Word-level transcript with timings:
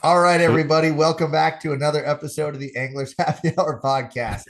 All 0.00 0.20
right, 0.20 0.40
everybody, 0.40 0.92
welcome 0.92 1.32
back 1.32 1.60
to 1.62 1.72
another 1.72 2.06
episode 2.06 2.54
of 2.54 2.60
the 2.60 2.74
Anglers 2.76 3.16
Happy 3.18 3.50
Hour 3.58 3.80
podcast. 3.82 4.44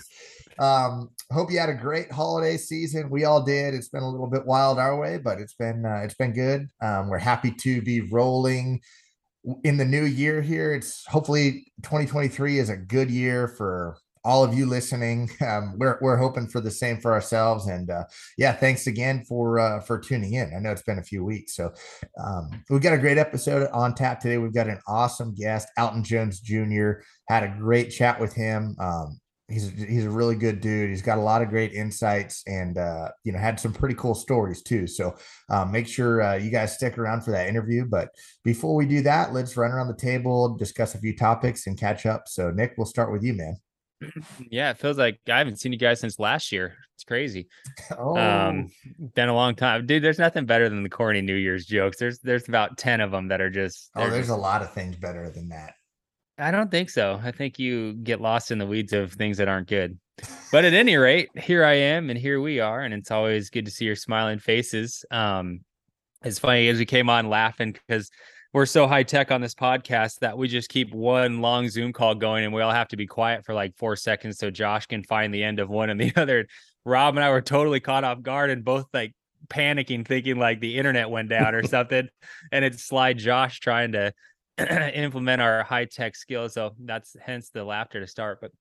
Um, 0.59 1.09
hope 1.33 1.51
you 1.51 1.59
had 1.59 1.71
a 1.71 1.75
great 1.75 2.13
holiday 2.13 2.59
season. 2.59 3.09
We 3.09 3.25
all 3.25 3.43
did. 3.43 3.73
It's 3.73 3.89
been 3.89 4.03
a 4.03 4.11
little 4.11 4.27
bit 4.27 4.45
wild 4.45 4.79
our 4.79 5.01
way, 5.01 5.17
but 5.17 5.41
it's 5.41 5.55
been 5.55 5.87
uh, 5.87 6.03
it's 6.05 6.17
been 6.17 6.35
good. 6.35 6.69
Um, 6.83 7.09
we're 7.09 7.17
happy 7.17 7.51
to 7.51 7.81
be 7.81 8.03
rolling 8.03 8.83
in 9.65 9.79
the 9.79 9.87
new 9.87 10.05
year 10.05 10.43
here. 10.43 10.75
It's 10.75 11.07
hopefully 11.07 11.73
2023 11.83 12.59
is 12.59 12.69
a 12.69 12.77
good 12.77 13.11
year 13.11 13.49
for 13.49 13.97
all 14.25 14.45
of 14.45 14.55
you 14.55 14.67
listening. 14.67 15.31
Um, 15.49 15.79
we're 15.79 15.99
we're 16.03 16.17
hoping 16.17 16.47
for 16.47 16.61
the 16.61 16.71
same 16.71 17.01
for 17.01 17.13
ourselves. 17.13 17.69
And 17.69 17.91
uh, 17.91 18.05
yeah, 18.37 18.53
thanks 18.53 18.87
again 18.87 19.25
for 19.25 19.59
uh, 19.59 19.81
for 19.81 19.99
tuning 19.99 20.35
in. 20.35 20.53
I 20.55 20.59
know 20.59 20.73
it's 20.73 20.83
been 20.83 20.99
a 20.99 21.03
few 21.03 21.25
weeks, 21.25 21.55
so 21.55 21.73
um, 22.23 22.51
we've 22.69 22.83
got 22.83 22.93
a 22.93 22.99
great 22.99 23.19
episode 23.19 23.71
on 23.73 23.95
tap 23.95 24.21
today. 24.21 24.37
We've 24.37 24.53
got 24.53 24.69
an 24.69 24.81
awesome 24.87 25.35
guest, 25.35 25.69
Alton 25.79 26.05
Jones 26.05 26.41
Jr. 26.41 27.01
Had 27.29 27.45
a 27.45 27.55
great 27.59 27.91
chat 27.91 28.21
with 28.21 28.35
him. 28.35 28.77
Um, 28.79 29.21
he's 29.49 29.71
he's 29.73 30.05
a 30.05 30.11
really 30.11 30.37
good 30.37 30.61
dude. 30.61 30.91
He's 30.91 31.03
got 31.03 31.19
a 31.19 31.23
lot 31.23 31.43
of 31.43 31.49
great 31.49 31.73
insights 31.73 32.43
and 32.47 32.77
uh, 32.79 33.11
you 33.25 33.33
know 33.33 33.39
had 33.39 33.59
some 33.59 33.73
pretty 33.73 33.95
cool 33.95 34.15
stories 34.15 34.63
too. 34.63 34.87
So 34.87 35.17
um, 35.49 35.73
make 35.73 35.89
sure 35.89 36.23
uh, 36.23 36.35
you 36.35 36.51
guys 36.51 36.75
stick 36.75 36.99
around 36.99 37.23
for 37.23 37.31
that 37.33 37.49
interview. 37.49 37.85
But 37.87 38.11
before 38.45 38.75
we 38.75 38.87
do 38.87 39.03
that, 39.03 39.33
let's 39.33 39.57
run 39.57 39.71
around 39.71 39.89
the 39.89 39.95
table, 39.95 40.57
discuss 40.57 40.95
a 40.95 40.99
few 40.99 41.17
topics, 41.17 41.67
and 41.67 41.79
catch 41.79 42.07
up. 42.07 42.29
So 42.29 42.51
Nick, 42.51 42.75
we'll 42.77 42.87
start 42.87 43.11
with 43.11 43.23
you, 43.23 43.35
man. 43.35 43.57
Yeah, 44.51 44.71
it 44.71 44.79
feels 44.79 44.99
like 44.99 45.21
I 45.29 45.39
haven't 45.39 45.57
seen 45.61 45.73
you 45.73 45.79
guys 45.79 46.01
since 46.01 46.19
last 46.19 46.53
year. 46.53 46.77
It's 46.95 47.05
crazy. 47.05 47.49
Oh, 47.97 48.17
Um, 48.17 48.71
been 49.15 49.29
a 49.29 49.35
long 49.35 49.55
time, 49.55 49.87
dude. 49.87 50.03
There's 50.03 50.19
nothing 50.19 50.47
better 50.47 50.69
than 50.69 50.83
the 50.83 50.89
corny 50.89 51.21
New 51.21 51.35
Year's 51.35 51.67
jokes. 51.67 51.99
There's 51.99 52.19
there's 52.21 52.49
about 52.49 52.79
ten 52.79 53.01
of 53.01 53.11
them 53.11 53.29
that 53.29 53.41
are 53.41 53.51
just. 53.51 53.91
oh, 53.97 54.09
there's 54.11 54.29
a 54.31 54.37
lot 54.37 54.63
of 54.63 54.73
things 54.73 54.97
better 54.97 55.31
than 55.31 55.49
that. 55.49 55.75
I 56.39 56.51
don't 56.53 56.71
think 56.71 56.91
so. 56.91 57.21
I 57.23 57.33
think 57.33 57.59
you 57.59 57.95
get 57.95 58.21
lost 58.21 58.53
in 58.53 58.59
the 58.59 58.67
weeds 58.67 58.93
of 58.93 59.13
things 59.13 59.39
that 59.39 59.49
aren't 59.49 59.69
good. 59.69 59.99
But 60.53 60.65
at 60.65 60.73
any 60.73 60.97
rate, 60.97 61.31
here 61.37 61.65
I 61.65 61.75
am, 61.75 62.11
and 62.11 62.19
here 62.19 62.41
we 62.41 62.61
are, 62.61 62.81
and 62.83 62.95
it's 62.95 63.11
always 63.11 63.51
good 63.51 63.65
to 63.65 63.71
see 63.71 63.85
your 63.85 63.97
smiling 63.97 64.39
faces. 64.39 65.05
Um, 65.11 65.61
it's 66.25 66.39
funny 66.39 66.69
as 66.69 66.79
we 66.79 66.87
came 66.87 67.11
on 67.11 67.29
laughing 67.29 67.73
because 67.73 68.11
we're 68.53 68.67
so 68.67 68.87
high 68.87 69.03
tech 69.03 69.31
on 69.31 69.41
this 69.41 69.55
podcast 69.55 70.21
that 70.21 70.39
we 70.39 70.49
just 70.49 70.71
keep 70.71 70.93
one 70.95 71.41
long 71.41 71.69
Zoom 71.69 71.93
call 71.93 72.15
going, 72.15 72.45
and 72.45 72.53
we 72.53 72.63
all 72.63 72.73
have 72.73 72.89
to 72.89 72.97
be 72.97 73.07
quiet 73.07 73.45
for 73.45 73.55
like 73.55 73.77
four 73.77 73.95
seconds 73.95 74.39
so 74.39 74.51
Josh 74.51 74.87
can 74.87 75.03
find 75.03 75.33
the 75.35 75.45
end 75.45 75.59
of 75.61 75.69
one 75.69 75.91
and 75.91 76.01
the 76.01 76.13
other. 76.17 76.47
Rob 76.85 77.17
and 77.17 77.25
I 77.25 77.31
were 77.31 77.43
totally 77.43 77.81
caught 77.81 78.05
off 78.05 78.23
guard 78.23 78.51
and 78.51 78.65
both 78.65 78.87
like 78.95 79.15
panicking, 79.49 80.07
thinking 80.07 80.39
like 80.39 80.61
the 80.61 80.79
internet 80.79 81.11
went 81.11 81.29
down 81.29 81.55
or 81.55 81.63
something, 81.67 82.09
and 82.51 82.65
it's 82.65 82.85
Sly 82.85 83.13
Josh 83.13 83.61
trying 83.61 83.93
to 83.93 84.13
implement 84.95 85.43
our 85.43 85.63
high 85.63 85.85
tech 85.85 86.17
skills. 86.17 86.55
So 86.55 86.75
that's 86.79 87.17
hence 87.21 87.51
the 87.51 87.65
laughter 87.65 88.01
to 88.01 88.07
start. 88.07 88.41
But 88.41 88.53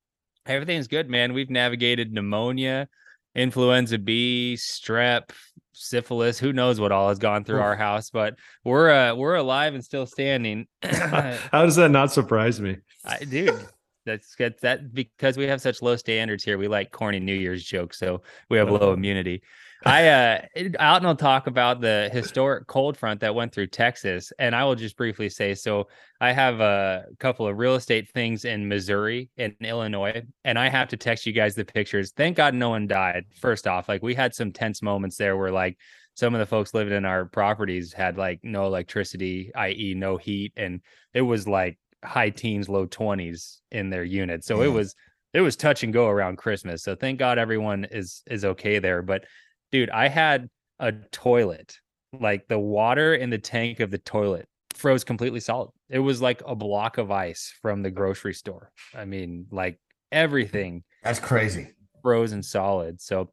everything's 0.46 0.88
good, 0.88 1.10
man. 1.10 1.34
We've 1.34 1.50
navigated 1.50 2.12
pneumonia, 2.12 2.90
influenza 3.36 3.98
B, 3.98 4.58
strep, 4.60 5.30
syphilis. 5.78 6.40
Who 6.40 6.54
knows 6.54 6.80
what 6.80 6.92
all 6.92 7.10
has 7.10 7.20
gone 7.20 7.44
through 7.44 7.60
our 7.62 7.76
house? 7.76 8.10
But 8.10 8.36
we're 8.64 8.90
uh, 8.90 9.16
we're 9.16 9.36
alive 9.36 9.74
and 9.74 9.84
still 9.84 10.06
standing. 10.06 10.68
How 10.84 11.64
does 11.66 11.76
that 11.76 11.92
not 11.92 12.12
surprise 12.12 12.60
me? 12.60 12.78
I, 13.06 13.20
dude. 13.20 13.68
That's 14.06 14.36
good. 14.36 14.56
That 14.62 14.94
because 14.94 15.36
we 15.38 15.46
have 15.48 15.62
such 15.62 15.82
low 15.82 15.98
standards 15.98 16.44
here, 16.44 16.58
we 16.58 16.70
like 16.70 16.92
corny 16.92 17.20
New 17.20 17.36
Year's 17.36 17.64
jokes, 17.64 18.00
so 18.00 18.22
we 18.50 18.58
have 18.58 18.70
low 18.70 18.78
Uh-huh. 18.78 18.92
immunity. 18.94 19.42
I 19.86 20.08
uh 20.08 20.42
out 20.80 20.98
and 20.98 21.08
I'll 21.08 21.16
talk 21.16 21.48
about 21.48 21.82
the 21.82 22.10
historic 22.12 22.68
cold 22.68 22.98
front 22.98 23.20
that 23.22 23.36
went 23.36 23.54
through 23.54 23.68
Texas, 23.68 24.34
and 24.40 24.56
I 24.56 24.64
will 24.66 24.76
just 24.76 24.98
briefly 24.98 25.30
say 25.30 25.54
so. 25.54 25.88
I 26.20 26.32
have 26.32 26.60
a 26.60 27.06
couple 27.20 27.48
of 27.48 27.58
real 27.58 27.76
estate 27.76 28.10
things 28.10 28.44
in 28.46 28.68
Missouri 28.68 29.30
and 29.38 29.54
Illinois, 29.62 30.24
and 30.44 30.58
I 30.58 30.70
have 30.70 30.88
to 30.90 30.98
text 30.98 31.26
you 31.26 31.34
guys 31.34 31.54
the 31.54 31.66
pictures. 31.66 32.12
Thank 32.12 32.38
God 32.38 32.56
no 32.56 32.70
one 32.70 32.88
died. 32.88 33.26
First 33.40 33.68
off, 33.68 33.88
like 33.88 34.02
we 34.02 34.16
had 34.16 34.34
some 34.34 34.52
tense 34.52 34.82
moments 34.82 35.18
there 35.18 35.38
where 35.38 35.52
like 35.52 35.78
some 36.16 36.34
of 36.34 36.40
the 36.40 36.48
folks 36.48 36.74
living 36.74 36.94
in 36.94 37.06
our 37.06 37.26
properties 37.26 37.94
had 37.94 38.18
like 38.18 38.40
no 38.42 38.66
electricity, 38.66 39.52
i.e., 39.54 39.94
no 39.96 40.18
heat, 40.18 40.54
and 40.58 40.82
it 41.14 41.22
was 41.22 41.48
like 41.48 41.78
high 42.04 42.32
teens, 42.32 42.68
low 42.68 42.88
twenties 42.88 43.62
in 43.72 43.92
their 43.92 44.04
unit. 44.04 44.44
So 44.44 44.64
it 44.64 44.72
was 44.72 44.96
it 45.34 45.42
was 45.42 45.56
touch 45.56 45.84
and 45.84 45.94
go 45.94 46.08
around 46.08 46.38
Christmas. 46.40 46.82
So 46.82 46.96
thank 46.96 47.20
God 47.20 47.38
everyone 47.38 47.86
is 47.92 48.24
is 48.26 48.44
okay 48.44 48.80
there. 48.80 49.04
But 49.04 49.26
dude, 49.72 49.90
I 49.90 50.08
had 50.08 50.50
a 50.80 50.92
toilet, 51.12 51.78
like 52.20 52.48
the 52.48 52.60
water 52.60 53.14
in 53.16 53.30
the 53.30 53.38
tank 53.38 53.80
of 53.80 53.92
the 53.92 53.98
toilet 53.98 54.48
froze 54.76 55.04
completely 55.04 55.40
solid. 55.40 55.70
It 55.90 56.00
was 56.00 56.22
like 56.22 56.42
a 56.46 56.56
block 56.56 56.98
of 56.98 57.12
ice 57.12 57.54
from 57.62 57.82
the 57.82 57.92
grocery 57.92 58.34
store. 58.34 58.72
I 58.96 59.06
mean, 59.06 59.48
like 59.52 59.80
everything 60.12 60.84
That's 61.04 61.20
crazy. 61.20 61.70
frozen 62.02 62.44
solid. 62.44 63.02
So 63.02 63.32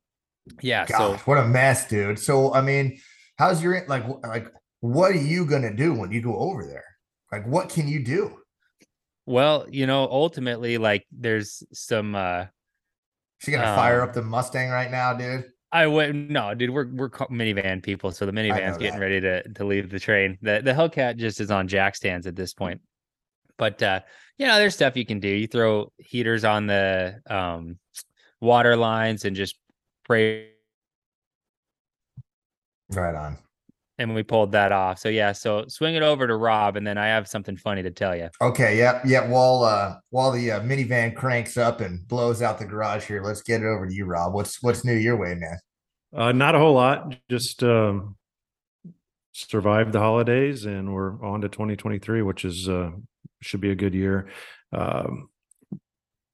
yeah, 0.63 0.87
Gosh, 0.87 0.99
so 0.99 1.17
what 1.25 1.39
a 1.39 1.47
mess, 1.47 1.89
dude. 1.89 2.19
So 2.19 2.53
I 2.55 2.61
mean, 2.61 2.99
how's 3.39 3.63
your 3.63 3.85
like 3.89 4.05
like 4.27 4.49
what 4.81 5.11
are 5.13 5.15
you 5.15 5.47
gonna 5.47 5.75
do 5.75 5.95
when 5.95 6.13
you 6.13 6.21
go 6.21 6.37
over 6.37 6.67
there? 6.67 6.85
Like, 7.33 7.47
what 7.47 7.69
can 7.69 7.89
you 7.89 8.05
do? 8.05 8.39
well, 9.27 9.67
you 9.71 9.87
know, 9.87 10.05
ultimately, 10.11 10.79
like 10.79 11.07
there's 11.11 11.63
some 11.73 12.15
uh 12.15 12.47
She 13.39 13.51
gonna 13.51 13.65
fire 13.75 14.03
Um, 14.03 14.09
up 14.09 14.15
the 14.15 14.23
Mustang 14.23 14.71
right 14.71 14.91
now, 14.91 15.15
dude? 15.15 15.45
I 15.75 15.89
would 15.89 16.31
no, 16.31 16.55
dude. 16.55 16.71
We're 16.71 16.87
we're 16.87 17.11
minivan 17.11 17.83
people, 17.83 18.13
so 18.13 18.25
the 18.25 18.33
minivan's 18.33 18.79
getting 18.79 18.95
that. 18.95 19.01
ready 19.01 19.21
to 19.21 19.43
to 19.55 19.65
leave 19.65 19.91
the 19.91 19.99
train. 19.99 20.39
The 20.41 20.63
the 20.63 20.73
Hellcat 20.73 21.17
just 21.17 21.41
is 21.41 21.51
on 21.51 21.67
jack 21.67 21.97
stands 21.97 22.29
at 22.29 22.37
this 22.37 22.55
point. 22.55 22.81
But 23.59 23.83
uh, 23.83 24.01
you 24.39 24.47
know, 24.47 24.57
there's 24.59 24.75
stuff 24.75 24.97
you 24.97 25.05
can 25.05 25.19
do. 25.19 25.29
You 25.29 25.49
throw 25.49 25.91
heaters 25.99 26.45
on 26.45 26.69
the 26.69 27.21
um 27.29 27.81
water 28.41 28.77
lines 28.77 29.25
and 29.25 29.35
just 29.35 29.57
pray. 30.05 30.51
Right 32.91 33.17
on. 33.17 33.39
And 33.97 34.13
we 34.13 34.25
pulled 34.25 34.51
that 34.53 34.73
off. 34.73 34.99
So 34.99 35.09
yeah, 35.09 35.31
so 35.31 35.67
swing 35.69 35.95
it 35.95 36.03
over 36.03 36.27
to 36.27 36.35
Rob, 36.35 36.77
and 36.77 36.85
then 36.85 36.99
I 36.99 37.07
have 37.07 37.29
something 37.29 37.57
funny 37.57 37.81
to 37.85 37.93
tell 37.93 38.17
you. 38.17 38.29
Okay, 38.41 38.77
yep, 38.77 39.03
yep. 39.07 39.29
While 39.29 39.63
uh 39.63 39.97
while 40.11 40.33
the 40.33 40.51
uh, 40.51 40.61
minivan 40.61 41.15
cranks 41.15 41.57
up 41.57 41.81
and 41.81 42.07
blows 42.09 42.43
out 42.43 42.59
the 42.59 42.65
garage 42.65 43.07
here, 43.07 43.23
let's 43.23 43.43
get 43.43 43.63
it 43.63 43.67
over 43.67 43.87
to 43.87 43.95
you, 43.95 44.05
Rob. 44.05 44.35
What's 44.35 44.61
what's 44.63 44.85
new 44.85 44.95
your 44.95 45.17
way, 45.17 45.37
man? 45.37 45.59
Uh, 46.13 46.33
not 46.33 46.57
a 46.57 46.59
whole 46.59 46.75
lot. 46.75 47.15
Just 47.31 47.63
um, 47.63 48.17
survived 49.33 49.93
the 49.93 50.01
holidays, 50.01 50.65
and 50.65 50.93
we're 50.93 51.25
on 51.25 51.41
to 51.43 51.49
2023, 51.49 52.23
which 52.23 52.45
is 52.45 52.69
uh, 52.69 52.91
should 53.43 53.61
be 53.61 53.71
a 53.71 53.77
good 53.77 53.95
year. 53.95 54.29
Um, 54.73 55.29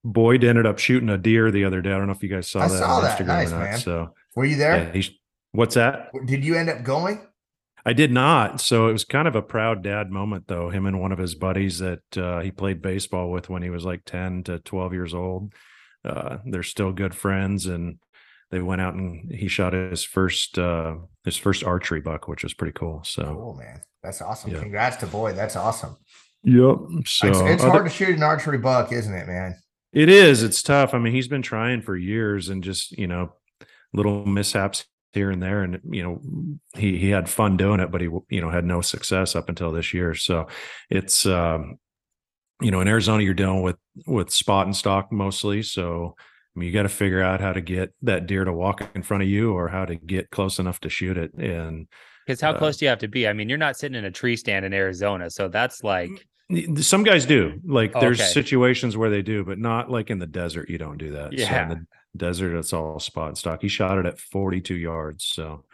Boyd 0.02 0.44
ended 0.44 0.64
up 0.64 0.78
shooting 0.78 1.10
a 1.10 1.18
deer 1.18 1.50
the 1.50 1.64
other 1.64 1.82
day. 1.82 1.90
I 1.92 1.98
don't 1.98 2.06
know 2.06 2.14
if 2.14 2.22
you 2.22 2.30
guys 2.30 2.48
saw 2.48 2.60
I 2.60 2.68
that 2.68 2.78
saw 2.78 2.96
on 2.96 3.02
that. 3.02 3.18
Instagram 3.18 3.26
Nice, 3.26 3.48
or 3.52 3.58
not. 3.58 3.64
man. 3.64 3.78
So 3.78 4.14
Were 4.34 4.44
you 4.46 4.56
yeah, 4.56 4.76
there? 4.84 4.92
he's, 4.92 5.10
what's 5.52 5.74
that? 5.74 6.10
Did 6.26 6.42
you 6.44 6.56
end 6.56 6.70
up 6.70 6.82
going? 6.82 7.26
I 7.84 7.92
did 7.92 8.12
not. 8.12 8.60
So 8.60 8.88
it 8.88 8.92
was 8.92 9.04
kind 9.04 9.26
of 9.26 9.34
a 9.36 9.42
proud 9.42 9.82
dad 9.82 10.10
moment, 10.10 10.44
though. 10.48 10.68
Him 10.70 10.86
and 10.86 11.00
one 11.00 11.12
of 11.12 11.18
his 11.18 11.34
buddies 11.34 11.78
that 11.78 12.02
uh, 12.16 12.40
he 12.40 12.50
played 12.50 12.82
baseball 12.82 13.30
with 13.30 13.48
when 13.48 13.62
he 13.62 13.70
was 13.70 13.84
like 13.84 14.02
10 14.04 14.44
to 14.44 14.58
12 14.58 14.92
years 14.92 15.14
old. 15.14 15.52
Uh, 16.04 16.38
they're 16.46 16.62
still 16.62 16.92
good 16.92 17.14
friends, 17.14 17.66
and 17.66 17.98
they 18.50 18.60
went 18.60 18.80
out 18.80 18.94
and 18.94 19.30
he 19.30 19.48
shot 19.48 19.72
his 19.72 20.04
first 20.04 20.58
uh, 20.58 20.96
his 21.24 21.36
first 21.36 21.62
archery 21.64 22.00
buck, 22.00 22.26
which 22.28 22.42
was 22.42 22.54
pretty 22.54 22.72
cool. 22.72 23.02
So, 23.04 23.22
Cool, 23.24 23.54
man. 23.54 23.82
That's 24.02 24.22
awesome. 24.22 24.52
Yeah. 24.52 24.60
Congrats 24.60 24.96
to 24.98 25.06
Boyd. 25.06 25.36
That's 25.36 25.56
awesome. 25.56 25.96
yep. 26.42 26.76
So 27.06 27.28
it's 27.28 27.38
it's 27.40 27.62
other- 27.62 27.70
hard 27.70 27.84
to 27.84 27.90
shoot 27.90 28.16
an 28.16 28.22
archery 28.22 28.58
buck, 28.58 28.92
isn't 28.92 29.12
it, 29.14 29.26
man? 29.26 29.56
It 29.92 30.08
is. 30.08 30.42
It's 30.42 30.62
tough. 30.62 30.94
I 30.94 30.98
mean, 30.98 31.12
he's 31.12 31.28
been 31.28 31.42
trying 31.42 31.82
for 31.82 31.96
years 31.96 32.48
and 32.48 32.62
just, 32.62 32.92
you 32.92 33.06
know, 33.08 33.32
little 33.92 34.24
mishaps 34.24 34.86
here 35.12 35.30
and 35.30 35.42
there. 35.42 35.62
And, 35.62 35.80
you 35.90 36.02
know, 36.02 36.20
he, 36.74 36.98
he 36.98 37.10
had 37.10 37.28
fun 37.28 37.56
doing 37.56 37.80
it, 37.80 37.90
but 37.90 38.00
he, 38.00 38.08
you 38.28 38.40
know, 38.40 38.50
had 38.50 38.64
no 38.64 38.80
success 38.80 39.34
up 39.34 39.48
until 39.48 39.72
this 39.72 39.92
year. 39.92 40.14
So 40.14 40.46
it's, 40.88 41.26
um, 41.26 41.78
you 42.60 42.70
know, 42.70 42.80
in 42.80 42.88
Arizona, 42.88 43.22
you're 43.22 43.34
dealing 43.34 43.62
with, 43.62 43.76
with 44.06 44.30
spot 44.30 44.66
and 44.66 44.76
stalk 44.76 45.10
mostly. 45.10 45.62
So, 45.62 46.14
I 46.18 46.58
mean, 46.58 46.66
you 46.66 46.72
got 46.72 46.82
to 46.82 46.88
figure 46.88 47.22
out 47.22 47.40
how 47.40 47.52
to 47.52 47.60
get 47.60 47.94
that 48.02 48.26
deer 48.26 48.44
to 48.44 48.52
walk 48.52 48.88
in 48.94 49.02
front 49.02 49.22
of 49.22 49.28
you 49.28 49.52
or 49.52 49.68
how 49.68 49.84
to 49.84 49.96
get 49.96 50.30
close 50.30 50.58
enough 50.58 50.80
to 50.80 50.88
shoot 50.88 51.16
it. 51.16 51.32
And 51.34 51.88
Because 52.26 52.40
how 52.40 52.50
Uh, 52.52 52.58
close 52.58 52.76
do 52.76 52.84
you 52.84 52.88
have 52.90 52.98
to 52.98 53.08
be? 53.08 53.26
I 53.26 53.32
mean, 53.32 53.48
you're 53.48 53.58
not 53.58 53.76
sitting 53.76 53.98
in 53.98 54.04
a 54.04 54.10
tree 54.10 54.36
stand 54.36 54.64
in 54.64 54.72
Arizona, 54.72 55.30
so 55.30 55.48
that's 55.48 55.82
like 55.82 56.10
some 56.80 57.04
guys 57.04 57.26
do 57.26 57.60
like 57.64 57.92
there's 57.92 58.20
Okay. 58.20 58.28
situations 58.28 58.96
where 58.96 59.08
they 59.08 59.22
do, 59.22 59.44
but 59.44 59.58
not 59.58 59.88
like 59.88 60.10
in 60.10 60.18
the 60.18 60.26
desert. 60.26 60.68
You 60.68 60.78
don't 60.78 60.98
do 60.98 61.12
that. 61.12 61.30
So 61.30 61.32
in 61.32 61.38
Yeah. 61.38 61.68
the 61.68 61.86
desert, 62.16 62.56
it's 62.56 62.72
all 62.72 62.98
spot 62.98 63.28
and 63.28 63.38
stalk. 63.38 63.62
He 63.62 63.68
shot 63.68 63.98
it 63.98 64.06
at 64.06 64.18
42 64.18 64.74
yards. 64.74 65.24
So 65.24 65.64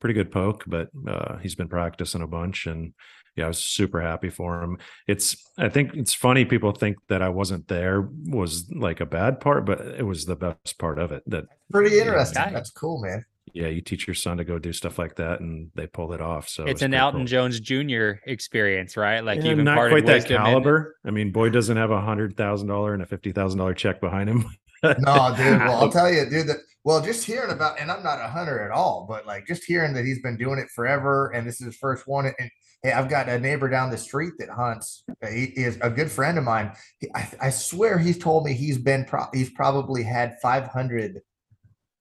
pretty 0.00 0.14
good 0.14 0.30
poke, 0.30 0.64
but 0.66 0.88
uh, 1.06 1.38
he's 1.38 1.54
been 1.54 1.68
practicing 1.68 2.22
a 2.22 2.26
bunch 2.26 2.66
and 2.66 2.94
yeah, 3.36 3.44
I 3.44 3.48
was 3.48 3.58
super 3.58 4.00
happy 4.00 4.30
for 4.30 4.60
him. 4.62 4.78
It's, 5.06 5.36
I 5.56 5.68
think 5.68 5.94
it's 5.94 6.12
funny. 6.12 6.44
People 6.44 6.72
think 6.72 6.96
that 7.08 7.22
I 7.22 7.28
wasn't 7.28 7.68
there 7.68 8.08
was 8.26 8.68
like 8.72 9.00
a 9.00 9.06
bad 9.06 9.38
part, 9.38 9.64
but 9.64 9.80
it 9.80 10.04
was 10.04 10.26
the 10.26 10.34
best 10.34 10.76
part 10.78 10.98
of 10.98 11.12
it. 11.12 11.22
That 11.28 11.44
Pretty 11.70 12.00
interesting. 12.00 12.34
Got 12.34 12.48
it. 12.48 12.54
That's 12.54 12.70
cool, 12.70 13.00
man. 13.00 13.24
yeah, 13.54 13.68
you 13.68 13.80
teach 13.80 14.08
your 14.08 14.14
son 14.14 14.38
to 14.38 14.44
go 14.44 14.58
do 14.58 14.72
stuff 14.72 14.98
like 14.98 15.14
that, 15.16 15.38
and 15.38 15.70
they 15.76 15.86
pull 15.86 16.12
it 16.14 16.20
off. 16.20 16.48
So 16.48 16.64
it's 16.64 16.82
an 16.82 16.94
Alton 16.94 17.20
cool. 17.20 17.26
Jones 17.26 17.60
Jr. 17.60 18.12
experience, 18.26 18.96
right? 18.96 19.20
Like 19.20 19.42
yeah, 19.42 19.52
even 19.52 19.64
not 19.64 19.88
quite 19.88 20.06
that 20.06 20.26
caliber. 20.26 20.96
I 21.04 21.12
mean, 21.12 21.30
boy 21.30 21.50
doesn't 21.50 21.76
have 21.76 21.92
a 21.92 22.00
hundred 22.00 22.36
thousand 22.36 22.68
dollar 22.68 22.92
and 22.92 23.02
a 23.02 23.06
fifty 23.06 23.30
thousand 23.30 23.58
dollar 23.58 23.74
check 23.74 24.00
behind 24.00 24.28
him. 24.28 24.46
No, 24.82 25.34
dude. 25.36 25.58
Well, 25.60 25.82
I'll 25.82 25.92
tell 25.92 26.12
you, 26.12 26.28
dude. 26.28 26.48
That 26.48 26.58
well, 26.84 27.02
just 27.02 27.24
hearing 27.24 27.50
about, 27.50 27.78
and 27.80 27.90
I'm 27.90 28.02
not 28.02 28.20
a 28.20 28.28
hunter 28.28 28.62
at 28.62 28.70
all, 28.70 29.06
but 29.08 29.26
like 29.26 29.46
just 29.46 29.64
hearing 29.64 29.92
that 29.94 30.04
he's 30.04 30.22
been 30.22 30.36
doing 30.36 30.58
it 30.58 30.68
forever, 30.70 31.30
and 31.34 31.46
this 31.46 31.60
is 31.60 31.66
his 31.66 31.76
first 31.76 32.06
one, 32.06 32.32
and 32.38 32.50
Hey, 32.82 32.92
I've 32.92 33.08
got 33.08 33.28
a 33.28 33.40
neighbor 33.40 33.68
down 33.68 33.90
the 33.90 33.98
street 33.98 34.34
that 34.38 34.48
hunts. 34.48 35.02
He 35.28 35.44
is 35.46 35.78
a 35.80 35.90
good 35.90 36.10
friend 36.10 36.38
of 36.38 36.44
mine. 36.44 36.72
He, 37.00 37.08
I, 37.12 37.28
I, 37.42 37.50
swear 37.50 37.98
he's 37.98 38.18
told 38.18 38.44
me 38.44 38.52
he's 38.52 38.78
been 38.78 39.04
pro- 39.04 39.26
he's 39.34 39.50
probably 39.50 40.04
had 40.04 40.36
500 40.40 41.20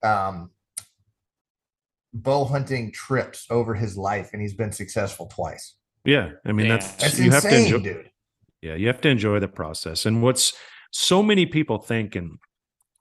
um, 0.03 0.51
bow 2.13 2.45
hunting 2.45 2.91
trips 2.91 3.47
over 3.50 3.73
his 3.73 3.97
life, 3.97 4.30
and 4.33 4.41
he's 4.41 4.53
been 4.53 4.71
successful 4.71 5.25
twice. 5.25 5.77
Yeah, 6.06 6.33
I 6.45 6.51
mean 6.51 6.68
that's, 6.68 6.91
that's 6.94 7.18
you 7.18 7.25
insane, 7.25 7.51
have 7.51 7.51
to 7.51 7.75
enjoy, 7.75 7.80
dude. 7.80 8.12
Yeah, 8.62 8.75
you 8.75 8.85
have 8.85 9.01
to 9.01 9.09
enjoy 9.09 9.39
the 9.39 9.47
process. 9.47 10.06
And 10.06 10.21
what's 10.21 10.53
so 10.91 11.23
many 11.23 11.47
people 11.47 11.80
think, 11.80 12.15
and 12.15 12.38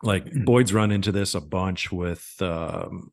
like 0.07 0.33
Boyd's 0.45 0.73
run 0.73 0.91
into 0.91 1.13
this 1.13 1.35
a 1.35 1.41
bunch 1.41 1.91
with 1.93 2.25
um, 2.41 3.13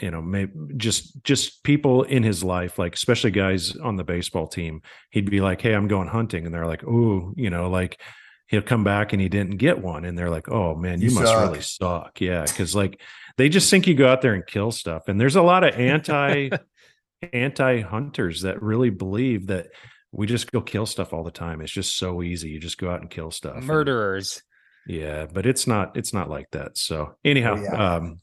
you 0.00 0.10
know 0.10 0.22
maybe 0.22 0.52
just 0.76 1.22
just 1.22 1.62
people 1.62 2.02
in 2.02 2.22
his 2.22 2.42
life 2.42 2.78
like 2.78 2.94
especially 2.94 3.30
guys 3.30 3.76
on 3.76 3.96
the 3.96 4.04
baseball 4.04 4.46
team. 4.46 4.82
He'd 5.10 5.30
be 5.30 5.40
like 5.40 5.60
hey 5.60 5.74
i'm 5.74 5.88
going 5.88 6.08
hunting. 6.08 6.46
And 6.46 6.54
they're 6.54 6.66
like 6.66 6.84
oh 6.84 7.32
you 7.36 7.50
know 7.50 7.70
like 7.70 8.00
he'll 8.48 8.62
come 8.62 8.84
back 8.84 9.12
and 9.12 9.22
he 9.22 9.28
didn't 9.28 9.58
get 9.58 9.82
one. 9.82 10.04
And 10.04 10.18
they're 10.18 10.30
like 10.30 10.48
oh 10.48 10.74
man 10.74 11.00
you, 11.00 11.08
you 11.08 11.14
must 11.14 11.32
suck. 11.32 11.48
really 11.48 11.60
suck. 11.60 12.20
yeah 12.20 12.42
because 12.42 12.74
like 12.74 13.00
they 13.36 13.48
just 13.48 13.70
think 13.70 13.86
you 13.86 13.94
go 13.94 14.08
out 14.08 14.22
there 14.22 14.34
and 14.34 14.46
kill 14.46 14.70
stuff. 14.72 15.08
And 15.08 15.20
there's 15.20 15.36
a 15.36 15.42
lot 15.42 15.64
of 15.64 15.74
anti 15.74 16.50
anti 17.32 17.80
hunters 17.80 18.42
that 18.42 18.62
really 18.62 18.90
believe 18.90 19.48
that 19.48 19.68
we 20.12 20.26
just 20.26 20.50
go 20.50 20.60
kill 20.60 20.86
stuff 20.86 21.12
all 21.12 21.22
the 21.22 21.30
time. 21.30 21.60
It's 21.60 21.70
just 21.70 21.96
so 21.96 22.22
easy. 22.22 22.50
You 22.50 22.58
just 22.58 22.78
go 22.78 22.90
out 22.90 23.00
and 23.00 23.10
kill 23.10 23.30
stuff 23.30 23.62
murderers 23.62 24.42
yeah 24.86 25.26
but 25.32 25.46
it's 25.46 25.66
not 25.66 25.96
it's 25.96 26.12
not 26.12 26.30
like 26.30 26.50
that 26.52 26.76
so 26.76 27.14
anyhow 27.24 27.54
oh, 27.56 27.62
yeah. 27.62 27.94
um 27.94 28.20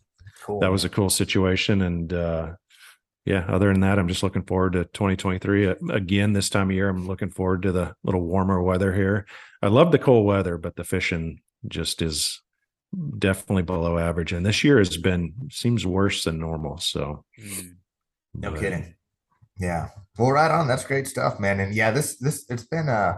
cool. 0.48 0.60
That 0.62 0.72
was 0.72 0.86
a 0.86 0.90
cool 0.90 1.10
situation. 1.10 1.82
And 1.82 2.12
uh, 2.14 2.54
yeah, 3.26 3.46
other 3.48 3.72
than 3.72 3.82
that, 3.82 4.00
I'm 4.00 4.08
just 4.08 4.24
looking 4.24 4.44
forward 4.44 4.74
to 4.74 4.86
2023 4.86 5.76
again. 5.92 6.34
This 6.34 6.50
time 6.50 6.70
of 6.70 6.76
year, 6.76 6.90
I'm 6.90 7.08
looking 7.08 7.30
forward 7.30 7.62
to 7.64 7.72
the 7.72 7.94
little 8.04 8.22
warmer 8.22 8.62
weather 8.64 8.94
here. 8.94 9.28
I 9.62 9.68
love 9.68 9.92
the 9.92 10.00
cold 10.00 10.26
weather, 10.26 10.58
but 10.58 10.76
the 10.76 10.84
fishing 10.84 11.42
just 11.68 12.02
is 12.02 12.42
definitely 13.20 13.64
below 13.64 13.98
average. 13.98 14.32
And 14.32 14.46
this 14.46 14.64
year 14.64 14.78
has 14.78 14.96
been 14.98 15.34
seems 15.52 15.86
worse 15.86 16.24
than 16.24 16.40
normal. 16.40 16.78
So, 16.78 17.26
mm. 17.40 17.76
no 18.34 18.52
but, 18.52 18.60
kidding. 18.62 18.96
Yeah. 19.60 19.90
Well, 20.18 20.32
right 20.32 20.52
on. 20.52 20.68
That's 20.68 20.86
great 20.86 21.08
stuff, 21.08 21.40
man. 21.40 21.60
And 21.60 21.76
yeah, 21.76 21.92
this 21.92 22.18
this 22.18 22.46
it's 22.50 22.66
been 22.66 22.88
uh 22.88 23.16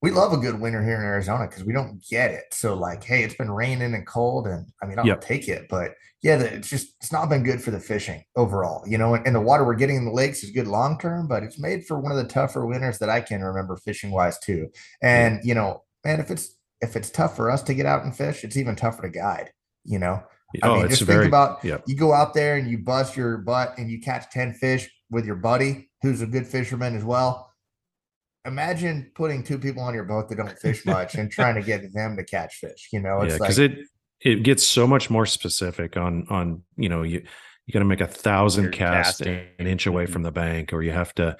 we 0.00 0.10
love 0.10 0.32
a 0.32 0.36
good 0.36 0.60
winter 0.60 0.82
here 0.82 0.96
in 0.96 1.02
Arizona 1.02 1.46
because 1.48 1.64
we 1.64 1.72
don't 1.72 2.00
get 2.08 2.30
it. 2.30 2.44
So 2.52 2.74
like, 2.74 3.02
hey, 3.02 3.24
it's 3.24 3.34
been 3.34 3.50
raining 3.50 3.94
and 3.94 4.06
cold, 4.06 4.46
and 4.46 4.66
I 4.82 4.86
mean, 4.86 4.98
I'll 4.98 5.06
yep. 5.06 5.20
take 5.20 5.48
it, 5.48 5.68
but 5.68 5.94
yeah, 6.22 6.38
it's 6.38 6.68
just 6.68 6.94
it's 7.00 7.12
not 7.12 7.28
been 7.28 7.42
good 7.42 7.62
for 7.62 7.70
the 7.70 7.80
fishing 7.80 8.22
overall. 8.36 8.86
You 8.86 8.98
know, 8.98 9.14
and, 9.14 9.26
and 9.26 9.34
the 9.34 9.40
water 9.40 9.64
we're 9.64 9.74
getting 9.74 9.96
in 9.96 10.04
the 10.04 10.12
lakes 10.12 10.44
is 10.44 10.50
good 10.50 10.68
long 10.68 10.98
term, 10.98 11.26
but 11.26 11.42
it's 11.42 11.58
made 11.58 11.84
for 11.86 11.98
one 11.98 12.12
of 12.12 12.18
the 12.18 12.24
tougher 12.24 12.66
winters 12.66 12.98
that 12.98 13.08
I 13.08 13.20
can 13.20 13.42
remember 13.42 13.76
fishing 13.76 14.10
wise 14.10 14.38
too. 14.38 14.68
And 15.02 15.40
you 15.42 15.54
know, 15.54 15.82
man, 16.04 16.20
if 16.20 16.30
it's 16.30 16.56
if 16.80 16.94
it's 16.94 17.10
tough 17.10 17.34
for 17.34 17.50
us 17.50 17.62
to 17.64 17.74
get 17.74 17.86
out 17.86 18.04
and 18.04 18.16
fish, 18.16 18.44
it's 18.44 18.56
even 18.56 18.76
tougher 18.76 19.02
to 19.02 19.10
guide. 19.10 19.50
You 19.84 19.98
know, 19.98 20.22
I 20.62 20.68
oh, 20.68 20.76
mean, 20.76 20.88
just 20.88 21.02
very, 21.02 21.24
think 21.24 21.30
about 21.30 21.64
you 21.64 21.96
go 21.96 22.12
out 22.12 22.34
there 22.34 22.56
and 22.56 22.70
you 22.70 22.78
bust 22.78 23.16
your 23.16 23.38
butt 23.38 23.74
and 23.78 23.90
you 23.90 24.00
catch 24.00 24.30
ten 24.30 24.54
fish 24.54 24.88
with 25.10 25.24
your 25.24 25.36
buddy 25.36 25.88
who's 26.02 26.20
a 26.20 26.26
good 26.26 26.46
fisherman 26.46 26.94
as 26.94 27.02
well 27.02 27.47
imagine 28.48 29.10
putting 29.14 29.42
two 29.42 29.58
people 29.58 29.82
on 29.82 29.94
your 29.94 30.04
boat 30.04 30.28
that 30.28 30.36
don't 30.36 30.58
fish 30.58 30.84
much 30.84 31.14
and 31.14 31.30
trying 31.30 31.54
to 31.54 31.62
get 31.62 31.92
them 31.92 32.16
to 32.16 32.24
catch 32.24 32.56
fish. 32.56 32.88
You 32.92 33.00
know, 33.00 33.20
it's 33.20 33.34
yeah, 33.34 33.38
because 33.38 33.58
like, 33.58 33.70
it 33.70 33.78
it 34.20 34.42
gets 34.42 34.64
so 34.64 34.86
much 34.86 35.10
more 35.10 35.26
specific 35.26 35.96
on 35.96 36.26
on 36.28 36.62
you 36.76 36.88
know 36.88 37.02
you 37.02 37.22
you 37.66 37.72
got 37.72 37.80
to 37.80 37.84
make 37.84 38.00
a 38.00 38.06
thousand 38.06 38.72
casts 38.72 39.20
an 39.20 39.46
inch 39.58 39.86
away 39.86 40.04
mm-hmm. 40.04 40.12
from 40.12 40.22
the 40.22 40.32
bank, 40.32 40.72
or 40.72 40.82
you 40.82 40.92
have 40.92 41.14
to 41.14 41.36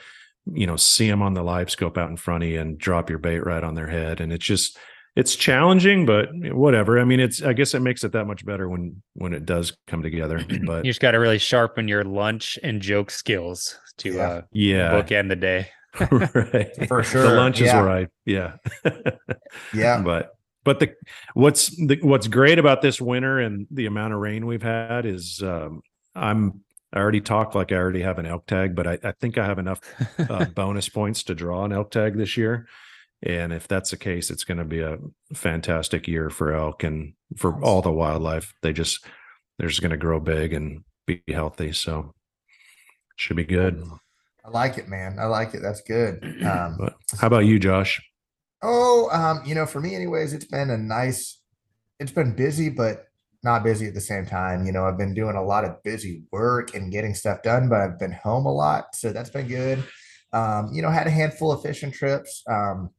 you 0.53 0.67
know 0.67 0.77
see 0.77 1.09
them 1.09 1.23
on 1.23 1.35
the 1.35 1.43
live 1.43 1.71
scope 1.71 1.99
out 1.99 2.11
in 2.11 2.17
front 2.17 2.45
of 2.45 2.51
you 2.51 2.61
and 2.61 2.79
drop 2.79 3.11
your 3.11 3.19
bait 3.19 3.41
right 3.41 3.65
on 3.65 3.75
their 3.75 3.89
head, 3.89 4.21
and 4.21 4.33
it's 4.33 4.45
just 4.45 4.79
it's 5.17 5.35
challenging, 5.35 6.07
but 6.07 6.29
whatever. 6.33 7.01
I 7.01 7.05
mean, 7.05 7.19
it's 7.19 7.43
I 7.43 7.53
guess 7.53 7.75
it 7.75 7.81
makes 7.81 8.05
it 8.05 8.13
that 8.13 8.27
much 8.27 8.45
better 8.45 8.69
when 8.69 9.03
when 9.15 9.33
it 9.33 9.45
does 9.47 9.77
come 9.87 10.03
together. 10.03 10.39
But 10.65 10.85
you 10.85 10.91
just 10.91 11.01
got 11.01 11.13
to 11.13 11.19
really 11.19 11.39
sharpen 11.39 11.89
your 11.89 12.05
lunch 12.05 12.59
and 12.63 12.81
joke 12.81 13.11
skills 13.11 13.77
to 13.99 14.13
yeah. 14.13 14.23
uh 14.23 14.43
yeah 14.53 14.93
bookend 14.93 15.29
the 15.29 15.37
day. 15.37 15.71
right. 16.35 16.89
For 16.89 17.03
sure. 17.03 17.23
The 17.23 17.35
lunch 17.35 17.61
is 17.61 17.73
right. 17.73 18.09
Yeah. 18.25 18.55
yeah. 19.75 20.01
But 20.03 20.33
but 20.65 20.81
the 20.81 20.95
what's 21.35 21.69
the 21.69 21.99
what's 22.03 22.29
great 22.29 22.59
about 22.59 22.83
this 22.83 23.01
winter 23.01 23.39
and 23.39 23.67
the 23.71 23.87
amount 23.87 24.15
of 24.15 24.21
rain 24.21 24.47
we've 24.47 24.63
had 24.63 25.07
is 25.07 25.43
um, 25.43 25.83
I'm 26.15 26.63
I 26.93 26.99
already 27.01 27.21
talked 27.21 27.55
like 27.55 27.73
I 27.73 27.77
already 27.77 28.03
have 28.03 28.19
an 28.19 28.27
elk 28.27 28.47
tag, 28.47 28.75
but 28.75 28.87
I, 28.87 28.99
I 29.05 29.13
think 29.13 29.37
I 29.37 29.45
have 29.45 29.59
enough 29.59 29.81
uh, 30.19 30.47
bonus 30.47 30.89
points 30.89 31.23
to 31.25 31.35
draw 31.35 31.65
an 31.65 31.73
elk 31.73 31.91
tag 31.91 32.17
this 32.17 32.37
year. 32.37 32.67
And 33.23 33.53
if 33.53 33.69
that's 33.69 33.91
the 33.91 33.97
case, 33.97 34.31
it's 34.31 34.45
going 34.45 34.59
to 34.59 34.65
be 34.65 34.81
a 34.81 34.99
fantastic 35.35 36.07
year 36.07 36.31
for 36.31 36.55
elk 36.55 36.85
and 36.85 37.15
for 37.37 37.63
all 37.63 37.83
the 37.83 37.93
wildlife. 37.93 38.55
They 38.63 38.73
just 38.73 39.05
they're 39.59 39.69
just 39.69 39.83
going 39.83 39.91
to 39.91 39.97
grow 39.97 40.21
big 40.21 40.53
and 40.53 40.85
be 41.07 41.23
healthy. 41.29 41.73
So 41.73 42.15
should 43.17 43.37
be 43.37 43.45
good. 43.45 43.83
I 44.49 44.51
like 44.51 44.79
it, 44.79 44.89
man. 44.89 45.19
I 45.19 45.27
like 45.27 45.55
it. 45.55 45.61
That's 45.63 45.83
good. 45.83 46.25
Um, 46.49 46.91
how 47.19 47.27
about 47.27 47.45
you, 47.45 47.59
Josh? 47.59 48.01
Oh, 48.63 49.09
um, 49.13 49.43
you 49.45 49.55
know, 49.55 49.67
for 49.67 49.81
me, 49.81 49.95
anyways, 49.95 50.33
it's 50.33 50.47
been 50.47 50.71
a 50.71 50.79
nice. 50.79 51.41
It's 52.01 52.13
been 52.13 52.35
busy, 52.35 52.71
but 52.71 53.07
not 53.43 53.63
busy 53.63 53.87
at 53.87 53.95
the 53.95 54.01
same 54.01 54.25
time. 54.25 54.65
You 54.65 54.73
know, 54.73 54.85
I've 54.85 54.97
been 54.97 55.15
doing 55.15 55.37
a 55.37 55.43
lot 55.43 55.65
of 55.65 55.83
busy 55.83 56.23
work 56.33 56.75
and 56.75 56.91
getting 56.91 57.15
stuff 57.15 57.43
done, 57.43 57.69
but 57.69 57.81
I've 57.81 57.99
been 57.99 58.13
home 58.13 58.47
a 58.47 58.53
lot, 58.53 58.95
so 58.95 59.13
that's 59.13 59.31
been 59.31 59.49
good. 59.49 59.85
Um, 60.33 60.71
you 60.73 60.83
know, 60.83 60.91
had 60.91 61.07
a 61.07 61.11
handful 61.11 61.53
of 61.53 61.63
fishing 61.63 61.91
trips. 61.91 62.43
Um, 62.49 62.91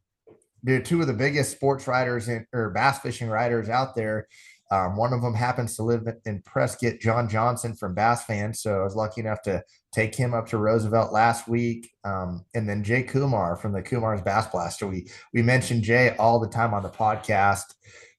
dude, 0.63 0.85
two 0.85 1.01
of 1.01 1.07
the 1.07 1.13
biggest 1.13 1.51
sports 1.51 1.87
writers 1.87 2.29
in, 2.29 2.45
or 2.53 2.69
bass 2.71 2.99
fishing 2.99 3.29
writers 3.29 3.69
out 3.69 3.95
there. 3.95 4.27
Um, 4.71 4.95
one 4.95 5.13
of 5.13 5.21
them 5.21 5.33
happens 5.33 5.75
to 5.75 5.83
live 5.83 6.07
in 6.25 6.41
Prescott, 6.43 6.99
John 6.99 7.27
Johnson 7.27 7.75
from 7.75 7.95
Bass 7.95 8.25
Fan. 8.25 8.53
So 8.53 8.81
I 8.81 8.83
was 8.83 8.95
lucky 8.95 9.21
enough 9.21 9.41
to 9.43 9.63
take 9.91 10.13
him 10.13 10.33
up 10.33 10.47
to 10.49 10.57
Roosevelt 10.57 11.11
last 11.11 11.47
week. 11.47 11.91
Um, 12.03 12.45
and 12.53 12.69
then 12.69 12.83
Jay 12.83 13.01
Kumar 13.01 13.55
from 13.55 13.73
the 13.73 13.81
Kumar's 13.81 14.21
Bass 14.21 14.47
Blaster. 14.47 14.87
We 14.87 15.09
we 15.33 15.41
mentioned 15.41 15.83
Jay 15.83 16.15
all 16.17 16.39
the 16.39 16.47
time 16.47 16.73
on 16.73 16.83
the 16.83 16.89
podcast. 16.89 17.65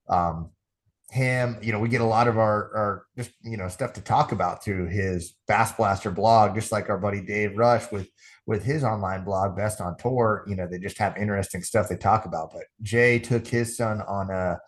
Um, 0.09 0.51
him, 1.11 1.59
you 1.61 1.73
know, 1.73 1.79
we 1.81 1.89
get 1.89 2.01
a 2.01 2.05
lot 2.05 2.29
of 2.29 2.39
our 2.39 2.77
our 2.77 3.07
just 3.17 3.33
you 3.43 3.57
know 3.57 3.69
stuff 3.69 3.93
to 3.95 4.01
talk 4.01 4.33
about 4.33 4.65
through 4.65 4.87
his 4.87 5.35
Bass 5.47 5.73
Blaster 5.73 6.11
blog, 6.11 6.55
just 6.55 6.73
like 6.73 6.89
our 6.89 6.99
buddy 6.99 7.21
Dave 7.21 7.57
Rush 7.57 7.91
with 7.93 8.09
with 8.47 8.65
his 8.65 8.83
online 8.83 9.23
blog, 9.23 9.57
Best 9.57 9.81
on 9.81 9.97
Tour. 9.99 10.45
You 10.49 10.57
know, 10.57 10.67
they 10.67 10.79
just 10.79 10.99
have 10.99 11.17
interesting 11.17 11.63
stuff 11.63 11.89
they 11.89 11.97
talk 11.97 12.25
about. 12.25 12.53
But 12.53 12.65
Jay 12.83 13.21
took 13.21 13.47
his 13.47 13.77
son 13.77 14.03
on 14.03 14.31
a 14.31 14.59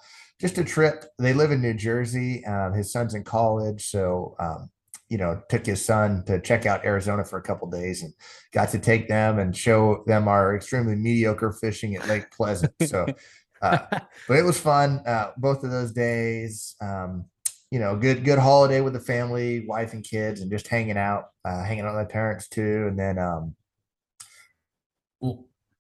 just 0.43 0.59
a 0.59 0.65
trip. 0.65 1.05
They 1.21 1.33
live 1.33 1.53
in 1.53 1.63
New 1.63 1.73
Jersey. 1.73 2.45
Um, 2.45 2.73
his 2.73 2.93
son's 2.93 3.15
in 3.15 3.23
college, 3.23 3.89
so 3.89 4.35
um, 4.41 4.71
you 5.09 5.17
know, 5.17 5.41
took 5.49 5.65
his 5.65 5.85
son 5.85 6.25
to 6.27 6.41
check 6.41 6.67
out 6.67 6.85
Arizona 6.85 7.25
for 7.25 7.39
a 7.39 7.43
couple 7.43 7.71
days 7.71 8.03
and 8.03 8.13
got 8.53 8.71
to 8.71 8.81
take 8.81 9.09
them 9.09 9.39
and 9.39 9.57
show 9.57 10.03
them 10.09 10.27
our 10.27 10.57
extremely 10.57 10.97
mediocre 10.97 11.53
fishing 11.53 11.95
at 11.95 12.09
Lake 12.09 12.29
Pleasant. 12.33 12.73
So, 12.87 13.07
uh, 13.63 13.79
but 14.27 14.37
it 14.37 14.45
was 14.45 14.59
fun 14.59 15.01
uh, 15.07 15.31
both 15.37 15.63
of 15.63 15.71
those 15.71 15.93
days. 15.93 16.75
Um, 16.81 17.27
you 17.71 17.79
know, 17.79 17.97
good 17.97 18.25
good 18.25 18.41
holiday 18.41 18.81
with 18.81 18.95
the 18.95 19.01
family, 19.01 19.65
wife 19.65 19.93
and 19.93 20.03
kids, 20.03 20.41
and 20.41 20.51
just 20.51 20.67
hanging 20.67 20.99
out, 20.99 21.27
uh, 21.45 21.63
hanging 21.63 21.85
out 21.85 21.95
with 21.95 22.05
my 22.05 22.13
parents 22.13 22.49
too. 22.49 22.89
And 22.89 22.99
then 22.99 23.19
um, 23.21 23.55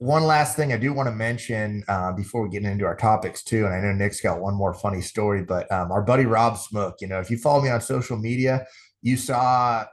one 0.02 0.24
last 0.24 0.56
thing 0.56 0.72
I 0.72 0.78
do 0.78 0.92
want 0.92 1.06
to 1.06 1.14
mention 1.14 1.84
uh, 1.86 2.10
before 2.10 2.42
we 2.42 2.48
get 2.48 2.64
into 2.64 2.84
our 2.84 2.96
topics 2.96 3.44
too, 3.44 3.66
and 3.66 3.72
I 3.72 3.80
know 3.80 3.92
Nick's 3.92 4.20
got 4.20 4.40
one 4.40 4.52
more 4.52 4.74
funny 4.74 5.00
story, 5.00 5.44
but 5.44 5.70
um, 5.70 5.92
our 5.92 6.02
buddy 6.02 6.26
Rob 6.26 6.58
Smook, 6.58 6.96
you 7.00 7.06
know, 7.06 7.20
if 7.20 7.30
you 7.30 7.38
follow 7.38 7.62
me 7.62 7.70
on 7.70 7.80
social 7.80 8.16
media, 8.16 8.66
you 9.00 9.16
saw 9.16 9.84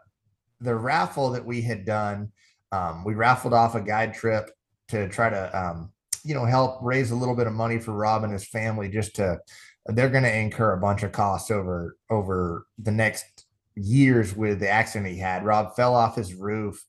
the 0.61 0.73
raffle 0.73 1.29
that 1.29 1.45
we 1.45 1.61
had 1.61 1.85
done. 1.85 2.31
Um, 2.71 3.03
we 3.05 3.13
raffled 3.13 3.53
off 3.53 3.75
a 3.75 3.81
guide 3.81 4.15
trip 4.15 4.49
to 4.87 5.07
try 5.09 5.29
to, 5.29 5.55
um, 5.55 5.91
you 6.23 6.33
know, 6.33 6.43
help 6.43 6.79
raise 6.81 7.11
a 7.11 7.15
little 7.15 7.35
bit 7.35 7.45
of 7.45 7.53
money 7.53 7.77
for 7.77 7.91
Rob 7.91 8.23
and 8.23 8.33
his 8.33 8.47
family. 8.47 8.89
Just 8.89 9.15
to, 9.17 9.39
they're 9.85 10.09
going 10.09 10.23
to 10.23 10.35
incur 10.35 10.73
a 10.73 10.81
bunch 10.81 11.03
of 11.03 11.11
costs 11.11 11.51
over 11.51 11.97
over 12.09 12.65
the 12.79 12.91
next 12.91 13.45
years 13.75 14.35
with 14.35 14.59
the 14.59 14.69
accident 14.69 15.11
he 15.11 15.19
had. 15.19 15.45
Rob 15.45 15.75
fell 15.75 15.93
off 15.93 16.15
his 16.15 16.33
roof. 16.33 16.83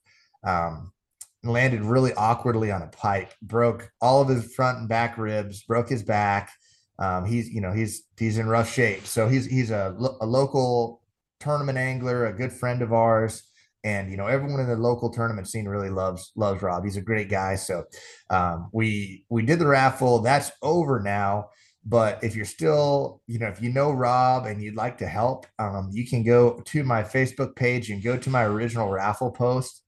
Landed 1.43 1.83
really 1.83 2.13
awkwardly 2.15 2.71
on 2.71 2.83
a 2.83 2.89
pipe, 2.89 3.33
broke 3.41 3.91
all 4.01 4.21
of 4.21 4.29
his 4.29 4.55
front 4.55 4.79
and 4.79 4.89
back 4.89 5.17
ribs, 5.17 5.63
broke 5.63 5.89
his 5.89 6.03
back. 6.03 6.51
Um, 6.99 7.25
he's 7.25 7.49
you 7.49 7.63
know 7.63 7.73
he's 7.73 8.03
he's 8.19 8.37
in 8.37 8.47
rough 8.47 8.71
shape. 8.71 9.07
So 9.07 9.27
he's 9.27 9.47
he's 9.47 9.71
a, 9.71 9.97
a 10.21 10.27
local 10.27 11.01
tournament 11.41 11.79
angler, 11.79 12.27
a 12.27 12.33
good 12.37 12.53
friend 12.53 12.83
of 12.83 12.93
ours. 12.93 13.43
And 13.83 14.11
you 14.11 14.19
know, 14.19 14.27
everyone 14.27 14.61
in 14.61 14.69
the 14.69 14.77
local 14.77 15.11
tournament 15.11 15.49
scene 15.49 15.67
really 15.67 15.89
loves 15.89 16.31
loves 16.37 16.61
Rob. 16.61 16.85
He's 16.85 16.99
a 16.99 17.03
great 17.03 17.31
guy. 17.31 17.55
So 17.57 17.85
um, 18.29 18.69
we 18.73 19.25
we 19.31 19.43
did 19.43 19.59
the 19.59 19.67
raffle. 19.67 20.19
That's 20.19 20.53
over 20.63 21.01
now. 21.01 21.49
But 21.85 22.23
if 22.23 22.37
you're 22.37 22.45
still, 22.45 23.23
you 23.27 23.39
know, 23.39 23.49
if 23.49 23.63
you 23.63 23.73
know 23.73 23.91
Rob 23.91 24.45
and 24.45 24.63
you'd 24.63 24.77
like 24.77 24.99
to 24.99 25.07
help, 25.07 25.47
um, 25.59 25.89
you 25.93 26.07
can 26.07 26.23
go 26.23 26.61
to 26.67 26.85
my 26.85 27.03
Facebook 27.03 27.57
page 27.57 27.91
and 27.91 28.03
go 28.03 28.19
to 28.19 28.31
my 28.31 28.45
original 28.45 28.91
raffle 28.91 29.31
post. 29.31 29.80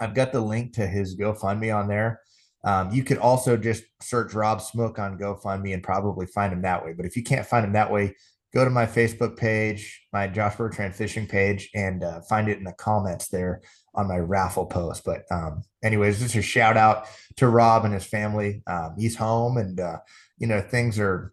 I've 0.00 0.14
got 0.14 0.32
the 0.32 0.40
link 0.40 0.74
to 0.74 0.86
his 0.86 1.16
GoFundMe 1.16 1.74
on 1.74 1.88
there. 1.88 2.20
Um, 2.64 2.90
you 2.92 3.04
could 3.04 3.18
also 3.18 3.56
just 3.56 3.84
search 4.00 4.34
Rob 4.34 4.60
Smook 4.60 4.98
on 4.98 5.18
GoFundMe 5.18 5.74
and 5.74 5.82
probably 5.82 6.26
find 6.26 6.52
him 6.52 6.62
that 6.62 6.84
way. 6.84 6.92
But 6.92 7.06
if 7.06 7.16
you 7.16 7.22
can't 7.22 7.46
find 7.46 7.64
him 7.64 7.72
that 7.72 7.90
way, 7.90 8.14
go 8.52 8.64
to 8.64 8.70
my 8.70 8.86
Facebook 8.86 9.36
page, 9.36 10.02
my 10.12 10.26
Josh 10.26 10.56
Bertrand 10.56 10.94
fishing 10.94 11.26
page, 11.26 11.70
and 11.74 12.02
uh, 12.02 12.20
find 12.22 12.48
it 12.48 12.58
in 12.58 12.64
the 12.64 12.72
comments 12.72 13.28
there 13.28 13.62
on 13.94 14.08
my 14.08 14.18
raffle 14.18 14.66
post. 14.66 15.04
But 15.04 15.22
um, 15.30 15.62
anyways, 15.82 16.20
just 16.20 16.34
a 16.34 16.42
shout 16.42 16.76
out 16.76 17.06
to 17.36 17.48
Rob 17.48 17.84
and 17.84 17.94
his 17.94 18.04
family. 18.04 18.62
Um, 18.66 18.94
he's 18.98 19.16
home, 19.16 19.56
and 19.56 19.78
uh, 19.78 19.98
you 20.38 20.46
know 20.46 20.60
things 20.60 20.98
are, 20.98 21.32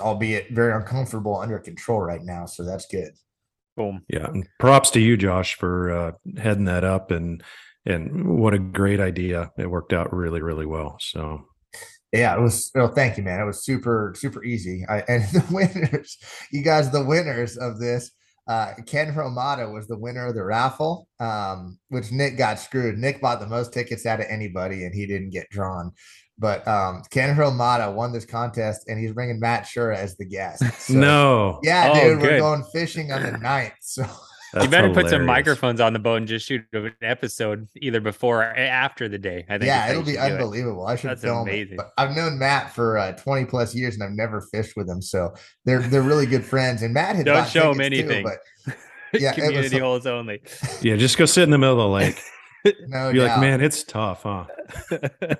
albeit 0.00 0.50
very 0.50 0.72
uncomfortable, 0.74 1.36
under 1.38 1.58
control 1.58 2.00
right 2.00 2.22
now. 2.22 2.46
So 2.46 2.64
that's 2.64 2.86
good. 2.86 3.12
Boom. 3.76 4.02
Yeah, 4.08 4.26
and 4.26 4.48
props 4.58 4.90
to 4.90 5.00
you, 5.00 5.16
Josh, 5.16 5.54
for 5.54 5.92
uh, 5.92 6.12
heading 6.36 6.64
that 6.64 6.82
up 6.82 7.10
and 7.12 7.42
and 7.86 8.38
what 8.38 8.54
a 8.54 8.58
great 8.58 9.00
idea. 9.00 9.50
It 9.58 9.70
worked 9.70 9.92
out 9.92 10.12
really, 10.12 10.42
really 10.42 10.66
well. 10.66 10.96
So 11.00 11.44
yeah, 12.12 12.34
it 12.34 12.40
was. 12.40 12.70
Well, 12.74 12.88
thank 12.88 13.16
you, 13.16 13.22
man. 13.22 13.40
It 13.40 13.44
was 13.44 13.64
super, 13.64 14.14
super 14.16 14.42
easy. 14.44 14.84
I, 14.88 15.00
and 15.08 15.24
the 15.24 15.44
winners, 15.50 16.18
you 16.50 16.62
guys, 16.62 16.90
the 16.90 17.04
winners 17.04 17.56
of 17.56 17.78
this, 17.78 18.10
uh, 18.48 18.72
Ken 18.86 19.12
Romata 19.12 19.70
was 19.70 19.86
the 19.86 19.98
winner 19.98 20.26
of 20.26 20.34
the 20.34 20.42
raffle, 20.42 21.06
um, 21.20 21.78
which 21.88 22.10
Nick 22.10 22.38
got 22.38 22.58
screwed. 22.58 22.96
Nick 22.96 23.20
bought 23.20 23.40
the 23.40 23.46
most 23.46 23.74
tickets 23.74 24.06
out 24.06 24.20
of 24.20 24.26
anybody, 24.30 24.84
and 24.84 24.94
he 24.94 25.06
didn't 25.06 25.30
get 25.30 25.50
drawn. 25.50 25.92
But 26.38 26.66
um, 26.66 27.02
Ken 27.10 27.36
Romata 27.36 27.92
won 27.92 28.12
this 28.12 28.24
contest, 28.24 28.88
and 28.88 28.98
he's 28.98 29.12
bringing 29.12 29.40
Matt 29.40 29.64
Shura 29.64 29.96
as 29.96 30.16
the 30.16 30.24
guest. 30.24 30.62
So, 30.78 30.94
no, 30.94 31.60
yeah, 31.62 31.92
Oh, 31.92 32.00
dude, 32.00 32.22
we're 32.22 32.38
going 32.38 32.64
fishing 32.72 33.12
on 33.12 33.22
the 33.22 33.32
ninth. 33.32 33.74
So 33.80 34.06
That's 34.52 34.64
you 34.64 34.70
better 34.70 34.90
put 34.94 35.08
some 35.10 35.26
microphones 35.26 35.80
on 35.80 35.92
the 35.92 35.98
boat 35.98 36.16
and 36.16 36.26
just 36.26 36.46
shoot 36.46 36.62
an 36.72 36.92
episode 37.02 37.68
either 37.76 38.00
before 38.00 38.40
or 38.42 38.54
after 38.56 39.08
the 39.08 39.18
day. 39.18 39.44
I 39.48 39.58
think. 39.58 39.64
yeah, 39.66 39.90
it'll 39.90 40.02
be 40.02 40.12
should 40.12 40.20
do 40.20 40.22
it. 40.26 40.32
unbelievable. 40.32 40.86
I 40.86 40.96
should 40.96 41.10
That's 41.10 41.22
film 41.22 41.48
amazing. 41.48 41.74
it. 41.78 41.86
I've 41.98 42.16
known 42.16 42.38
Matt 42.38 42.74
for 42.74 42.96
uh, 42.98 43.12
20 43.12 43.44
plus 43.46 43.74
years, 43.74 43.94
and 43.94 44.02
I've 44.02 44.12
never 44.16 44.40
fished 44.52 44.74
with 44.76 44.88
him. 44.88 45.02
So 45.02 45.34
they're 45.64 45.80
they're 45.80 46.02
really 46.02 46.26
good 46.26 46.44
friends. 46.44 46.82
And 46.82 46.94
Matt 46.94 47.16
had 47.16 47.26
Don't 47.26 47.36
bought 47.42 47.48
show 47.50 47.72
him 47.72 47.78
tickets 47.78 47.96
too, 48.00 48.04
anything. 48.04 48.24
but 48.24 48.74
Yeah, 49.20 49.30
it 49.30 49.36
was 49.36 49.44
Community 49.46 49.68
some- 49.70 49.80
holes 49.80 50.06
only. 50.06 50.42
Yeah, 50.82 50.96
just 50.96 51.18
go 51.18 51.24
sit 51.26 51.42
in 51.42 51.50
the 51.50 51.58
middle 51.58 51.74
of 51.74 51.78
the 51.80 51.88
lake. 51.88 52.20
no 52.88 53.10
You're 53.10 53.28
like, 53.28 53.40
man, 53.40 53.60
it's 53.60 53.84
tough, 53.84 54.22
huh? 54.22 54.46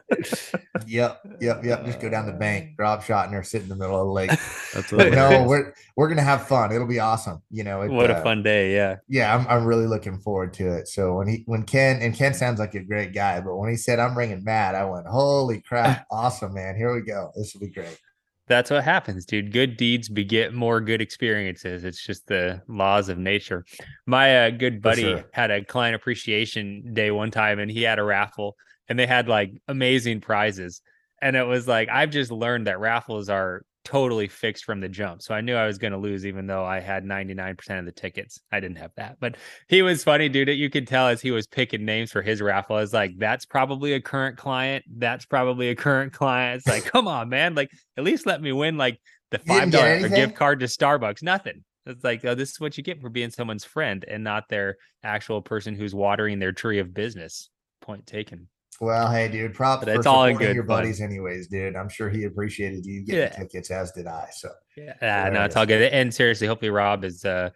Yep, 0.87 1.37
yep, 1.40 1.64
yep. 1.64 1.84
Just 1.84 2.00
go 2.00 2.08
down 2.08 2.26
the 2.26 2.32
bank, 2.32 2.76
drop 2.76 3.02
shot, 3.02 3.30
and 3.30 3.46
sit 3.46 3.62
in 3.62 3.68
the 3.68 3.76
middle 3.76 4.00
of 4.00 4.06
the 4.06 4.12
lake. 4.12 4.30
That's 4.75 4.90
But 4.90 5.12
no, 5.12 5.44
we're 5.46 5.75
we're 5.96 6.08
gonna 6.08 6.22
have 6.22 6.46
fun. 6.48 6.72
It'll 6.72 6.87
be 6.87 7.00
awesome. 7.00 7.42
You 7.50 7.64
know, 7.64 7.82
it, 7.82 7.90
what 7.90 8.10
uh, 8.10 8.14
a 8.14 8.22
fun 8.22 8.42
day. 8.42 8.75
Yeah. 8.75 8.96
Yeah, 9.08 9.37
I'm 9.37 9.46
I'm 9.48 9.64
really 9.66 9.87
looking 9.87 10.18
forward 10.18 10.54
to 10.54 10.76
it. 10.76 10.88
So 10.88 11.16
when 11.16 11.28
he 11.28 11.42
when 11.46 11.64
Ken 11.64 12.00
and 12.00 12.14
Ken 12.14 12.32
sounds 12.32 12.58
like 12.58 12.75
a 12.75 12.82
great 12.82 13.12
guy, 13.12 13.40
but 13.40 13.56
when 13.56 13.68
he 13.68 13.76
said 13.76 13.98
I'm 13.98 14.14
bringing 14.14 14.42
Matt, 14.44 14.75
I 14.75 14.84
went, 14.84 15.06
holy 15.06 15.60
crap, 15.60 16.06
awesome, 16.10 16.54
man. 16.54 16.76
Here 16.76 16.94
we 16.94 17.02
go. 17.02 17.32
This 17.37 17.52
will 17.52 17.60
be 17.60 17.68
great. 17.68 18.00
That's 18.49 18.71
what 18.71 18.83
happens, 18.83 19.26
dude. 19.26 19.52
Good 19.52 19.76
deeds 19.76 20.09
beget 20.09 20.55
more 20.55 20.81
good 20.81 21.02
experiences. 21.02 21.85
It's 21.85 22.05
just 22.05 22.26
the 22.26 22.62
laws 22.67 23.09
of 23.09 23.19
nature. 23.19 23.64
My 24.07 24.47
uh, 24.47 24.50
good 24.50 24.81
buddy 24.81 25.02
sure. 25.02 25.25
had 25.33 25.50
a 25.50 25.64
client 25.64 25.95
appreciation 25.95 26.95
day 26.95 27.11
one 27.11 27.31
time 27.31 27.59
and 27.59 27.71
he 27.71 27.83
had 27.83 27.99
a 27.99 28.05
raffle 28.05 28.57
and 28.88 28.99
they 28.99 29.07
had 29.07 29.28
like 29.28 29.52
amazing 29.69 30.21
prizes. 30.21 30.81
And 31.21 31.37
it 31.37 31.45
was 31.45 31.69
like, 31.69 31.88
I've 31.90 32.11
just 32.11 32.31
learned 32.31 32.67
that 32.67 32.81
raffles 32.81 33.28
are 33.28 33.62
totally 33.88 34.28
fixed 34.28 34.66
from 34.66 34.80
the 34.80 34.88
jump. 34.88 35.23
So 35.23 35.35
I 35.35 35.40
knew 35.40 35.57
I 35.57 35.66
was 35.66 35.78
going 35.78 35.95
to 35.95 35.99
lose, 35.99 36.26
even 36.26 36.47
though 36.47 36.62
I 36.62 36.78
had 36.78 37.04
99% 37.04 37.78
of 37.78 37.87
the 37.87 37.92
tickets. 37.92 38.38
I 38.52 38.61
didn't 38.61 38.76
have 38.76 38.90
that, 38.99 39.16
but 39.18 39.38
he 39.66 39.80
was 39.80 40.04
funny, 40.04 40.28
dude. 40.28 40.49
You 40.49 40.68
could 40.68 40.87
tell 40.87 41.09
as 41.09 41.23
he 41.23 41.30
was 41.30 41.47
picking 41.47 41.87
names 41.87 42.12
for 42.12 42.21
his 42.21 42.42
raffle. 42.42 42.76
I 42.76 42.80
was 42.80 42.92
like, 42.92 43.12
that's 43.16 43.47
probably 43.47 43.95
a 43.95 44.00
current 44.00 44.37
client. 44.37 44.85
That's 44.99 45.25
probably 45.25 45.71
a 45.71 45.75
current 45.75 46.12
client. 46.12 46.59
It's 46.59 46.66
like, 46.66 46.85
come 46.85 47.09
on, 47.09 47.30
man. 47.30 47.54
Like, 47.54 47.71
at 47.97 48.04
least 48.04 48.26
let 48.26 48.42
me 48.42 48.52
win 48.52 48.76
like 48.76 49.00
the 49.30 49.38
$5 49.38 50.14
gift 50.14 50.37
card 50.37 50.61
to 50.61 50.66
Starbucks. 50.66 51.23
Nothing. 51.23 51.64
It's 51.87 52.04
like, 52.04 52.23
oh, 52.26 52.35
this 52.35 52.50
is 52.50 52.61
what 52.61 52.76
you 52.76 52.85
get 52.85 53.00
for 53.00 53.09
being 53.09 53.30
someone's 53.30 53.64
friend 53.64 54.04
and 54.07 54.23
not 54.23 54.50
their 54.50 54.76
actual 55.02 55.40
person 55.40 55.75
who's 55.75 55.95
watering 55.95 56.38
their 56.38 56.52
tree 56.52 56.78
of 56.78 56.92
business. 56.92 57.49
Point 57.80 58.07
taken. 58.07 58.49
Well, 58.80 59.11
hey, 59.11 59.28
dude, 59.28 59.54
props 59.54 59.85
But 59.85 59.94
for 59.94 59.99
it's 60.00 60.06
all 60.06 60.32
good 60.32 60.54
your 60.54 60.62
buddies, 60.62 61.00
anyways, 61.00 61.49
dude. 61.49 61.75
I'm 61.75 61.88
sure 61.88 62.08
he 62.08 62.25
appreciated 62.25 62.87
you 62.87 63.04
getting 63.04 63.23
Yeah. 63.23 63.37
tickets, 63.37 63.70
as 63.70 63.90
did 63.92 64.06
I. 64.06 64.28
So 64.32 64.50
Yeah, 64.76 65.25
uh, 65.26 65.30
no, 65.30 65.44
it's 65.44 65.56
all 65.56 65.66
good. 65.66 65.92
And 65.92 66.14
seriously, 66.14 66.47
hopefully 66.47 66.70
Rob 66.70 67.04
is 67.04 67.25
uh 67.25 67.50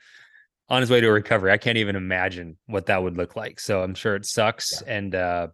on 0.69 0.81
his 0.81 0.91
way 0.91 1.00
to 1.00 1.09
recovery. 1.11 1.52
I 1.52 1.59
can't 1.59 1.79
even 1.79 1.97
imagine 1.97 2.57
what 2.67 2.87
that 2.87 3.02
would 3.02 3.17
look 3.17 3.37
like. 3.37 3.61
So 3.61 3.83
I'm 3.83 3.95
sure 3.95 4.17
it 4.17 4.25
sucks 4.26 4.83
and 4.83 5.14
uh 5.14 5.49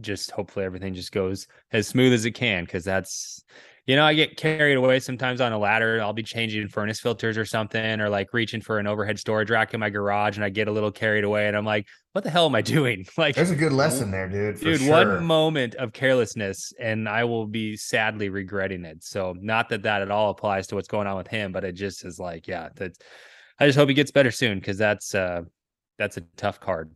just 0.00 0.30
hopefully 0.30 0.64
everything 0.64 0.94
just 0.94 1.12
goes 1.12 1.46
as 1.72 1.86
smooth 1.86 2.14
as 2.14 2.24
it 2.24 2.30
can 2.32 2.64
because 2.64 2.84
that's 2.84 3.44
you 3.86 3.96
know, 3.96 4.04
I 4.04 4.14
get 4.14 4.36
carried 4.36 4.76
away 4.76 4.98
sometimes 5.00 5.40
on 5.40 5.52
a 5.52 5.58
ladder. 5.58 6.00
I'll 6.00 6.12
be 6.12 6.22
changing 6.22 6.68
furnace 6.68 7.00
filters 7.00 7.36
or 7.36 7.44
something, 7.44 8.00
or 8.00 8.08
like 8.08 8.32
reaching 8.32 8.60
for 8.60 8.78
an 8.78 8.86
overhead 8.86 9.18
storage 9.18 9.50
rack 9.50 9.74
in 9.74 9.80
my 9.80 9.90
garage, 9.90 10.36
and 10.36 10.44
I 10.44 10.48
get 10.48 10.68
a 10.68 10.72
little 10.72 10.90
carried 10.90 11.24
away, 11.24 11.48
and 11.48 11.56
I'm 11.56 11.64
like, 11.64 11.86
"What 12.12 12.24
the 12.24 12.30
hell 12.30 12.46
am 12.46 12.54
I 12.54 12.62
doing?" 12.62 13.06
Like, 13.18 13.34
there's 13.34 13.50
a 13.50 13.56
good 13.56 13.72
lesson 13.72 14.10
there, 14.10 14.28
dude. 14.28 14.60
Dude 14.60 14.80
sure. 14.80 14.90
one 14.90 15.24
moment 15.24 15.74
of 15.76 15.92
carelessness 15.92 16.72
and 16.78 17.08
i 17.08 17.24
will 17.24 17.46
be 17.46 17.76
sadly 17.76 18.28
regretting 18.28 18.84
it 18.84 19.02
so 19.02 19.34
not 19.40 19.68
that 19.68 19.82
that 19.82 20.02
at 20.02 20.10
all 20.10 20.30
applies 20.30 20.66
to 20.66 20.74
what's 20.74 20.88
going 20.88 21.06
on 21.06 21.16
with 21.16 21.28
him 21.28 21.52
but 21.52 21.64
it 21.64 21.72
just 21.72 22.04
is 22.04 22.18
like 22.18 22.46
yeah 22.46 22.68
that's 22.74 22.98
i 23.58 23.66
just 23.66 23.78
hope 23.78 23.88
he 23.88 23.94
gets 23.94 24.10
better 24.10 24.30
soon 24.30 24.58
because 24.58 24.76
that's 24.76 25.14
uh 25.14 25.42
that's 25.98 26.16
a 26.16 26.22
tough 26.36 26.60
card 26.60 26.90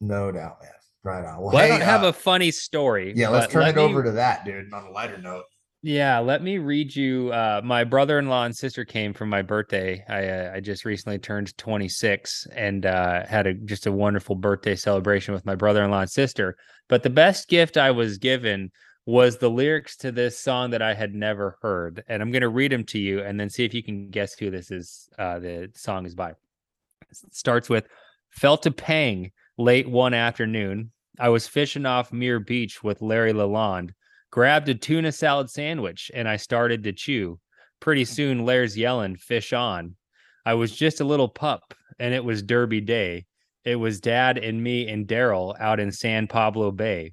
no 0.00 0.30
doubt, 0.30 0.58
man. 0.62 0.72
Right 1.04 1.24
on. 1.24 1.40
Well, 1.40 1.52
well, 1.52 1.64
i 1.64 1.68
don't 1.68 1.80
have 1.80 2.04
uh, 2.04 2.08
a 2.08 2.12
funny 2.12 2.50
story 2.50 3.12
yeah. 3.16 3.28
Let's 3.28 3.52
turn 3.52 3.66
it 3.66 3.76
me- 3.76 3.82
over 3.82 4.02
to 4.02 4.12
that, 4.12 4.44
dude. 4.44 4.72
On 4.72 4.84
a 4.84 4.90
lighter 4.90 5.18
note. 5.18 5.44
Yeah 5.82 6.18
let 6.18 6.42
me 6.42 6.58
read 6.58 6.94
you 6.94 7.30
uh 7.32 7.60
my 7.64 7.84
brother-in-law 7.84 8.44
and 8.44 8.56
sister 8.56 8.84
came 8.84 9.14
for 9.14 9.26
my 9.26 9.42
birthday. 9.42 10.04
I 10.08 10.28
uh, 10.28 10.52
i 10.56 10.60
just 10.60 10.84
recently 10.84 11.18
turned 11.18 11.56
26 11.56 12.48
and 12.52 12.84
uh 12.84 13.24
had 13.26 13.46
a 13.46 13.54
just 13.54 13.86
a 13.86 13.92
wonderful 13.92 14.34
birthday 14.34 14.74
celebration 14.74 15.34
with 15.34 15.46
my 15.46 15.54
brother-in-law 15.54 16.00
and 16.00 16.10
sister. 16.10 16.56
But 16.88 17.02
the 17.04 17.10
best 17.10 17.48
gift 17.48 17.76
i 17.76 17.92
was 17.92 18.18
given 18.18 18.72
was 19.06 19.38
the 19.38 19.48
lyrics 19.48 19.96
to 19.98 20.10
this 20.10 20.38
song 20.38 20.70
that 20.70 20.82
i 20.82 20.94
had 20.94 21.14
never 21.14 21.56
heard 21.62 22.02
and 22.08 22.20
i'm 22.22 22.32
going 22.32 22.42
to 22.42 22.48
read 22.48 22.72
them 22.72 22.84
to 22.84 22.98
you 22.98 23.20
and 23.20 23.38
then 23.38 23.48
see 23.48 23.64
if 23.64 23.72
you 23.72 23.82
can 23.82 24.10
guess 24.10 24.34
who 24.34 24.50
this 24.50 24.70
is 24.70 25.08
uh 25.18 25.38
the 25.38 25.70
song 25.74 26.04
is 26.06 26.14
by. 26.14 26.30
It 26.30 27.16
starts 27.30 27.68
with 27.68 27.86
felt 28.30 28.66
a 28.66 28.72
pang 28.72 29.30
late 29.56 29.88
one 29.88 30.12
afternoon. 30.12 30.90
I 31.20 31.28
was 31.28 31.46
fishing 31.46 31.86
off 31.86 32.12
Muir 32.12 32.40
beach 32.40 32.82
with 32.82 33.00
larry 33.00 33.32
lalonde 33.32 33.92
grabbed 34.30 34.68
a 34.68 34.74
tuna 34.74 35.12
salad 35.12 35.50
sandwich 35.50 36.10
and 36.14 36.28
I 36.28 36.36
started 36.36 36.84
to 36.84 36.92
chew. 36.92 37.38
Pretty 37.80 38.04
mm. 38.04 38.08
soon, 38.08 38.44
Ler's 38.44 38.76
yelling, 38.76 39.16
fish 39.16 39.52
on. 39.52 39.96
I 40.44 40.54
was 40.54 40.74
just 40.74 41.00
a 41.00 41.04
little 41.04 41.28
pup 41.28 41.74
and 41.98 42.14
it 42.14 42.24
was 42.24 42.42
Derby 42.42 42.80
Day. 42.80 43.26
It 43.64 43.76
was 43.76 44.00
dad 44.00 44.38
and 44.38 44.62
me 44.62 44.88
and 44.88 45.06
Daryl 45.06 45.58
out 45.60 45.80
in 45.80 45.92
San 45.92 46.26
Pablo 46.26 46.70
Bay. 46.70 47.12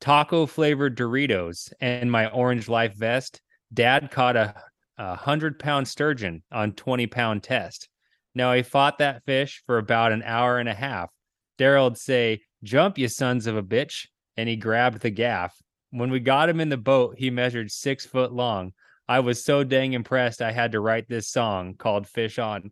Taco 0.00 0.46
flavored 0.46 0.96
Doritos 0.96 1.72
and 1.80 2.12
my 2.12 2.30
orange 2.30 2.68
life 2.68 2.94
vest. 2.94 3.40
Dad 3.72 4.10
caught 4.10 4.36
a, 4.36 4.54
a 4.98 5.16
hundred 5.16 5.58
pound 5.58 5.88
sturgeon 5.88 6.42
on 6.52 6.72
20 6.72 7.06
pound 7.06 7.42
test. 7.42 7.88
Now 8.34 8.52
he 8.52 8.62
fought 8.62 8.98
that 8.98 9.24
fish 9.24 9.62
for 9.66 9.78
about 9.78 10.12
an 10.12 10.22
hour 10.22 10.58
and 10.58 10.68
a 10.68 10.74
half. 10.74 11.10
Daryl'd 11.58 11.96
say, 11.96 12.42
Jump, 12.62 12.98
you 12.98 13.08
sons 13.08 13.46
of 13.46 13.56
a 13.56 13.62
bitch. 13.62 14.06
And 14.36 14.48
he 14.48 14.56
grabbed 14.56 15.00
the 15.00 15.10
gaff. 15.10 15.56
When 15.96 16.10
we 16.10 16.20
got 16.20 16.50
him 16.50 16.60
in 16.60 16.68
the 16.68 16.76
boat, 16.76 17.14
he 17.16 17.30
measured 17.30 17.70
six 17.70 18.04
foot 18.04 18.30
long. 18.30 18.74
I 19.08 19.20
was 19.20 19.42
so 19.42 19.64
dang 19.64 19.94
impressed, 19.94 20.42
I 20.42 20.52
had 20.52 20.72
to 20.72 20.80
write 20.80 21.08
this 21.08 21.28
song 21.28 21.74
called 21.74 22.06
Fish 22.06 22.38
On. 22.38 22.70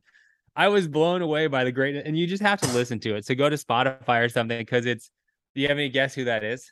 I 0.55 0.69
was 0.69 0.87
blown 0.87 1.23
away 1.23 1.47
by 1.47 1.65
the 1.65 1.73
greatness, 1.73 2.03
and 2.05 2.19
you 2.19 2.27
just 2.27 2.43
have 2.43 2.61
to 2.61 2.73
listen 2.73 3.01
to 3.01 3.17
it. 3.17 3.25
So 3.25 3.35
go 3.35 3.49
to 3.49 3.57
Spotify 3.57 4.25
or 4.25 4.29
something 4.29 4.59
because 4.59 4.85
it's. 4.85 5.11
Do 5.55 5.63
you 5.63 5.69
have 5.69 5.79
any 5.79 5.89
guess 5.89 6.15
who 6.15 6.25
that 6.25 6.45
is? 6.45 6.71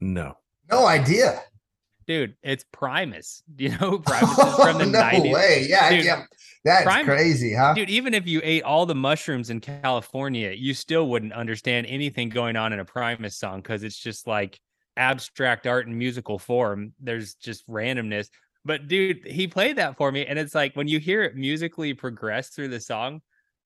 No. 0.00 0.38
No 0.70 0.86
idea. 0.86 1.42
Dude, 2.08 2.34
it's 2.42 2.64
Primus. 2.72 3.42
You 3.58 3.76
know 3.78 3.98
Primus 3.98 4.30
is 4.38 4.54
from 4.56 4.78
the 4.78 4.86
no 4.86 5.00
90s? 5.00 5.32
way. 5.32 5.66
Yeah, 5.68 5.90
Dude, 5.90 6.04
yeah. 6.04 6.24
That's 6.64 6.84
Prime- 6.84 7.04
crazy, 7.04 7.54
huh? 7.54 7.74
Dude, 7.74 7.90
even 7.90 8.14
if 8.14 8.26
you 8.26 8.40
ate 8.42 8.62
all 8.64 8.86
the 8.86 8.94
mushrooms 8.94 9.50
in 9.50 9.60
California, 9.60 10.50
you 10.52 10.74
still 10.74 11.08
wouldn't 11.08 11.32
understand 11.32 11.86
anything 11.86 12.28
going 12.30 12.56
on 12.56 12.72
in 12.72 12.80
a 12.80 12.84
Primus 12.84 13.36
song 13.36 13.60
because 13.60 13.82
it's 13.84 13.98
just 13.98 14.26
like 14.26 14.58
abstract 14.96 15.66
art 15.66 15.86
in 15.86 15.96
musical 15.96 16.38
form. 16.38 16.92
There's 17.00 17.34
just 17.34 17.68
randomness. 17.68 18.28
But 18.64 18.88
dude, 18.88 19.24
he 19.26 19.46
played 19.46 19.76
that 19.76 19.96
for 19.96 20.10
me, 20.10 20.26
and 20.26 20.38
it's 20.38 20.54
like 20.54 20.74
when 20.74 20.88
you 20.88 20.98
hear 20.98 21.22
it 21.22 21.36
musically 21.36 21.94
progress 21.94 22.48
through 22.48 22.68
the 22.68 22.80
song, 22.80 23.20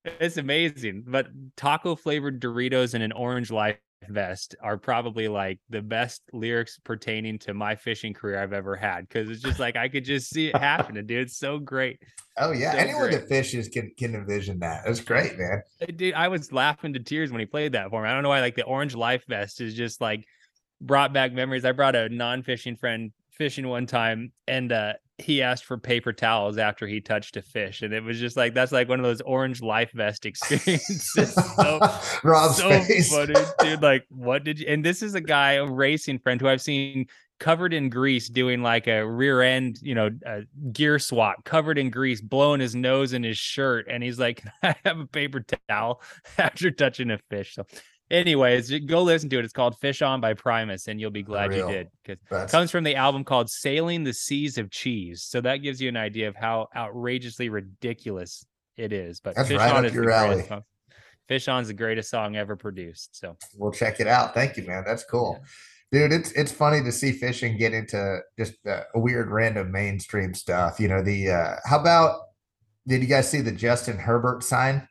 it's 0.05 0.37
amazing. 0.37 1.03
But 1.07 1.27
taco 1.57 1.95
flavored 1.95 2.39
Doritos 2.41 2.93
and 2.93 3.03
an 3.03 3.11
orange 3.13 3.51
life 3.51 3.77
vest 4.09 4.55
are 4.61 4.77
probably 4.77 5.27
like 5.27 5.59
the 5.69 5.81
best 5.81 6.21
lyrics 6.33 6.79
pertaining 6.83 7.39
to 7.39 7.53
my 7.53 7.75
fishing 7.75 8.13
career 8.13 8.41
I've 8.41 8.53
ever 8.53 8.75
had 8.75 9.07
because 9.07 9.29
it's 9.29 9.41
just 9.41 9.59
like 9.59 9.75
I 9.75 9.89
could 9.89 10.05
just 10.05 10.29
see 10.29 10.47
it 10.47 10.55
happening, 10.59 11.05
dude. 11.05 11.23
It's 11.27 11.37
so 11.37 11.59
great. 11.59 11.99
Oh 12.37 12.51
yeah, 12.51 12.71
So 12.71 12.77
anyone 12.77 13.09
great. 13.09 13.21
that 13.21 13.27
fishes 13.27 13.69
can 13.69 13.91
can 13.97 14.15
envision 14.15 14.59
that. 14.59 14.83
That's 14.85 15.01
great, 15.01 15.37
man. 15.37 15.61
Dude, 15.95 16.13
I 16.13 16.27
was 16.27 16.51
laughing 16.51 16.93
to 16.93 16.99
tears 16.99 17.31
when 17.31 17.39
he 17.39 17.45
played 17.45 17.73
that 17.73 17.89
for 17.89 18.01
me. 18.01 18.09
I 18.09 18.13
don't 18.13 18.23
know 18.23 18.29
why, 18.29 18.41
like 18.41 18.55
the 18.55 18.63
orange 18.63 18.95
life 18.95 19.23
vest 19.27 19.61
is 19.61 19.73
just 19.73 20.01
like 20.01 20.25
brought 20.81 21.13
back 21.13 21.33
memories. 21.33 21.65
I 21.65 21.71
brought 21.73 21.95
a 21.95 22.09
non-fishing 22.09 22.77
friend 22.77 23.11
fishing 23.37 23.67
one 23.67 23.85
time 23.87 24.31
and 24.47 24.71
uh 24.71 24.93
he 25.19 25.41
asked 25.41 25.65
for 25.65 25.77
paper 25.77 26.11
towels 26.11 26.57
after 26.57 26.87
he 26.87 26.99
touched 26.99 27.37
a 27.37 27.41
fish. 27.41 27.81
And 27.81 27.93
it 27.93 28.03
was 28.03 28.19
just 28.19 28.35
like 28.35 28.53
that's 28.53 28.71
like 28.71 28.89
one 28.89 28.99
of 28.99 29.05
those 29.05 29.21
orange 29.21 29.61
life 29.61 29.91
vest 29.93 30.25
experiences. 30.25 31.33
so 31.33 31.79
Rob's 32.23 32.57
so 32.57 32.69
face. 32.69 33.13
funny, 33.13 33.35
dude. 33.59 33.81
Like, 33.81 34.05
what 34.09 34.43
did 34.43 34.59
you? 34.59 34.67
And 34.67 34.83
this 34.83 35.01
is 35.01 35.15
a 35.15 35.21
guy, 35.21 35.53
a 35.53 35.65
racing 35.65 36.19
friend 36.19 36.41
who 36.41 36.47
I've 36.47 36.61
seen 36.61 37.07
covered 37.39 37.73
in 37.73 37.89
grease 37.89 38.29
doing 38.29 38.61
like 38.61 38.87
a 38.87 39.05
rear 39.05 39.41
end, 39.41 39.77
you 39.81 39.93
know, 39.93 40.09
a 40.25 40.43
gear 40.71 40.97
swap, 40.97 41.43
covered 41.43 41.77
in 41.77 41.89
grease, 41.89 42.21
blowing 42.21 42.61
his 42.61 42.73
nose 42.73 43.13
in 43.13 43.21
his 43.23 43.37
shirt, 43.37 43.85
and 43.89 44.01
he's 44.01 44.17
like, 44.19 44.41
"Can 44.43 44.51
"I 44.63 44.75
have 44.85 44.99
a 44.99 45.05
paper 45.05 45.45
towel 45.69 46.01
after 46.37 46.71
touching 46.71 47.11
a 47.11 47.17
fish." 47.29 47.55
So, 47.55 47.65
anyways, 48.13 48.71
go 48.85 49.03
listen 49.03 49.29
to 49.29 49.39
it. 49.39 49.43
It's 49.45 49.53
called 49.53 49.77
"Fish 49.79 50.01
On" 50.01 50.21
by 50.21 50.33
Primus, 50.33 50.87
and 50.87 50.99
you'll 50.99 51.11
be 51.11 51.23
glad 51.23 51.53
you 51.53 51.67
did 51.67 51.89
because 52.03 52.21
That's- 52.29 52.51
comes 52.51 52.71
from 52.71 52.83
the 52.83 52.95
album 52.95 53.23
called 53.23 53.49
"Sailing 53.49 54.03
the 54.03 54.13
Seas 54.13 54.57
of 54.57 54.69
Cheese." 54.71 55.23
So 55.23 55.41
that 55.41 55.57
gives 55.57 55.81
you 55.81 55.89
an 55.89 55.97
idea 55.97 56.27
of 56.29 56.35
how 56.35 56.67
outrageously 56.75 57.49
ridiculous 57.49 58.45
it 58.77 58.93
is. 58.93 59.19
But 59.19 59.35
That's 59.35 59.49
"Fish 59.49 59.57
right 59.57 59.71
On" 59.71 59.79
up 59.79 59.85
is 59.85 59.93
your 59.93 60.09
alley. 60.11 60.43
song. 60.43 60.63
Fish 61.27 61.47
On's 61.47 61.67
the 61.69 61.73
greatest 61.73 62.09
song 62.09 62.35
ever 62.35 62.55
produced. 62.55 63.17
So 63.17 63.37
we'll 63.57 63.71
check 63.71 63.99
it 63.99 64.07
out. 64.07 64.33
Thank 64.33 64.57
you, 64.57 64.63
man. 64.63 64.83
That's 64.85 65.03
cool. 65.05 65.41
Dude, 65.91 66.11
it's 66.11 66.31
it's 66.31 66.51
funny 66.51 66.81
to 66.83 66.91
see 66.91 67.11
fishing 67.11 67.57
get 67.57 67.73
into 67.73 68.19
just 68.37 68.55
uh, 68.67 68.81
weird 68.95 69.29
random 69.29 69.71
mainstream 69.71 70.33
stuff. 70.33 70.79
You 70.79 70.87
know, 70.89 71.01
the 71.03 71.29
uh 71.29 71.55
how 71.65 71.79
about 71.79 72.19
did 72.87 73.01
you 73.01 73.07
guys 73.07 73.29
see 73.29 73.39
the 73.41 73.51
Justin 73.51 73.97
Herbert 73.97 74.43
sign? 74.43 74.87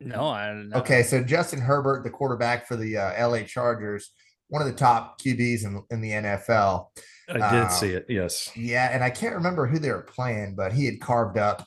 No, 0.00 0.28
I 0.28 0.46
don't 0.48 0.68
know. 0.70 0.78
Okay, 0.78 1.02
so 1.02 1.22
Justin 1.22 1.60
Herbert, 1.60 2.04
the 2.04 2.10
quarterback 2.10 2.66
for 2.66 2.76
the 2.76 2.96
uh, 2.96 3.28
LA 3.28 3.42
Chargers, 3.42 4.10
one 4.48 4.62
of 4.62 4.68
the 4.68 4.74
top 4.74 5.20
QBs 5.20 5.64
in, 5.64 5.82
in 5.90 6.00
the 6.00 6.10
NFL. 6.10 6.86
I 7.28 7.32
did 7.34 7.42
Uh, 7.42 7.68
see 7.68 7.90
it. 7.90 8.06
Yes. 8.08 8.50
Yeah, 8.56 8.90
and 8.92 9.04
I 9.04 9.10
can't 9.10 9.34
remember 9.36 9.66
who 9.66 9.78
they 9.78 9.90
were 9.90 10.02
playing, 10.02 10.54
but 10.56 10.72
he 10.72 10.84
had 10.86 11.00
carved 11.00 11.38
up 11.38 11.64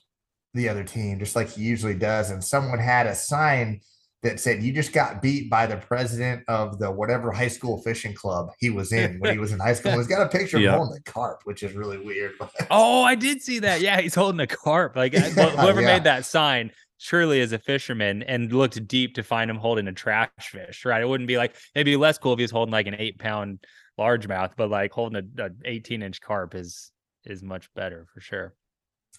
the 0.53 0.67
other 0.69 0.83
team 0.83 1.19
just 1.19 1.35
like 1.35 1.49
he 1.49 1.63
usually 1.63 1.93
does. 1.95 2.29
And 2.31 2.43
someone 2.43 2.79
had 2.79 3.07
a 3.07 3.15
sign 3.15 3.79
that 4.23 4.39
said, 4.39 4.61
You 4.61 4.71
just 4.73 4.93
got 4.93 5.21
beat 5.21 5.49
by 5.49 5.65
the 5.65 5.77
president 5.77 6.43
of 6.47 6.79
the 6.79 6.91
whatever 6.91 7.31
high 7.31 7.47
school 7.47 7.81
fishing 7.81 8.13
club 8.13 8.49
he 8.59 8.69
was 8.69 8.91
in 8.93 9.19
when 9.19 9.31
he 9.33 9.39
was 9.39 9.51
in 9.51 9.59
high 9.59 9.73
school. 9.73 9.93
He's 9.93 10.07
got 10.07 10.21
a 10.21 10.29
picture 10.29 10.57
of 10.57 10.63
Yeah. 10.63 10.73
him 10.73 10.79
holding 10.79 10.97
a 11.05 11.11
carp, 11.11 11.41
which 11.45 11.63
is 11.63 11.73
really 11.73 11.97
weird. 11.97 12.33
Oh, 12.69 13.03
I 13.03 13.15
did 13.15 13.41
see 13.41 13.59
that. 13.59 13.81
Yeah, 13.81 13.99
he's 14.01 14.15
holding 14.15 14.39
a 14.41 14.47
carp. 14.47 14.95
Like 14.95 15.13
whoever 15.15 15.81
Yeah. 15.81 15.87
made 15.87 16.03
that 16.03 16.25
sign 16.25 16.71
surely 17.03 17.41
as 17.41 17.51
a 17.51 17.59
fisherman 17.59 18.23
and 18.23 18.53
looked 18.53 18.87
deep 18.87 19.13
to 19.15 19.23
find 19.23 19.51
him 19.51 19.57
holding 19.57 19.89
a 19.89 19.91
trash 19.91 20.29
fish, 20.39 20.85
right? 20.85 21.01
It 21.01 21.05
wouldn't 21.05 21.27
be 21.27 21.35
like 21.35 21.53
it'd 21.75 21.85
be 21.85 21.97
less 21.97 22.17
cool 22.17 22.31
if 22.31 22.39
he 22.39 22.43
was 22.43 22.51
holding 22.51 22.71
like 22.71 22.87
an 22.87 22.95
eight 22.97 23.19
pound 23.19 23.59
largemouth, 23.99 24.51
but 24.55 24.69
like 24.69 24.93
holding 24.93 25.29
a, 25.37 25.45
a 25.45 25.49
18 25.65 26.01
inch 26.01 26.21
carp 26.21 26.55
is 26.55 26.91
is 27.25 27.43
much 27.43 27.67
better 27.73 28.07
for 28.13 28.21
sure. 28.21 28.53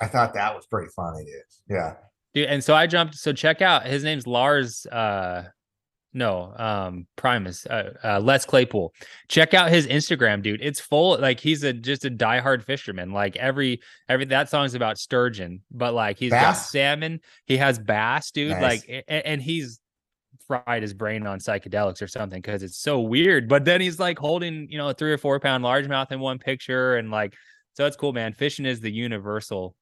I 0.01 0.07
thought 0.07 0.33
that 0.33 0.55
was 0.55 0.67
pretty 0.67 0.89
funny, 0.97 1.25
dude. 1.25 1.77
Yeah. 1.77 1.97
Dude, 2.33 2.49
and 2.49 2.65
so 2.65 2.75
I 2.75 2.87
jumped. 2.87 3.17
So 3.17 3.35
check 3.35 3.61
out 3.61 3.87
his 3.87 4.03
name's 4.03 4.27
Lars. 4.27 4.87
Uh, 4.87 5.45
no, 6.15 6.55
um, 6.57 7.07
Primus. 7.17 7.67
Uh, 7.67 7.93
uh, 8.05 8.21
Les 8.21 8.45
Claypool. 8.47 8.95
Check 9.29 9.53
out 9.53 9.71
his 9.71 9.87
Instagram, 9.89 10.43
dude. 10.43 10.61
It's 10.63 10.81
full. 10.81 11.19
Like 11.19 11.41
he's 11.41 11.65
a 11.65 11.73
just 11.73 12.05
a 12.05 12.11
diehard 12.11 12.63
fisherman. 12.63 13.11
Like 13.13 13.37
every 13.37 13.81
every 14.09 14.25
that 14.27 14.49
song's 14.49 14.75
about 14.75 14.97
sturgeon, 14.97 15.63
but 15.71 15.93
like 15.93 16.19
he's 16.19 16.31
got 16.31 16.53
salmon. 16.53 17.21
He 17.47 17.57
has 17.57 17.79
bass, 17.79 18.31
dude. 18.31 18.53
Nice. 18.53 18.63
Like 18.63 18.89
a- 18.89 19.05
a- 19.13 19.27
and 19.27 19.43
he's 19.43 19.81
fried 20.47 20.83
his 20.83 20.95
brain 20.95 21.27
on 21.27 21.39
psychedelics 21.39 22.01
or 22.03 22.07
something 22.07 22.41
because 22.41 22.63
it's 22.63 22.77
so 22.79 23.01
weird. 23.01 23.49
But 23.49 23.65
then 23.65 23.81
he's 23.81 23.99
like 23.99 24.19
holding, 24.19 24.69
you 24.71 24.79
know, 24.79 24.89
a 24.91 24.95
three 24.95 25.13
or 25.13 25.19
four 25.19 25.41
pound 25.41 25.65
largemouth 25.65 26.13
in 26.13 26.21
one 26.21 26.39
picture, 26.39 26.97
and 26.97 27.11
like 27.11 27.35
so 27.75 27.87
it's 27.87 27.97
cool, 27.97 28.13
man. 28.13 28.33
Fishing 28.35 28.67
is 28.67 28.81
the 28.81 28.91
universal, 28.93 29.75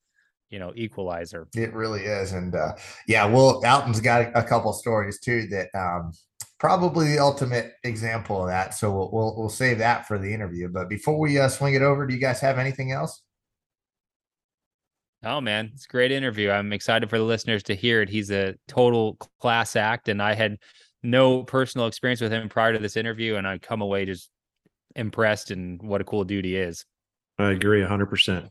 you 0.52 0.58
know, 0.58 0.72
equalizer. 0.76 1.48
It 1.56 1.72
really 1.72 2.02
is. 2.02 2.32
And 2.32 2.54
uh 2.54 2.74
yeah, 3.08 3.24
well, 3.24 3.64
Alton's 3.64 4.00
got 4.00 4.30
a 4.36 4.42
couple 4.42 4.72
stories 4.72 5.18
too 5.18 5.48
that 5.48 5.68
um 5.74 6.12
probably 6.60 7.08
the 7.08 7.18
ultimate 7.18 7.72
example 7.82 8.42
of 8.42 8.48
that. 8.48 8.74
So 8.74 8.92
we'll 8.92 9.10
we'll, 9.10 9.36
we'll 9.36 9.48
save 9.48 9.78
that 9.78 10.06
for 10.06 10.18
the 10.18 10.32
interview. 10.32 10.68
But 10.68 10.88
before 10.88 11.18
we 11.18 11.40
uh, 11.40 11.48
swing 11.48 11.74
it 11.74 11.82
over, 11.82 12.06
do 12.06 12.14
you 12.14 12.20
guys 12.20 12.40
have 12.40 12.58
anything 12.58 12.92
else? 12.92 13.22
Oh 15.24 15.40
man, 15.40 15.70
it's 15.74 15.86
a 15.86 15.88
great 15.88 16.12
interview. 16.12 16.50
I'm 16.50 16.72
excited 16.72 17.08
for 17.08 17.18
the 17.18 17.24
listeners 17.24 17.62
to 17.64 17.74
hear 17.74 18.02
it. 18.02 18.08
He's 18.08 18.30
a 18.30 18.54
total 18.68 19.16
class 19.40 19.74
act, 19.76 20.08
and 20.08 20.20
I 20.20 20.34
had 20.34 20.58
no 21.02 21.44
personal 21.44 21.86
experience 21.86 22.20
with 22.20 22.32
him 22.32 22.48
prior 22.48 22.72
to 22.72 22.78
this 22.78 22.96
interview, 22.96 23.36
and 23.36 23.46
I 23.46 23.58
come 23.58 23.82
away 23.82 24.04
just 24.04 24.30
impressed 24.94 25.50
and 25.50 25.80
what 25.80 26.00
a 26.00 26.04
cool 26.04 26.24
dude 26.24 26.44
he 26.44 26.56
is. 26.56 26.84
I 27.38 27.50
agree 27.50 27.80
100%. 27.80 28.48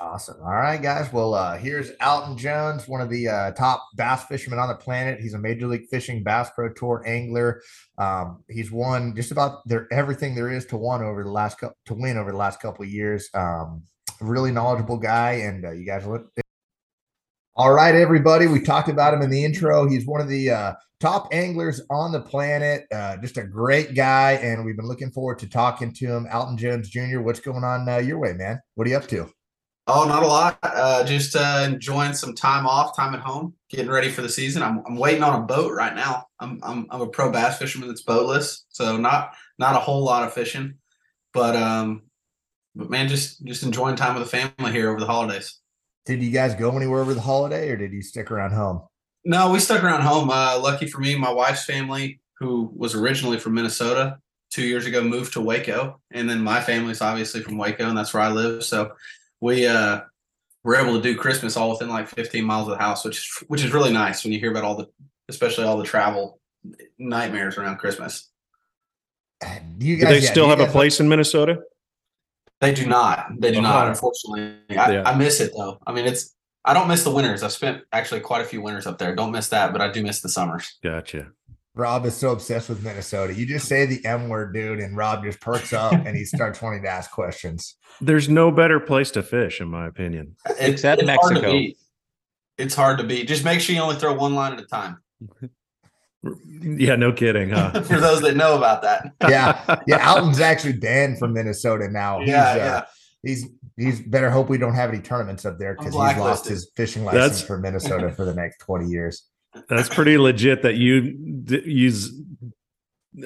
Awesome. 0.00 0.36
All 0.42 0.52
right, 0.52 0.80
guys. 0.80 1.12
Well, 1.12 1.34
uh, 1.34 1.56
here's 1.56 1.90
Alton 2.00 2.36
Jones, 2.38 2.88
one 2.88 3.00
of 3.00 3.10
the 3.10 3.28
uh, 3.28 3.50
top 3.52 3.86
bass 3.96 4.24
fishermen 4.24 4.58
on 4.58 4.68
the 4.68 4.74
planet. 4.74 5.20
He's 5.20 5.34
a 5.34 5.38
Major 5.38 5.66
League 5.66 5.88
Fishing 5.90 6.22
Bass 6.22 6.50
Pro 6.54 6.72
Tour 6.72 7.02
angler. 7.06 7.62
Um, 7.98 8.42
he's 8.48 8.70
won 8.70 9.14
just 9.14 9.30
about 9.30 9.66
there 9.66 9.86
everything 9.92 10.34
there 10.34 10.50
is 10.50 10.66
to 10.66 10.76
one 10.76 11.02
over 11.02 11.22
the 11.22 11.30
last 11.30 11.58
couple 11.58 11.76
to 11.86 11.94
win 11.94 12.16
over 12.16 12.30
the 12.30 12.38
last 12.38 12.60
couple 12.60 12.84
of 12.84 12.90
years. 12.90 13.28
Um, 13.34 13.82
really 14.20 14.52
knowledgeable 14.52 14.98
guy, 14.98 15.32
and 15.32 15.64
uh, 15.64 15.72
you 15.72 15.84
guys 15.84 16.06
look. 16.06 16.30
All 17.56 17.72
right, 17.72 17.94
everybody. 17.94 18.46
We 18.46 18.62
talked 18.62 18.88
about 18.88 19.12
him 19.12 19.22
in 19.22 19.30
the 19.30 19.44
intro. 19.44 19.88
He's 19.88 20.06
one 20.06 20.20
of 20.20 20.28
the 20.28 20.50
uh, 20.50 20.74
top 20.98 21.28
anglers 21.32 21.82
on 21.90 22.12
the 22.12 22.20
planet. 22.20 22.86
Uh, 22.90 23.18
just 23.18 23.36
a 23.36 23.44
great 23.44 23.94
guy, 23.94 24.32
and 24.32 24.64
we've 24.64 24.76
been 24.76 24.88
looking 24.88 25.10
forward 25.10 25.38
to 25.40 25.48
talking 25.48 25.92
to 25.94 26.06
him. 26.06 26.26
Alton 26.32 26.56
Jones 26.56 26.88
Jr. 26.88 27.20
What's 27.20 27.40
going 27.40 27.64
on 27.64 27.88
uh, 27.88 27.98
your 27.98 28.18
way, 28.18 28.32
man? 28.32 28.60
What 28.76 28.86
are 28.86 28.90
you 28.90 28.96
up 28.96 29.08
to? 29.08 29.30
Oh, 29.86 30.06
not 30.06 30.22
a 30.22 30.26
lot. 30.26 30.58
Uh, 30.62 31.04
just 31.04 31.34
uh, 31.34 31.66
enjoying 31.66 32.12
some 32.12 32.34
time 32.34 32.66
off, 32.66 32.94
time 32.94 33.14
at 33.14 33.20
home, 33.20 33.54
getting 33.70 33.90
ready 33.90 34.10
for 34.10 34.22
the 34.22 34.28
season. 34.28 34.62
I'm, 34.62 34.82
I'm 34.86 34.96
waiting 34.96 35.22
on 35.22 35.42
a 35.42 35.44
boat 35.44 35.72
right 35.72 35.94
now. 35.94 36.26
I'm, 36.38 36.60
I'm 36.62 36.86
I'm 36.90 37.00
a 37.00 37.06
pro 37.08 37.32
bass 37.32 37.58
fisherman 37.58 37.88
that's 37.88 38.02
boatless, 38.02 38.64
so 38.68 38.96
not 38.96 39.34
not 39.58 39.76
a 39.76 39.80
whole 39.80 40.04
lot 40.04 40.22
of 40.22 40.32
fishing, 40.32 40.74
but 41.32 41.56
um, 41.56 42.02
but 42.74 42.90
man, 42.90 43.08
just 43.08 43.44
just 43.44 43.62
enjoying 43.62 43.96
time 43.96 44.14
with 44.14 44.24
the 44.24 44.30
family 44.30 44.72
here 44.72 44.90
over 44.90 45.00
the 45.00 45.06
holidays. 45.06 45.58
Did 46.06 46.22
you 46.22 46.30
guys 46.30 46.54
go 46.54 46.76
anywhere 46.76 47.00
over 47.00 47.14
the 47.14 47.20
holiday, 47.20 47.70
or 47.70 47.76
did 47.76 47.92
you 47.92 48.02
stick 48.02 48.30
around 48.30 48.52
home? 48.52 48.82
No, 49.24 49.50
we 49.50 49.58
stuck 49.58 49.82
around 49.82 50.02
home. 50.02 50.30
Uh, 50.30 50.58
lucky 50.60 50.86
for 50.86 51.00
me, 51.00 51.16
my 51.16 51.30
wife's 51.30 51.64
family, 51.64 52.20
who 52.38 52.70
was 52.74 52.94
originally 52.94 53.38
from 53.38 53.54
Minnesota, 53.54 54.18
two 54.50 54.62
years 54.62 54.86
ago 54.86 55.02
moved 55.02 55.32
to 55.34 55.40
Waco, 55.40 56.00
and 56.10 56.28
then 56.28 56.42
my 56.42 56.60
family's 56.60 57.00
obviously 57.00 57.42
from 57.42 57.58
Waco, 57.58 57.88
and 57.88 57.98
that's 57.98 58.14
where 58.14 58.22
I 58.22 58.30
live. 58.30 58.64
So 58.64 58.92
we 59.40 59.66
uh, 59.66 60.00
were 60.64 60.76
able 60.76 60.94
to 60.94 61.02
do 61.02 61.16
Christmas 61.16 61.56
all 61.56 61.70
within 61.70 61.88
like 61.88 62.08
15 62.08 62.44
miles 62.44 62.68
of 62.68 62.76
the 62.76 62.82
house, 62.82 63.04
which 63.04 63.18
is 63.18 63.44
which 63.48 63.64
is 63.64 63.72
really 63.72 63.92
nice 63.92 64.24
when 64.24 64.32
you 64.32 64.38
hear 64.40 64.50
about 64.50 64.64
all 64.64 64.76
the, 64.76 64.88
especially 65.28 65.64
all 65.64 65.76
the 65.78 65.84
travel 65.84 66.38
nightmares 66.98 67.56
around 67.56 67.78
Christmas. 67.78 68.28
Do 69.78 69.86
you 69.86 69.96
Do 69.96 70.02
guys 70.02 70.10
they 70.10 70.20
yeah, 70.26 70.30
still 70.30 70.44
do 70.44 70.50
you 70.50 70.56
have 70.56 70.60
a 70.60 70.64
guys- 70.64 70.72
place 70.72 71.00
in 71.00 71.08
Minnesota? 71.08 71.62
They 72.60 72.74
do 72.74 72.86
not. 72.86 73.26
They 73.38 73.52
do 73.52 73.62
not. 73.62 73.86
Oh. 73.86 73.90
Unfortunately, 73.90 74.58
I, 74.70 74.92
Yeah. 74.92 75.02
I 75.06 75.16
miss 75.16 75.40
it 75.40 75.52
though. 75.56 75.78
I 75.86 75.92
mean, 75.92 76.04
it's 76.06 76.34
I 76.62 76.74
don't 76.74 76.88
miss 76.88 77.04
the 77.04 77.10
winters. 77.10 77.42
I've 77.42 77.52
spent 77.52 77.84
actually 77.90 78.20
quite 78.20 78.42
a 78.42 78.44
few 78.44 78.60
winters 78.60 78.86
up 78.86 78.98
there. 78.98 79.14
Don't 79.14 79.32
miss 79.32 79.48
that, 79.48 79.72
but 79.72 79.80
I 79.80 79.90
do 79.90 80.02
miss 80.02 80.20
the 80.20 80.28
summers. 80.28 80.76
Gotcha. 80.84 81.28
Rob 81.80 82.04
is 82.06 82.14
so 82.16 82.30
obsessed 82.30 82.68
with 82.68 82.84
Minnesota. 82.84 83.34
You 83.34 83.46
just 83.46 83.66
say 83.66 83.86
the 83.86 84.04
M 84.04 84.28
word, 84.28 84.52
dude, 84.54 84.78
and 84.78 84.96
Rob 84.96 85.24
just 85.24 85.40
perks 85.40 85.72
up 85.72 85.92
and 85.92 86.16
he 86.16 86.24
starts 86.24 86.60
wanting 86.62 86.82
to 86.82 86.88
ask 86.88 87.10
questions. 87.10 87.76
There's 88.00 88.28
no 88.28 88.50
better 88.52 88.78
place 88.78 89.10
to 89.12 89.22
fish, 89.22 89.60
in 89.60 89.68
my 89.68 89.86
opinion. 89.88 90.36
It- 90.48 90.56
Except 90.74 91.00
it's 91.02 91.10
hard 91.10 91.20
to 91.22 91.32
Mexico. 91.34 91.52
beat. 91.52 91.76
It's 92.58 92.74
hard 92.74 92.98
to 92.98 93.04
beat. 93.04 93.26
Just 93.26 93.44
make 93.44 93.60
sure 93.60 93.74
you 93.74 93.80
only 93.80 93.96
throw 93.96 94.12
one 94.14 94.34
line 94.34 94.52
at 94.52 94.60
a 94.60 94.66
time. 94.66 94.98
Yeah, 96.62 96.96
no 96.96 97.12
kidding, 97.12 97.48
huh? 97.48 97.80
For 97.84 97.98
those 97.98 98.20
that 98.20 98.36
know 98.36 98.54
about 98.54 98.82
that. 98.82 99.10
Yeah, 99.26 99.78
Yeah, 99.86 100.06
Alton's 100.06 100.38
actually 100.38 100.74
banned 100.74 101.18
from 101.18 101.32
Minnesota 101.32 101.88
now. 101.88 102.20
He's, 102.20 102.28
Yeah, 102.28 102.50
uh, 102.50 102.56
yeah. 102.56 102.84
He's 103.22 103.48
he's 103.78 104.00
better 104.02 104.30
hope 104.30 104.50
we 104.50 104.58
don't 104.58 104.74
have 104.74 104.90
any 104.90 105.00
tournaments 105.00 105.46
up 105.46 105.58
there 105.58 105.72
because 105.74 105.94
he's 105.94 105.94
lost 106.18 106.46
his 106.46 106.70
fishing 106.76 107.04
license 107.06 107.22
That's- 107.22 107.42
for 107.42 107.56
Minnesota 107.56 108.10
for 108.12 108.26
the 108.26 108.34
next 108.34 108.58
20 108.58 108.88
years. 108.88 109.29
That's 109.68 109.88
pretty 109.88 110.16
legit 110.18 110.62
that 110.62 110.76
you 110.76 111.12
d- 111.44 111.62
use 111.64 112.12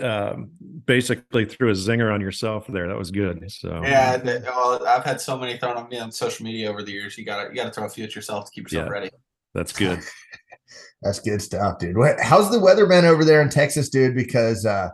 um, 0.00 0.50
basically 0.86 1.44
threw 1.44 1.68
a 1.70 1.74
zinger 1.74 2.12
on 2.12 2.20
yourself 2.20 2.66
there. 2.66 2.88
That 2.88 2.96
was 2.96 3.10
good. 3.10 3.50
So 3.52 3.82
Yeah, 3.84 4.16
the- 4.16 4.42
well, 4.46 4.86
I've 4.86 5.04
had 5.04 5.20
so 5.20 5.36
many 5.38 5.58
thrown 5.58 5.76
on 5.76 5.88
me 5.88 5.98
on 5.98 6.10
social 6.10 6.44
media 6.44 6.70
over 6.70 6.82
the 6.82 6.92
years. 6.92 7.18
You 7.18 7.24
gotta 7.26 7.50
you 7.50 7.56
gotta 7.56 7.70
throw 7.70 7.84
a 7.84 7.90
few 7.90 8.04
at 8.04 8.14
yourself 8.14 8.46
to 8.46 8.50
keep 8.52 8.64
yourself 8.64 8.86
Yeah. 8.86 8.92
ready. 8.92 9.10
that's 9.54 9.72
good. 9.72 10.00
That's 11.02 11.20
good 11.20 11.42
stuff, 11.42 11.78
dude. 11.78 11.96
What, 11.98 12.18
how's 12.18 12.50
the 12.50 12.58
weather 12.58 12.86
been 12.86 13.04
over 13.04 13.24
there 13.26 13.42
in 13.42 13.50
Texas, 13.50 13.90
dude? 13.90 14.14
Because 14.16 14.64
uh, 14.64 14.88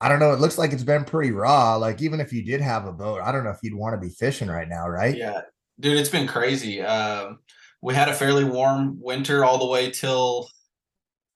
I 0.00 0.08
don't 0.08 0.20
know. 0.20 0.32
It 0.32 0.38
looks 0.38 0.56
like 0.58 0.72
it's 0.72 0.84
been 0.84 1.04
pretty 1.04 1.32
raw. 1.32 1.74
Like 1.74 2.00
even 2.00 2.20
if 2.20 2.32
you 2.32 2.44
did 2.44 2.60
have 2.60 2.86
a 2.86 2.92
boat, 2.92 3.20
I 3.20 3.32
don't 3.32 3.42
know 3.42 3.50
if 3.50 3.58
you'd 3.62 3.74
want 3.74 3.94
to 3.94 3.98
be 4.00 4.14
fishing 4.14 4.46
right 4.48 4.68
now, 4.68 4.88
right? 4.88 5.14
Yeah, 5.16 5.40
dude, 5.80 5.98
it's 5.98 6.08
been 6.08 6.28
crazy. 6.28 6.80
Um, 6.80 7.40
we 7.82 7.94
had 7.94 8.08
a 8.08 8.14
fairly 8.14 8.44
warm 8.44 8.98
winter 9.02 9.44
all 9.44 9.58
the 9.58 9.66
way 9.66 9.90
till 9.90 10.48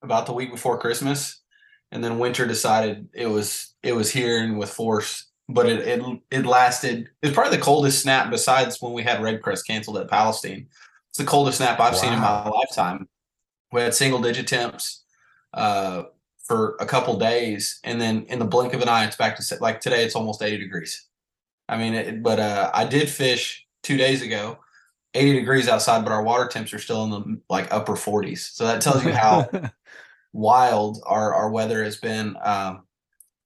about 0.05 0.27
the 0.27 0.33
week 0.33 0.51
before 0.51 0.79
Christmas, 0.79 1.41
and 1.91 2.03
then 2.03 2.19
winter 2.19 2.47
decided 2.47 3.09
it 3.13 3.27
was 3.27 3.75
it 3.83 3.95
was 3.95 4.11
here 4.11 4.43
and 4.43 4.59
with 4.59 4.71
force. 4.71 5.27
But 5.49 5.67
it 5.67 5.81
it 5.87 6.21
it 6.31 6.47
lasted. 6.47 7.11
It's 7.23 7.35
probably 7.35 7.57
the 7.57 7.63
coldest 7.63 8.03
snap 8.03 8.31
besides 8.31 8.81
when 8.81 8.93
we 8.93 9.03
had 9.03 9.21
REDCREST 9.21 9.67
canceled 9.67 9.99
at 9.99 10.09
Palestine. 10.09 10.69
It's 11.11 11.19
the 11.19 11.25
coldest 11.25 11.59
snap 11.59 11.81
I've 11.81 11.97
seen 11.97 12.13
in 12.13 12.19
my 12.19 12.49
lifetime. 12.49 13.09
We 13.73 13.81
had 13.81 13.95
single 13.95 14.21
digit 14.21 14.47
temps 14.47 15.05
uh, 15.53 16.05
for 16.45 16.77
a 16.81 16.87
couple 16.87 17.19
days, 17.19 17.81
and 17.85 18.01
then 18.01 18.25
in 18.29 18.39
the 18.39 18.45
blink 18.45 18.73
of 18.73 18.83
an 18.83 18.89
eye, 18.89 19.05
it's 19.05 19.17
back 19.17 19.37
to 19.37 19.59
like 19.61 19.81
today. 19.81 20.05
It's 20.05 20.17
almost 20.17 20.43
eighty 20.43 20.59
degrees. 20.59 21.07
I 21.69 21.77
mean, 21.77 21.95
it, 21.95 22.23
but 22.23 22.41
uh, 22.41 22.71
I 22.75 22.85
did 22.85 23.09
fish 23.09 23.67
two 23.83 23.97
days 23.97 24.23
ago, 24.23 24.59
80 25.15 25.33
degrees 25.35 25.69
outside, 25.69 26.05
but 26.05 26.13
our 26.13 26.23
water 26.23 26.47
temps 26.47 26.73
are 26.73 26.79
still 26.79 27.05
in 27.05 27.11
the 27.11 27.41
like 27.49 27.73
upper 27.73 27.93
40s. 27.93 28.55
So 28.55 28.67
that 28.67 28.83
tells 28.83 29.05
you 29.05 29.13
how 29.13 29.49
wild 30.35 31.01
our, 31.07 31.33
our 31.33 31.51
weather 31.51 31.83
has 31.83 31.97
been. 31.97 32.37
Um, 32.43 32.83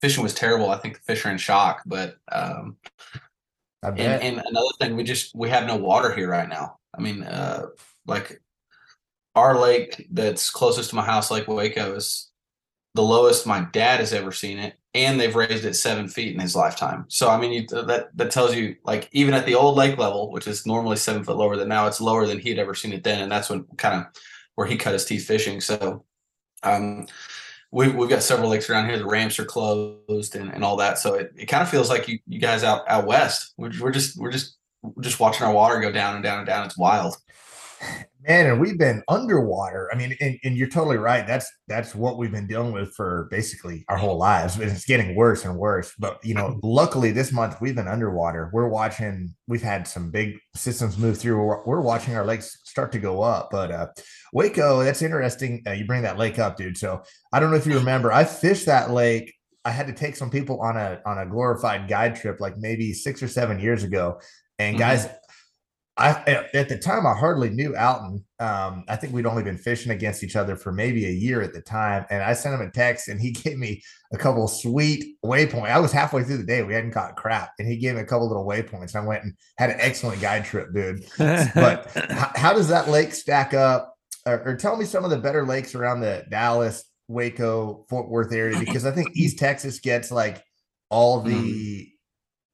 fishing 0.01 0.23
was 0.25 0.35
terrible. 0.35 0.71
I 0.71 0.79
think 0.79 0.95
the 0.95 1.01
fish 1.03 1.25
are 1.25 1.31
in 1.31 1.39
shock, 1.39 1.83
but 1.87 2.17
um, 2.33 2.77
and, 3.83 4.01
and 4.01 4.43
another 4.45 4.71
thing, 4.81 4.97
we 4.97 5.05
just 5.05 5.35
we 5.35 5.49
have 5.51 5.67
no 5.67 5.77
water 5.77 6.13
here 6.15 6.29
right 6.29 6.49
now. 6.49 6.79
I 6.97 7.01
mean, 7.01 7.23
uh, 7.23 7.67
like 8.07 8.41
our 9.37 9.59
lake 9.59 10.09
that's 10.11 10.51
closest 10.51 10.91
to 10.91 10.97
my 10.97 11.05
house, 11.05 11.31
Lake 11.31 11.47
Waco, 11.47 11.95
is 11.95 12.31
the 12.95 13.03
lowest 13.03 13.47
my 13.47 13.61
dad 13.73 14.01
has 14.01 14.13
ever 14.13 14.33
seen 14.33 14.59
it, 14.59 14.75
and 14.95 15.21
they've 15.21 15.37
raised 15.37 15.65
it 15.65 15.75
seven 15.75 16.09
feet 16.09 16.35
in 16.35 16.41
his 16.41 16.57
lifetime. 16.57 17.05
So 17.09 17.29
I 17.29 17.39
mean, 17.39 17.53
you, 17.53 17.67
that 17.87 18.09
that 18.17 18.31
tells 18.31 18.55
you 18.55 18.77
like 18.85 19.09
even 19.13 19.35
at 19.35 19.47
the 19.47 19.55
old 19.55 19.77
lake 19.77 19.99
level, 19.99 20.33
which 20.33 20.49
is 20.49 20.67
normally 20.67 20.97
seven 20.97 21.23
foot 21.23 21.37
lower 21.37 21.57
than 21.57 21.69
now, 21.69 21.87
it's 21.87 22.01
lower 22.01 22.27
than 22.27 22.41
he'd 22.41 22.59
ever 22.59 22.75
seen 22.75 22.93
it 22.93 23.05
then, 23.05 23.21
and 23.21 23.31
that's 23.31 23.51
when 23.51 23.65
kind 23.77 24.01
of 24.01 24.07
where 24.57 24.67
he 24.67 24.77
cut 24.77 24.95
his 24.95 25.05
teeth 25.05 25.27
fishing. 25.27 25.61
So 25.61 26.05
um, 26.63 27.07
we've 27.71 27.95
we've 27.95 28.09
got 28.09 28.23
several 28.23 28.51
lakes 28.51 28.69
around 28.71 28.87
here. 28.87 28.99
The 28.99 29.07
ramps 29.07 29.39
are 29.39 29.45
closed 29.45 30.37
and, 30.37 30.53
and 30.53 30.65
all 30.65 30.77
that. 30.77 30.99
So 30.99 31.15
it, 31.15 31.33
it 31.37 31.47
kind 31.47 31.63
of 31.63 31.69
feels 31.69 31.89
like 31.89 32.09
you 32.09 32.19
you 32.27 32.41
guys 32.41 32.65
out 32.65 32.89
out 32.89 33.07
west. 33.07 33.55
We're, 33.57 33.73
we're 33.81 33.93
just 33.93 34.19
we're 34.19 34.33
just 34.33 34.57
just 35.01 35.21
watching 35.21 35.47
our 35.47 35.53
water 35.53 35.81
go 35.81 35.93
down 35.93 36.15
and 36.15 36.23
down 36.23 36.39
and 36.39 36.47
down. 36.47 36.67
It's 36.67 36.79
wild. 36.79 37.17
Man, 38.27 38.47
and 38.47 38.61
we've 38.61 38.79
been 38.79 39.03
underwater. 39.09 39.89
I 39.93 39.97
mean, 39.97 40.15
and, 40.21 40.39
and 40.45 40.57
you're 40.57 40.69
totally 40.69 40.99
right. 40.99 41.27
That's 41.27 41.51
that's 41.69 41.95
what 41.95 42.19
we've 42.19 42.33
been 42.33 42.47
dealing 42.49 42.73
with 42.73 42.93
for 42.95 43.29
basically 43.31 43.85
our 43.89 43.97
whole 43.97 44.19
lives. 44.19 44.57
And 44.57 44.65
it's 44.71 44.85
getting 44.85 45.15
worse 45.15 45.45
and 45.45 45.57
worse. 45.57 45.95
But 45.99 46.19
you 46.25 46.35
know, 46.35 46.59
luckily 46.65 47.13
this 47.13 47.33
month 47.33 47.61
we've 47.61 47.77
been 47.77 47.89
underwater. 47.89 48.51
We're 48.53 48.69
watching. 48.69 49.35
We've 49.47 49.63
had 49.63 49.87
some 49.87 50.11
big 50.11 50.39
systems 50.55 50.99
move 50.99 51.17
through. 51.19 51.37
We're, 51.43 51.65
we're 51.65 51.81
watching 51.81 52.17
our 52.17 52.27
lakes 52.27 52.59
start 52.65 52.93
to 52.93 52.99
go 52.99 53.23
up. 53.23 53.49
But 53.51 53.71
uh, 53.71 53.87
Waco, 54.33 54.83
that's 54.83 55.01
interesting. 55.01 55.63
Uh, 55.67 55.73
you 55.73 55.87
bring 55.87 56.03
that 56.03 56.19
lake 56.19 56.39
up, 56.39 56.57
dude. 56.57 56.77
So 56.77 57.03
I 57.33 57.41
don't 57.41 57.51
know 57.51 57.57
if 57.57 57.67
you 57.67 57.79
remember. 57.79 58.13
I 58.13 58.25
fished 58.25 58.67
that 58.67 58.91
lake. 58.91 59.33
I 59.65 59.71
had 59.71 59.87
to 59.87 59.93
take 59.93 60.17
some 60.17 60.31
people 60.31 60.61
on 60.61 60.77
a 60.77 61.01
on 61.07 61.19
a 61.19 61.27
glorified 61.27 61.89
guide 61.89 62.17
trip, 62.17 62.41
like 62.41 62.59
maybe 62.59 62.93
six 62.93 63.23
or 63.23 63.29
seven 63.29 63.59
years 63.61 63.85
ago. 63.85 64.21
And 64.59 64.77
Mhm. 64.77 64.81
guys, 64.81 65.09
I 65.99 66.11
at 66.27 66.55
at 66.55 66.69
the 66.69 66.79
time 66.79 67.07
I 67.07 67.13
hardly 67.13 67.51
knew 67.51 67.77
Alton. 67.77 68.25
Um, 68.39 68.85
I 68.89 68.95
think 68.95 69.13
we'd 69.13 69.27
only 69.27 69.43
been 69.43 69.59
fishing 69.59 69.91
against 69.91 70.23
each 70.23 70.37
other 70.37 70.55
for 70.55 70.71
maybe 70.71 71.07
a 71.07 71.11
year 71.11 71.43
at 71.43 71.53
the 71.53 71.61
time, 71.61 72.07
and 72.09 72.23
I 72.23 72.35
sent 72.35 72.55
him 72.55 72.67
a 72.67 72.71
text, 72.71 73.09
and 73.09 73.21
he 73.21 73.31
gave 73.33 73.59
me 73.59 73.83
a 74.13 74.17
couple 74.17 74.47
sweet 74.47 75.17
waypoints. 75.25 75.71
I 75.71 75.81
was 75.81 75.91
halfway 75.91 76.23
through 76.23 76.39
the 76.39 76.45
day; 76.45 76.63
we 76.63 76.73
hadn't 76.73 76.93
caught 76.93 77.17
crap, 77.17 77.51
and 77.59 77.67
he 77.67 77.77
gave 77.77 77.97
me 77.97 78.01
a 78.01 78.05
couple 78.05 78.29
little 78.29 78.47
waypoints. 78.47 78.95
I 78.95 79.05
went 79.05 79.25
and 79.25 79.35
had 79.59 79.71
an 79.71 79.79
excellent 79.81 80.21
guide 80.21 80.45
trip, 80.45 80.73
dude. 80.73 81.05
But 81.19 81.91
how, 82.11 82.31
how 82.37 82.53
does 82.53 82.69
that 82.69 82.89
lake 82.89 83.13
stack 83.13 83.53
up? 83.53 83.95
Or, 84.25 84.43
or 84.45 84.57
tell 84.57 84.77
me 84.77 84.85
some 84.85 85.05
of 85.05 85.11
the 85.11 85.19
better 85.19 85.45
lakes 85.45 85.75
around 85.75 86.01
the 86.01 86.25
Dallas, 86.31 86.85
Waco, 87.09 87.87
Fort 87.89 88.09
Worth 88.09 88.33
area, 88.33 88.59
because 88.59 88.87
I 88.87 88.93
think 88.93 89.17
East 89.17 89.39
Texas 89.39 89.81
gets 89.81 90.13
like 90.13 90.45
all 90.91 91.23
the 91.23 91.89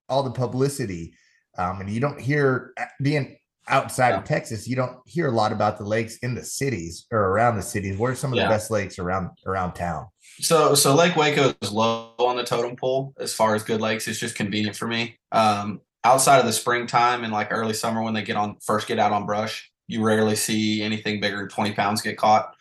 all 0.08 0.22
the 0.22 0.30
publicity 0.30 1.14
um, 1.58 1.80
and 1.80 1.90
you 1.90 2.00
don't 2.00 2.20
hear 2.20 2.72
uh, 2.78 2.84
being 3.02 3.36
outside 3.68 4.12
of 4.12 4.24
Texas, 4.24 4.68
you 4.68 4.76
don't 4.76 4.98
hear 5.06 5.28
a 5.28 5.30
lot 5.30 5.50
about 5.52 5.78
the 5.78 5.84
lakes 5.84 6.18
in 6.18 6.34
the 6.34 6.44
cities 6.44 7.06
or 7.10 7.18
around 7.18 7.56
the 7.56 7.62
cities. 7.62 7.96
Where's 7.96 8.18
some 8.18 8.32
of 8.32 8.36
Yeah. 8.36 8.44
the 8.44 8.50
best 8.50 8.70
lakes 8.70 8.98
around 8.98 9.30
around 9.46 9.72
town? 9.74 10.06
So 10.40 10.74
so 10.74 10.94
Lake 10.94 11.16
Waco 11.16 11.54
is 11.62 11.72
low 11.72 12.12
on 12.18 12.36
the 12.36 12.44
totem 12.44 12.76
pole 12.76 13.14
as 13.18 13.32
far 13.32 13.54
as 13.54 13.62
good 13.62 13.80
lakes. 13.80 14.06
It's 14.08 14.18
just 14.18 14.34
convenient 14.34 14.76
for 14.76 14.86
me. 14.86 15.18
Um, 15.32 15.80
outside 16.04 16.38
of 16.40 16.44
the 16.46 16.52
springtime 16.52 17.24
and 17.24 17.32
like 17.32 17.48
early 17.50 17.72
summer 17.72 18.02
when 18.02 18.12
they 18.14 18.22
get 18.22 18.36
on 18.36 18.56
first 18.62 18.86
get 18.86 18.98
out 18.98 19.12
on 19.12 19.24
brush, 19.26 19.70
you 19.86 20.02
rarely 20.02 20.36
see 20.36 20.82
anything 20.82 21.20
bigger 21.20 21.38
than 21.38 21.48
20 21.48 21.72
pounds 21.72 22.02
get 22.02 22.18
caught, 22.18 22.52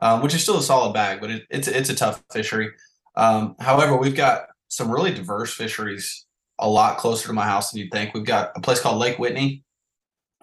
um, 0.00 0.22
which 0.22 0.34
is 0.34 0.42
still 0.42 0.58
a 0.58 0.62
solid 0.62 0.94
bag, 0.94 1.20
but 1.20 1.30
it, 1.30 1.42
it's 1.50 1.68
it's 1.68 1.90
a 1.90 1.94
tough 1.94 2.22
fishery. 2.32 2.70
Um, 3.16 3.56
however, 3.58 3.96
we've 3.96 4.14
got 4.16 4.46
some 4.68 4.90
really 4.90 5.12
diverse 5.12 5.52
fisheries 5.52 6.24
a 6.58 6.68
lot 6.68 6.98
closer 6.98 7.26
to 7.28 7.32
my 7.32 7.44
house 7.44 7.70
than 7.70 7.80
you'd 7.80 7.92
think. 7.92 8.14
We've 8.14 8.24
got 8.24 8.52
a 8.56 8.60
place 8.60 8.80
called 8.80 8.98
Lake 8.98 9.18
Whitney, 9.18 9.64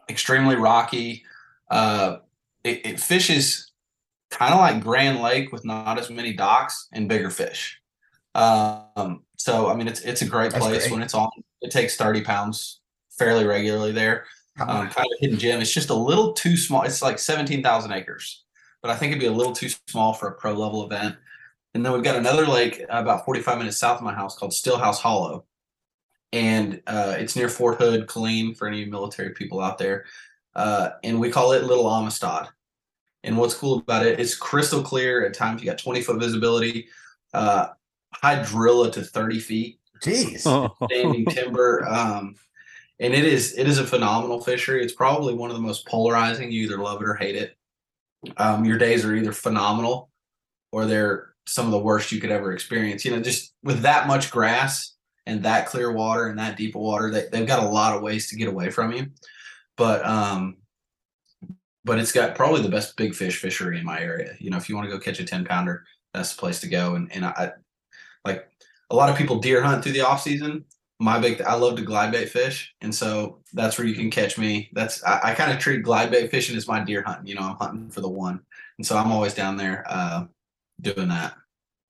extremely 0.09 0.55
rocky. 0.55 1.23
Uh, 1.69 2.17
it, 2.63 2.85
it 2.85 2.99
fishes 2.99 3.71
kind 4.31 4.53
of 4.53 4.59
like 4.59 4.81
Grand 4.83 5.21
Lake 5.21 5.51
with 5.51 5.65
not 5.65 5.99
as 5.99 6.09
many 6.09 6.33
docks 6.33 6.87
and 6.93 7.07
bigger 7.09 7.29
fish. 7.29 7.79
Um, 8.33 9.23
so 9.37 9.69
I 9.69 9.75
mean, 9.75 9.87
it's 9.87 10.01
it's 10.01 10.21
a 10.21 10.25
great 10.27 10.51
That's 10.51 10.63
place 10.65 10.83
great. 10.83 10.91
when 10.91 11.01
it's 11.01 11.13
on. 11.13 11.29
It 11.61 11.71
takes 11.71 11.95
thirty 11.95 12.21
pounds 12.21 12.81
fairly 13.17 13.45
regularly 13.45 13.91
there. 13.91 14.25
How- 14.57 14.65
Um, 14.69 14.89
kind 14.89 15.05
of 15.05 15.17
a 15.17 15.21
hidden 15.21 15.37
gem. 15.39 15.61
It's 15.61 15.73
just 15.73 15.89
a 15.89 15.93
little 15.93 16.33
too 16.33 16.55
small. 16.57 16.83
It's 16.83 17.01
like 17.01 17.19
seventeen 17.19 17.61
thousand 17.63 17.91
acres, 17.91 18.43
but 18.81 18.91
I 18.91 18.95
think 18.95 19.11
it'd 19.11 19.19
be 19.21 19.27
a 19.27 19.31
little 19.31 19.53
too 19.53 19.69
small 19.87 20.13
for 20.13 20.27
a 20.29 20.33
pro 20.33 20.53
level 20.53 20.85
event. 20.85 21.15
And 21.73 21.85
then 21.85 21.91
we've 21.91 22.03
got 22.03 22.15
another 22.15 22.45
lake 22.45 22.81
about 22.89 23.25
forty 23.25 23.41
five 23.41 23.57
minutes 23.57 23.77
south 23.77 23.97
of 23.97 24.03
my 24.03 24.13
house 24.13 24.37
called 24.37 24.51
Stillhouse 24.51 24.97
Hollow, 24.99 25.45
and 26.31 26.81
uh, 26.87 27.15
it's 27.17 27.35
near 27.35 27.49
Fort 27.49 27.77
Hood, 27.77 28.07
Killeen, 28.07 28.57
for 28.57 28.67
any 28.67 28.85
military 28.85 29.31
people 29.31 29.61
out 29.61 29.77
there. 29.77 30.05
Uh, 30.55 30.91
and 31.03 31.19
we 31.19 31.31
call 31.31 31.51
it 31.51 31.63
Little 31.63 31.87
Amistad. 31.87 32.47
And 33.23 33.37
what's 33.37 33.55
cool 33.55 33.79
about 33.79 34.05
it, 34.05 34.19
it's 34.19 34.35
crystal 34.35 34.81
clear. 34.81 35.25
At 35.25 35.33
times, 35.33 35.61
you 35.61 35.69
got 35.69 35.77
20 35.79 36.01
foot 36.01 36.19
visibility, 36.19 36.87
uh, 37.33 37.69
hydrilla 38.23 38.91
to 38.93 39.01
30 39.01 39.39
feet, 39.39 39.79
Jeez. 40.01 40.43
Oh. 40.45 40.75
standing 40.85 41.25
timber. 41.25 41.85
Um, 41.87 42.35
and 42.99 43.13
it 43.13 43.25
is 43.25 43.57
it 43.57 43.67
is 43.67 43.77
a 43.77 43.85
phenomenal 43.85 44.41
fishery. 44.41 44.83
It's 44.83 44.93
probably 44.93 45.33
one 45.33 45.49
of 45.49 45.55
the 45.55 45.61
most 45.61 45.85
polarizing. 45.85 46.51
You 46.51 46.63
either 46.63 46.77
love 46.77 47.01
it 47.01 47.07
or 47.07 47.15
hate 47.15 47.35
it. 47.35 47.57
Um, 48.37 48.63
your 48.65 48.77
days 48.77 49.03
are 49.03 49.15
either 49.15 49.31
phenomenal 49.31 50.09
or 50.71 50.85
they're 50.85 51.33
some 51.45 51.65
of 51.65 51.71
the 51.71 51.79
worst 51.79 52.11
you 52.11 52.21
could 52.21 52.31
ever 52.31 52.53
experience. 52.53 53.03
You 53.03 53.11
know, 53.11 53.21
just 53.21 53.53
with 53.63 53.81
that 53.81 54.07
much 54.07 54.31
grass 54.31 54.94
and 55.25 55.43
that 55.43 55.67
clear 55.67 55.91
water 55.91 56.27
and 56.27 56.37
that 56.39 56.57
deep 56.57 56.75
water, 56.75 57.09
they, 57.11 57.27
they've 57.31 57.47
got 57.47 57.63
a 57.63 57.67
lot 57.67 57.95
of 57.95 58.01
ways 58.01 58.29
to 58.29 58.35
get 58.35 58.47
away 58.47 58.69
from 58.69 58.91
you. 58.91 59.07
But 59.77 60.05
um, 60.05 60.57
but 61.83 61.99
it's 61.99 62.11
got 62.11 62.35
probably 62.35 62.61
the 62.61 62.69
best 62.69 62.97
big 62.97 63.13
fish 63.13 63.37
fishery 63.37 63.77
in 63.79 63.85
my 63.85 64.01
area. 64.01 64.35
You 64.39 64.49
know, 64.49 64.57
if 64.57 64.67
you 64.67 64.75
want 64.75 64.89
to 64.89 64.91
go 64.91 64.99
catch 64.99 65.19
a 65.19 65.23
10 65.23 65.45
pounder, 65.45 65.85
that's 66.13 66.33
the 66.33 66.39
place 66.39 66.59
to 66.61 66.67
go. 66.67 66.95
And 66.95 67.11
and 67.11 67.25
I, 67.25 67.29
I 67.29 67.51
like 68.23 68.49
a 68.89 68.95
lot 68.95 69.09
of 69.09 69.17
people 69.17 69.39
deer 69.39 69.61
hunt 69.61 69.83
through 69.83 69.93
the 69.93 70.01
off 70.01 70.21
season. 70.21 70.65
My 70.99 71.19
big, 71.19 71.41
I 71.41 71.55
love 71.55 71.75
to 71.75 71.81
glide 71.81 72.13
bait 72.13 72.29
fish, 72.29 72.73
and 72.79 72.93
so 72.93 73.41
that's 73.51 73.77
where 73.77 73.85
you 73.85 73.95
can 73.95 74.09
catch 74.09 74.37
me. 74.37 74.69
That's 74.71 75.03
I, 75.03 75.19
I 75.23 75.33
kind 75.33 75.51
of 75.51 75.59
treat 75.59 75.83
glide 75.83 76.09
bait 76.09 76.31
fishing 76.31 76.55
as 76.55 76.69
my 76.69 76.79
deer 76.79 77.03
hunting. 77.05 77.27
You 77.27 77.35
know, 77.35 77.41
I'm 77.41 77.57
hunting 77.57 77.89
for 77.89 77.99
the 77.99 78.07
one, 78.07 78.39
and 78.77 78.87
so 78.87 78.97
I'm 78.97 79.11
always 79.11 79.33
down 79.33 79.57
there 79.57 79.83
uh, 79.89 80.25
doing 80.81 81.09
that. 81.09 81.35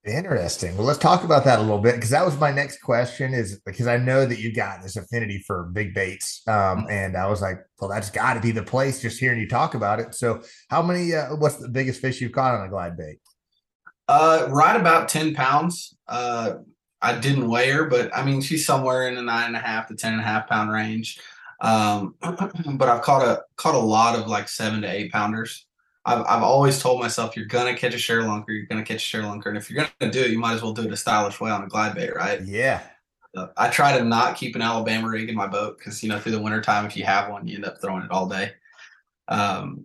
Interesting. 0.06 0.76
Well, 0.76 0.86
let's 0.86 1.00
talk 1.00 1.24
about 1.24 1.44
that 1.46 1.58
a 1.58 1.62
little 1.62 1.80
bit 1.80 1.96
because 1.96 2.10
that 2.10 2.24
was 2.24 2.38
my 2.38 2.52
next 2.52 2.80
question. 2.80 3.34
Is 3.34 3.60
because 3.66 3.88
I 3.88 3.96
know 3.96 4.24
that 4.24 4.38
you 4.38 4.54
got 4.54 4.80
this 4.80 4.94
affinity 4.94 5.42
for 5.44 5.64
big 5.72 5.94
baits, 5.94 6.42
um, 6.46 6.86
and 6.88 7.16
I 7.16 7.26
was 7.26 7.42
like, 7.42 7.58
well, 7.80 7.90
that's 7.90 8.10
got 8.10 8.34
to 8.34 8.40
be 8.40 8.52
the 8.52 8.62
place. 8.62 9.02
Just 9.02 9.18
hearing 9.18 9.40
you 9.40 9.48
talk 9.48 9.74
about 9.74 9.98
it. 9.98 10.14
So, 10.14 10.42
how 10.70 10.80
many? 10.80 11.12
Uh, 11.12 11.34
what's 11.34 11.56
the 11.56 11.68
biggest 11.68 12.00
fish 12.00 12.20
you've 12.20 12.30
caught 12.30 12.54
on 12.54 12.64
a 12.64 12.70
glide 12.70 12.96
bait? 12.96 13.18
Uh, 14.06 14.46
right 14.50 14.80
about 14.80 15.08
10 15.08 15.34
pounds. 15.34 15.96
Uh, 16.06 16.58
I 17.02 17.18
didn't 17.18 17.48
weigh 17.48 17.70
her, 17.70 17.86
but 17.86 18.16
I 18.16 18.24
mean, 18.24 18.40
she's 18.40 18.64
somewhere 18.64 19.08
in 19.08 19.16
the 19.16 19.22
nine 19.22 19.48
and 19.48 19.56
a 19.56 19.60
half 19.60 19.88
to 19.88 19.96
ten 19.96 20.12
and 20.12 20.22
a 20.22 20.24
half 20.24 20.48
pound 20.48 20.70
range. 20.70 21.18
Um, 21.60 22.14
but 22.20 22.88
I've 22.88 23.02
caught 23.02 23.22
a 23.22 23.42
caught 23.56 23.74
a 23.74 23.78
lot 23.78 24.18
of 24.18 24.28
like 24.28 24.48
seven 24.48 24.82
to 24.82 24.90
eight 24.90 25.12
pounders. 25.12 25.65
I've, 26.06 26.24
I've 26.26 26.42
always 26.42 26.80
told 26.80 27.00
myself 27.00 27.36
you're 27.36 27.46
gonna 27.46 27.76
catch 27.76 27.94
a 27.94 27.98
ShareLunker, 27.98 28.48
you're 28.48 28.66
gonna 28.66 28.84
catch 28.84 29.12
a 29.12 29.16
ShareLunker, 29.16 29.46
and 29.46 29.56
if 29.56 29.70
you're 29.70 29.86
gonna 30.00 30.12
do 30.12 30.22
it, 30.22 30.30
you 30.30 30.38
might 30.38 30.54
as 30.54 30.62
well 30.62 30.72
do 30.72 30.82
it 30.82 30.92
a 30.92 30.96
stylish 30.96 31.40
way 31.40 31.50
on 31.50 31.64
a 31.64 31.66
glide 31.66 31.94
bait, 31.94 32.14
right? 32.14 32.40
Yeah. 32.42 32.80
Uh, 33.36 33.48
I 33.56 33.68
try 33.68 33.98
to 33.98 34.04
not 34.04 34.36
keep 34.36 34.54
an 34.54 34.62
Alabama 34.62 35.08
rig 35.08 35.28
in 35.28 35.34
my 35.34 35.46
boat 35.46 35.78
because 35.78 36.02
you 36.02 36.08
know 36.08 36.18
through 36.18 36.32
the 36.32 36.40
wintertime, 36.40 36.86
if 36.86 36.96
you 36.96 37.04
have 37.04 37.30
one, 37.30 37.46
you 37.46 37.56
end 37.56 37.66
up 37.66 37.80
throwing 37.80 38.04
it 38.04 38.10
all 38.10 38.28
day. 38.28 38.52
Um, 39.28 39.84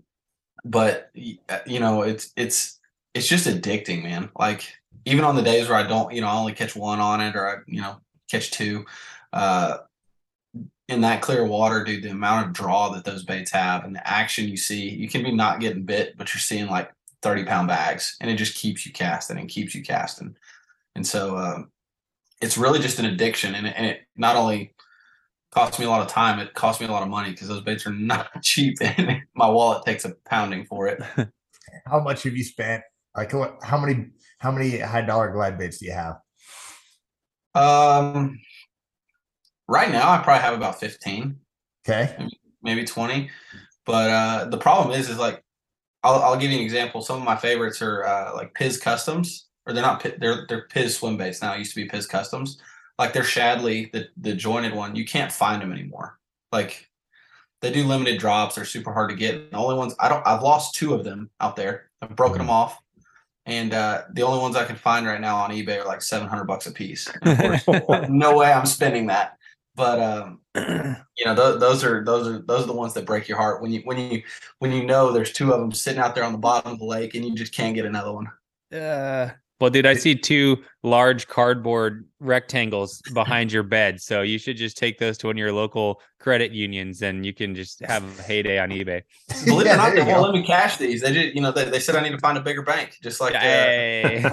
but 0.64 1.12
uh, 1.50 1.60
you 1.66 1.80
know 1.80 2.04
it's 2.04 2.32
it's 2.38 2.80
it's 3.14 3.28
just 3.28 3.48
addicting, 3.48 4.04
man. 4.04 4.30
Like 4.38 4.64
even 5.06 5.26
on 5.26 5.36
the 5.36 5.42
days 5.42 5.68
where 5.68 5.78
I 5.78 5.88
don't, 5.88 6.14
you 6.14 6.22
know, 6.22 6.28
I 6.28 6.36
only 6.36 6.54
catch 6.54 6.76
one 6.76 7.00
on 7.00 7.22
it 7.22 7.36
or 7.36 7.48
I, 7.48 7.56
you 7.68 7.82
know, 7.82 7.98
catch 8.30 8.52
two. 8.52 8.86
Uh, 9.34 9.78
in 10.92 11.02
that 11.02 11.22
clear 11.22 11.46
water, 11.46 11.84
dude, 11.84 12.04
the 12.04 12.10
amount 12.10 12.48
of 12.48 12.54
draw 12.54 12.90
that 12.90 13.06
those 13.06 13.24
baits 13.24 13.52
have 13.52 13.86
and 13.86 13.96
the 13.96 14.08
action 14.08 14.48
you 14.48 14.58
see, 14.58 14.90
you 14.90 15.08
can 15.08 15.24
be 15.24 15.32
not 15.32 15.62
getting 15.62 15.84
bit, 15.84 16.18
but 16.18 16.34
you're 16.34 16.42
seeing 16.42 16.68
like 16.68 16.92
30 17.22 17.46
pound 17.46 17.68
bags 17.70 18.18
and 18.20 18.30
it 18.30 18.36
just 18.36 18.56
keeps 18.56 18.86
you 18.86 18.92
casting 18.92 19.38
and 19.38 19.50
keeps 19.50 19.74
you 19.74 19.82
casting. 19.82 20.36
And 20.96 21.08
so, 21.08 21.38
um, 21.38 21.72
it's 22.42 22.58
really 22.58 22.80
just 22.80 23.00
an 23.00 23.06
addiction 23.06 23.56
and 23.56 23.68
it, 23.68 23.74
and 23.78 23.86
it 23.86 24.02
not 24.18 24.36
only 24.36 24.74
costs 25.52 25.80
me 25.80 25.86
a 25.86 25.90
lot 25.90 26.02
of 26.02 26.08
time, 26.08 26.40
it 26.40 26.54
costs 26.54 26.82
me 26.82 26.88
a 26.88 26.92
lot 26.92 27.04
of 27.04 27.10
money 27.10 27.32
because 27.32 27.48
those 27.48 27.62
baits 27.62 27.88
are 27.88 27.92
not 27.94 28.30
cheap 28.44 28.76
and 28.82 29.22
my 29.34 29.48
wallet 29.48 29.86
takes 29.86 30.04
a 30.04 30.14
pounding 30.26 30.66
for 30.66 30.88
it. 30.88 31.02
How 31.86 32.02
much 32.02 32.24
have 32.24 32.36
you 32.36 32.44
spent? 32.44 32.84
Like 33.16 33.34
what, 33.34 33.58
how 33.62 33.78
many, 33.78 34.08
how 34.40 34.52
many 34.52 34.80
high 34.80 35.02
dollar 35.02 35.32
glide 35.32 35.58
baits 35.58 35.78
do 35.78 35.86
you 35.86 35.94
have? 35.94 36.18
Um, 37.54 38.40
right 39.72 39.90
now 39.92 40.10
I 40.12 40.18
probably 40.20 40.42
have 40.44 40.54
about 40.54 40.80
15, 40.80 41.36
Okay. 41.88 42.28
maybe 42.62 42.84
20. 42.86 43.30
But 43.86 44.10
uh, 44.12 44.46
the 44.46 44.58
problem 44.58 44.98
is, 44.98 45.10
is 45.10 45.18
like, 45.18 45.44
I'll, 46.04 46.22
I'll 46.22 46.38
give 46.38 46.52
you 46.52 46.58
an 46.58 46.64
example. 46.64 47.02
Some 47.02 47.18
of 47.18 47.24
my 47.24 47.36
favorites 47.36 47.82
are 47.82 48.04
uh, 48.06 48.34
like 48.36 48.54
Piz 48.54 48.78
Customs, 48.80 49.48
or 49.66 49.74
they're 49.74 49.82
not, 49.84 50.02
Pi- 50.04 50.16
they're 50.20 50.46
they're 50.48 50.68
Piz 50.68 50.98
swim 50.98 51.18
baits 51.18 51.42
now. 51.42 51.54
It 51.54 51.60
used 51.60 51.74
to 51.76 51.82
be 51.84 51.88
Piz 51.90 52.06
Customs. 52.06 52.62
Like 53.00 53.14
they're 53.14 53.24
Shadley, 53.24 53.92
the 53.92 54.08
the 54.18 54.34
jointed 54.34 54.74
one. 54.76 54.96
You 54.96 55.06
can't 55.06 55.32
find 55.32 55.62
them 55.62 55.72
anymore. 55.72 56.20
Like 56.52 56.90
they 57.62 57.72
do 57.72 57.84
limited 57.86 58.20
drops. 58.20 58.56
They're 58.56 58.66
super 58.66 58.92
hard 58.94 59.10
to 59.12 59.16
get. 59.16 59.52
The 59.52 59.58
only 59.58 59.76
ones 59.76 59.94
I 60.00 60.10
don't, 60.10 60.26
I've 60.26 60.42
lost 60.44 60.76
two 60.76 60.94
of 60.96 61.04
them 61.04 61.30
out 61.40 61.56
there. 61.56 61.90
I've 62.02 62.16
broken 62.16 62.40
them 62.40 62.50
off. 62.50 62.80
And 63.48 63.74
uh, 63.74 64.04
the 64.14 64.22
only 64.24 64.40
ones 64.40 64.56
I 64.56 64.66
can 64.66 64.76
find 64.76 65.06
right 65.06 65.22
now 65.22 65.38
on 65.38 65.52
eBay 65.52 65.82
are 65.82 65.86
like 65.88 66.02
700 66.02 66.46
bucks 66.46 66.68
a 66.68 66.72
piece. 66.72 67.08
And 67.24 67.54
of 67.56 67.66
course, 67.66 68.06
no 68.10 68.38
way 68.38 68.52
I'm 68.52 68.66
spending 68.68 69.08
that. 69.08 69.38
But 69.82 70.00
um, 70.00 70.40
you 71.18 71.26
know, 71.26 71.34
th- 71.34 71.60
those 71.60 71.84
are 71.84 72.06
those 72.06 72.28
are 72.28 72.38
those 72.38 72.66
are 72.66 72.68
the 72.68 72.74
ones 72.74 72.94
that 72.94 73.04
break 73.04 73.28
your 73.28 73.40
heart 73.40 73.64
when 73.64 73.72
you 73.72 73.82
when 73.84 73.98
you 73.98 74.22
when 74.60 74.72
you 74.72 74.86
know 74.86 75.12
there's 75.12 75.34
two 75.34 75.52
of 75.52 75.60
them 75.60 75.72
sitting 75.72 76.00
out 76.00 76.14
there 76.14 76.24
on 76.24 76.34
the 76.34 76.38
bottom 76.38 76.74
of 76.74 76.78
the 76.78 76.86
lake 76.86 77.16
and 77.16 77.26
you 77.26 77.34
just 77.34 77.52
can't 77.52 77.74
get 77.74 77.86
another 77.86 78.14
one. 78.14 78.28
Uh, 78.72 79.32
well, 79.60 79.72
dude, 79.72 79.88
I 79.88 79.96
see 79.96 80.14
two 80.14 80.64
large 80.84 81.28
cardboard 81.28 82.08
rectangles 82.20 83.02
behind 83.12 83.52
your 83.52 83.64
bed. 83.64 84.00
So 84.00 84.22
you 84.22 84.38
should 84.38 84.56
just 84.56 84.78
take 84.78 85.00
those 85.00 85.18
to 85.18 85.28
one 85.28 85.36
of 85.36 85.40
your 85.40 85.52
local 85.52 86.00
credit 86.20 86.52
unions 86.52 87.02
and 87.02 87.26
you 87.26 87.34
can 87.34 87.56
just 87.56 87.80
have 87.80 88.04
a 88.20 88.22
heyday 88.22 88.60
on 88.60 88.70
eBay. 88.70 89.02
Believe 89.46 89.66
it 89.66 89.72
or 89.72 89.78
not, 89.78 89.96
they 89.96 90.04
won't 90.04 90.22
let 90.22 90.34
me 90.34 90.44
cash 90.46 90.78
these. 90.78 91.02
They 91.02 91.12
just, 91.12 91.34
you 91.34 91.42
know, 91.42 91.52
they, 91.52 91.66
they 91.66 91.80
said 91.80 91.96
I 91.96 92.04
need 92.04 92.12
to 92.12 92.20
find 92.20 92.38
a 92.38 92.42
bigger 92.42 92.62
bank, 92.62 93.00
just 93.02 93.20
like. 93.20 93.34
Uh, 93.34 94.30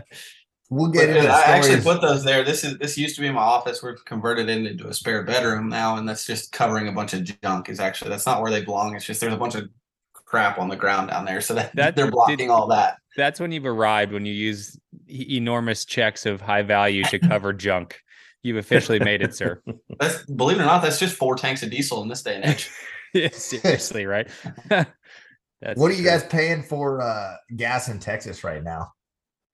Hey. 0.70 0.74
We'll 0.76 0.90
but, 0.90 0.98
get 0.98 1.16
into 1.16 1.30
uh, 1.30 1.34
I 1.34 1.42
actually 1.52 1.80
put 1.80 2.00
those 2.00 2.24
there. 2.24 2.44
This 2.44 2.62
is 2.64 2.78
this 2.78 2.98
used 2.98 3.16
to 3.16 3.22
be 3.22 3.30
my 3.30 3.40
office. 3.40 3.82
We've 3.82 4.04
converted 4.04 4.48
it 4.48 4.66
into 4.66 4.88
a 4.88 4.94
spare 4.94 5.22
bedroom 5.22 5.68
now, 5.68 5.96
and 5.96 6.08
that's 6.08 6.26
just 6.26 6.52
covering 6.52 6.88
a 6.88 6.92
bunch 6.92 7.14
of 7.14 7.24
junk. 7.42 7.68
Is 7.68 7.80
actually 7.80 8.10
that's 8.10 8.26
not 8.26 8.42
where 8.42 8.50
they 8.50 8.62
belong. 8.64 8.94
It's 8.94 9.04
just 9.04 9.20
there's 9.20 9.32
a 9.32 9.38
bunch 9.38 9.54
of 9.54 9.68
crap 10.12 10.58
on 10.58 10.68
the 10.68 10.76
ground 10.76 11.08
down 11.08 11.24
there, 11.24 11.40
so 11.40 11.54
that, 11.54 11.74
That 11.74 11.96
they're 11.96 12.10
blocking 12.10 12.36
did- 12.36 12.50
all 12.50 12.66
that. 12.68 12.98
That's 13.16 13.40
when 13.40 13.50
you've 13.50 13.66
arrived 13.66 14.12
when 14.12 14.24
you 14.26 14.32
use 14.32 14.78
enormous 15.08 15.84
checks 15.84 16.24
of 16.24 16.40
high 16.40 16.62
value 16.62 17.02
to 17.04 17.18
cover 17.18 17.52
junk. 17.54 18.00
You've 18.44 18.58
officially 18.58 19.00
made 19.00 19.22
it, 19.22 19.34
sir. 19.34 19.60
That's 19.98 20.24
believe 20.26 20.58
it 20.58 20.62
or 20.62 20.66
not, 20.66 20.82
that's 20.82 21.00
just 21.00 21.16
four 21.16 21.34
tanks 21.34 21.64
of 21.64 21.70
diesel 21.70 22.02
in 22.02 22.08
this 22.08 22.22
day 22.22 22.36
and 22.36 22.44
age. 22.44 22.70
Yeah, 23.14 23.30
Seriously, 23.32 24.06
right? 24.06 24.28
That's 24.68 25.80
what 25.80 25.90
are 25.90 25.94
you 25.94 26.04
guys 26.04 26.24
paying 26.24 26.62
for 26.62 27.00
uh, 27.00 27.34
gas 27.56 27.88
in 27.88 27.98
Texas 27.98 28.44
right 28.44 28.62
now? 28.62 28.92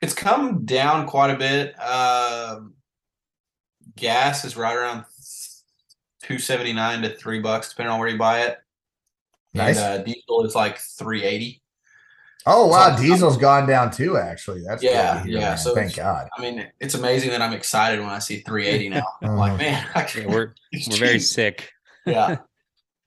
It's 0.04 0.12
come 0.12 0.66
down 0.66 1.06
quite 1.06 1.30
a 1.30 1.36
bit. 1.36 1.74
Um, 1.80 2.74
gas 3.96 4.44
is 4.44 4.54
right 4.54 4.76
around 4.76 5.06
two 6.22 6.38
seventy 6.38 6.74
nine 6.74 7.00
to 7.02 7.08
three 7.16 7.40
bucks, 7.40 7.70
depending 7.70 7.92
on 7.94 7.98
where 7.98 8.08
you 8.08 8.18
buy 8.18 8.42
it. 8.42 8.58
Nice. 9.54 9.78
And 9.78 10.00
uh, 10.00 10.04
diesel 10.04 10.44
is 10.44 10.54
like 10.54 10.76
three 10.78 11.22
eighty. 11.24 11.62
Oh 12.44 12.66
wow, 12.66 12.94
So- 12.94 13.02
diesel's 13.02 13.38
gone 13.38 13.66
down 13.66 13.90
too. 13.90 14.18
Actually, 14.18 14.62
that's 14.66 14.82
Yeah, 14.82 15.22
hear, 15.22 15.32
yeah, 15.38 15.48
man. 15.50 15.58
so 15.58 15.74
thank 15.74 15.96
God. 15.96 16.28
I 16.36 16.42
mean, 16.42 16.66
it's 16.80 16.92
amazing 16.94 17.30
that 17.30 17.40
I'm 17.40 17.54
excited 17.54 18.00
when 18.00 18.10
I 18.10 18.18
see 18.18 18.40
three 18.40 18.66
eighty 18.66 18.90
now. 18.90 19.06
I'm 19.22 19.36
like, 19.36 19.52
Mhm. 19.54 19.58
man, 19.58 19.86
I 19.94 20.06
Yeah, 20.14 20.26
we're 20.26 20.54
we're 20.90 20.96
very 20.98 21.18
sick. 21.18 21.70
yeah. 22.04 22.36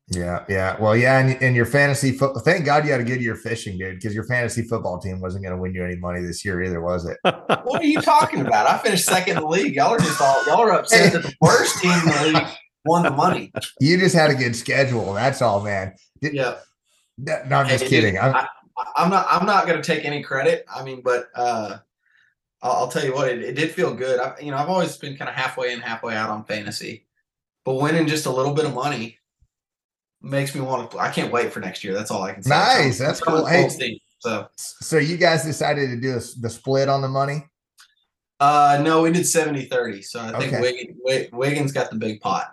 Yeah, 0.09 0.45
yeah. 0.47 0.79
Well, 0.79 0.95
yeah, 0.95 1.19
and, 1.19 1.41
and 1.43 1.53
your 1.53 1.65
fantasy 1.65 2.11
football. 2.13 2.41
Thank 2.41 2.65
God 2.65 2.85
you 2.85 2.91
had 2.91 3.01
a 3.01 3.03
good 3.03 3.21
year 3.21 3.35
fishing, 3.35 3.77
dude, 3.77 3.95
because 3.95 4.15
your 4.15 4.23
fantasy 4.23 4.61
football 4.61 4.99
team 4.99 5.19
wasn't 5.19 5.43
going 5.43 5.53
to 5.55 5.61
win 5.61 5.73
you 5.73 5.83
any 5.83 5.97
money 5.97 6.21
this 6.21 6.45
year 6.45 6.63
either, 6.63 6.79
was 6.81 7.05
it? 7.05 7.17
What 7.63 7.81
are 7.81 7.85
you 7.85 7.99
talking 8.01 8.39
about? 8.41 8.67
I 8.67 8.77
finished 8.77 9.03
second 9.05 9.35
in 9.37 9.43
the 9.43 9.49
league. 9.49 9.75
Y'all 9.75 9.93
are 9.93 9.99
just 9.99 10.21
all 10.21 10.45
y'all 10.45 10.61
are 10.61 10.71
upset 10.71 11.11
that 11.11 11.23
the 11.23 11.33
worst 11.41 11.81
team 11.81 11.91
in 11.91 12.05
the 12.05 12.39
league 12.39 12.47
won 12.85 13.03
the 13.03 13.09
money. 13.11 13.51
You 13.81 13.97
just 13.97 14.15
had 14.15 14.29
a 14.31 14.35
good 14.35 14.55
schedule. 14.55 15.13
That's 15.13 15.41
all, 15.41 15.61
man. 15.61 15.93
Did- 16.21 16.33
Yeah. 16.33 16.55
No, 17.17 17.41
no, 17.47 17.55
I'm 17.57 17.67
just 17.67 17.83
Hey, 17.85 17.89
kidding. 17.89 18.13
dude, 18.13 18.21
I'm, 18.21 18.35
I, 18.35 18.47
I'm 18.95 19.09
not. 19.09 19.25
I'm 19.29 19.45
not 19.45 19.65
going 19.67 19.81
to 19.81 19.85
take 19.85 20.05
any 20.05 20.21
credit. 20.23 20.63
I 20.73 20.83
mean, 20.83 21.01
but 21.03 21.29
uh, 21.35 21.77
I'll, 22.61 22.71
I'll 22.71 22.87
tell 22.87 23.03
you 23.03 23.13
what. 23.13 23.27
It, 23.27 23.41
it 23.43 23.55
did 23.55 23.71
feel 23.71 23.93
good. 23.93 24.19
I, 24.21 24.35
you 24.39 24.51
know, 24.51 24.57
I've 24.57 24.69
always 24.69 24.95
been 24.97 25.17
kind 25.17 25.27
of 25.27 25.35
halfway 25.35 25.73
in, 25.73 25.79
halfway 25.81 26.15
out 26.15 26.29
on 26.29 26.45
fantasy, 26.45 27.07
but 27.65 27.73
winning 27.73 28.07
just 28.07 28.27
a 28.27 28.31
little 28.31 28.53
bit 28.53 28.65
of 28.65 28.73
money 28.75 29.17
makes 30.21 30.53
me 30.55 30.61
want 30.61 30.91
to. 30.91 30.99
I 30.99 31.09
can't 31.11 31.31
wait 31.31 31.51
for 31.53 31.59
next 31.59 31.83
year. 31.83 31.93
That's 31.93 32.11
all 32.11 32.23
I 32.23 32.33
can 32.33 32.43
say. 32.43 32.49
Nice, 32.49 32.99
I'm- 33.01 33.07
that's 33.09 33.21
cool. 33.21 33.45
Hey. 33.45 33.99
so, 34.19 34.47
so 34.55 34.97
you 34.97 35.17
guys 35.17 35.43
decided 35.43 35.89
to 35.89 35.99
do 35.99 36.11
a 36.11 36.21
the 36.41 36.49
split 36.49 36.89
on 36.89 37.01
the 37.01 37.07
money. 37.09 37.43
uh, 38.39 38.79
no, 38.83 39.01
we 39.01 39.11
did 39.11 39.23
70-30. 39.23 40.03
So 40.03 40.19
I 40.19 40.31
think 40.39 40.53
Okay. 40.53 40.61
Wiggins, 40.61 40.97
Wig- 41.03 41.29
Wiggins 41.33 41.71
got 41.71 41.89
the 41.89 41.97
big 41.97 42.21
pot. 42.21 42.51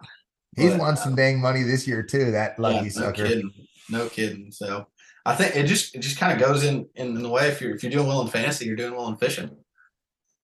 He's 0.56 0.70
But, 0.70 0.80
won 0.80 0.96
some 0.96 1.14
dang 1.14 1.40
money 1.40 1.62
this 1.62 1.86
year 1.86 2.02
too. 2.02 2.30
That 2.30 2.58
lucky 2.58 2.76
Yeah, 2.76 2.82
no 2.82 2.88
sucker. 2.88 3.26
kidding. 3.26 3.50
No 3.90 4.08
kidding. 4.08 4.50
So 4.52 4.86
I 5.26 5.34
think 5.34 5.56
it 5.56 5.64
just 5.66 5.94
it 5.94 5.98
just 6.00 6.18
kind 6.18 6.32
of 6.32 6.38
goes 6.38 6.64
in 6.64 6.86
in 6.94 7.14
the 7.22 7.28
way 7.28 7.48
if 7.48 7.60
you're 7.60 7.74
if 7.74 7.82
you're 7.82 7.90
doing 7.92 8.06
well 8.06 8.22
in 8.22 8.28
fantasy, 8.28 8.64
you're 8.66 8.76
doing 8.76 8.94
well 8.94 9.08
in 9.08 9.16
fishing. 9.16 9.50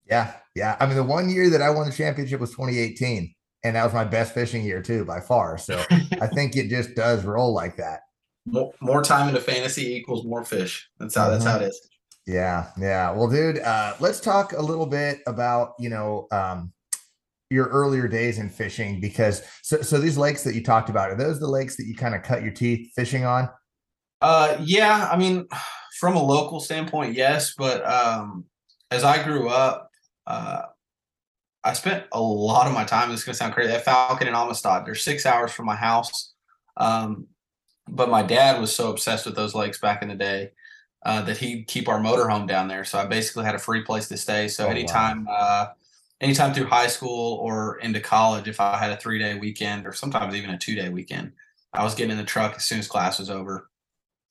Yeah, 0.06 0.32
yeah. 0.56 0.76
I 0.80 0.86
mean, 0.86 0.96
the 0.96 1.04
one 1.04 1.30
year 1.30 1.48
that 1.50 1.62
I 1.62 1.70
won 1.70 1.88
the 1.88 1.94
championship 1.94 2.40
was 2.40 2.50
2018, 2.50 3.32
and 3.64 3.76
that 3.76 3.84
was 3.84 3.92
my 3.92 4.04
best 4.04 4.34
fishing 4.34 4.64
year 4.64 4.82
too, 4.82 5.04
by 5.04 5.20
far. 5.20 5.58
So 5.58 5.82
I 5.90 6.26
think 6.34 6.56
it 6.56 6.68
just 6.68 6.94
does 6.94 7.24
roll 7.24 7.52
like 7.52 7.76
that. 7.76 8.00
More, 8.46 8.72
more 8.80 9.02
time 9.02 9.28
into 9.28 9.40
fantasy 9.40 9.94
equals 9.94 10.24
more 10.24 10.44
fish. 10.44 10.88
That's 10.98 11.14
how 11.14 11.30
that's 11.30 11.44
how 11.44 11.56
it 11.56 11.62
is. 11.62 11.88
Yeah, 12.26 12.68
yeah. 12.78 13.10
Well, 13.10 13.28
dude, 13.28 13.58
uh, 13.58 13.94
let's 14.00 14.20
talk 14.20 14.52
a 14.52 14.62
little 14.62 14.86
bit 14.86 15.20
about 15.26 15.74
you 15.78 15.90
know 15.90 16.26
um, 16.32 16.72
your 17.50 17.66
earlier 17.66 18.08
days 18.08 18.38
in 18.38 18.48
fishing 18.48 19.00
because 19.00 19.42
so 19.62 19.82
so 19.82 19.98
these 19.98 20.16
lakes 20.16 20.44
that 20.44 20.54
you 20.54 20.62
talked 20.62 20.88
about 20.88 21.10
are 21.10 21.16
those 21.16 21.40
the 21.40 21.48
lakes 21.48 21.76
that 21.76 21.86
you 21.86 21.94
kind 21.94 22.14
of 22.14 22.22
cut 22.22 22.42
your 22.42 22.52
teeth 22.52 22.92
fishing 22.94 23.24
on? 23.24 23.48
Uh, 24.22 24.56
yeah. 24.60 25.08
I 25.10 25.16
mean, 25.16 25.46
from 25.98 26.16
a 26.16 26.22
local 26.22 26.60
standpoint, 26.60 27.14
yes, 27.14 27.54
but 27.56 27.86
um, 27.86 28.44
as 28.90 29.04
I 29.04 29.22
grew 29.22 29.48
up, 29.48 29.90
uh, 30.26 30.62
I 31.62 31.72
spent 31.74 32.04
a 32.12 32.20
lot 32.20 32.66
of 32.66 32.72
my 32.72 32.84
time. 32.84 33.10
This 33.10 33.20
is 33.20 33.24
gonna 33.26 33.34
sound 33.34 33.54
crazy. 33.54 33.72
At 33.72 33.84
Falcon 33.84 34.26
and 34.26 34.36
Amistad, 34.36 34.86
they're 34.86 34.94
six 34.94 35.26
hours 35.26 35.52
from 35.52 35.66
my 35.66 35.76
house. 35.76 36.32
Um, 36.76 37.26
but 37.88 38.08
my 38.08 38.22
dad 38.22 38.60
was 38.60 38.74
so 38.74 38.90
obsessed 38.90 39.26
with 39.26 39.34
those 39.34 39.54
lakes 39.54 39.78
back 39.78 40.02
in 40.02 40.08
the 40.08 40.14
day 40.14 40.52
uh, 41.04 41.22
that 41.22 41.38
he'd 41.38 41.66
keep 41.66 41.88
our 41.88 41.98
motorhome 42.00 42.46
down 42.46 42.68
there. 42.68 42.84
So 42.84 42.98
I 42.98 43.06
basically 43.06 43.44
had 43.44 43.54
a 43.54 43.58
free 43.58 43.82
place 43.82 44.08
to 44.08 44.16
stay. 44.16 44.48
So 44.48 44.64
Oh, 44.64 44.66
wow. 44.68 44.72
anytime, 44.72 45.26
uh, 45.30 45.66
anytime 46.20 46.54
through 46.54 46.66
high 46.66 46.86
school 46.86 47.38
or 47.38 47.78
into 47.78 48.00
college, 48.00 48.48
if 48.48 48.60
I 48.60 48.78
had 48.78 48.92
a 48.92 48.96
three 48.96 49.18
day 49.18 49.38
weekend 49.38 49.86
or 49.86 49.92
sometimes 49.92 50.34
even 50.34 50.50
a 50.50 50.58
two 50.58 50.74
day 50.74 50.88
weekend, 50.88 51.32
I 51.72 51.82
was 51.84 51.94
getting 51.94 52.12
in 52.12 52.18
the 52.18 52.24
truck 52.24 52.54
as 52.56 52.64
soon 52.64 52.78
as 52.78 52.86
class 52.88 53.18
was 53.18 53.30
over, 53.30 53.68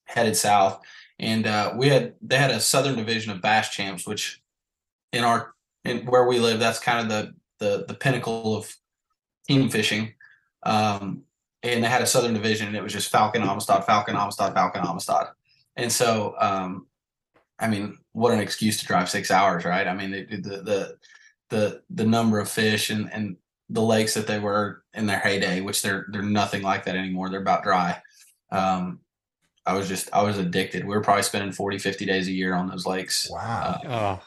headed 0.06 0.36
south. 0.36 0.82
And 1.20 1.46
uh, 1.46 1.74
we 1.76 1.90
had 1.90 2.16
they 2.22 2.38
had 2.38 2.52
a 2.52 2.60
southern 2.60 2.96
division 2.96 3.32
of 3.32 3.42
bass 3.42 3.70
champs, 3.70 4.08
which 4.08 4.42
in 5.12 5.24
our 5.24 5.54
in 5.86 6.06
where 6.06 6.28
we 6.28 6.40
live, 6.40 6.60
that's 6.60 6.80
kind 6.80 7.00
of 7.00 7.10
the 7.10 7.34
the 7.60 7.86
the 7.88 7.94
pinnacle 7.94 8.56
of 8.56 8.74
team 9.48 9.70
fishing. 9.70 10.14
Um, 10.64 11.24
and 11.64 11.84
they 11.84 11.88
had 11.90 12.02
a 12.02 12.08
southern 12.08 12.34
division, 12.34 12.68
and 12.68 12.76
it 12.76 12.84
was 12.84 12.94
just 12.94 13.12
Falcon 13.12 13.44
Amistad, 13.44 13.84
Falcon 13.86 14.16
Amistad, 14.16 14.54
Falcon 14.54 14.82
Amistad. 14.86 15.28
And 15.76 15.92
so, 15.92 16.36
um, 16.40 16.88
I 17.60 17.68
mean, 17.68 17.98
what 18.14 18.34
an 18.34 18.40
excuse 18.40 18.80
to 18.80 18.86
drive 18.86 19.10
six 19.10 19.30
hours, 19.32 19.66
right? 19.66 19.88
I 19.88 19.94
mean, 19.94 20.12
the 20.12 20.26
the 20.26 20.58
the 20.62 20.98
the, 21.50 21.82
the 21.90 22.06
number 22.06 22.40
of 22.40 22.50
fish 22.50 22.90
and 22.90 23.12
and 23.12 23.36
the 23.70 23.82
lakes 23.82 24.14
that 24.14 24.28
they 24.28 24.40
were 24.40 24.84
in 24.94 25.06
their 25.06 25.20
heyday, 25.20 25.62
which 25.62 25.82
they're 25.82 26.06
they're 26.12 26.22
nothing 26.22 26.62
like 26.62 26.86
that 26.86 26.96
anymore. 26.96 27.30
They're 27.30 27.42
about 27.42 27.64
dry. 27.64 28.02
Um, 28.52 29.00
I 29.66 29.74
was 29.74 29.88
just 29.88 30.10
I 30.14 30.24
was 30.24 30.38
addicted. 30.38 30.84
We 30.84 30.96
were 30.96 31.02
probably 31.02 31.24
spending 31.24 31.52
40, 31.52 31.78
50 31.78 32.06
days 32.06 32.28
a 32.28 32.32
year 32.32 32.54
on 32.56 32.68
those 32.68 32.86
lakes. 32.86 33.30
Wow. 33.30 33.82
Uh, 33.86 33.90
Oh, 33.90 34.24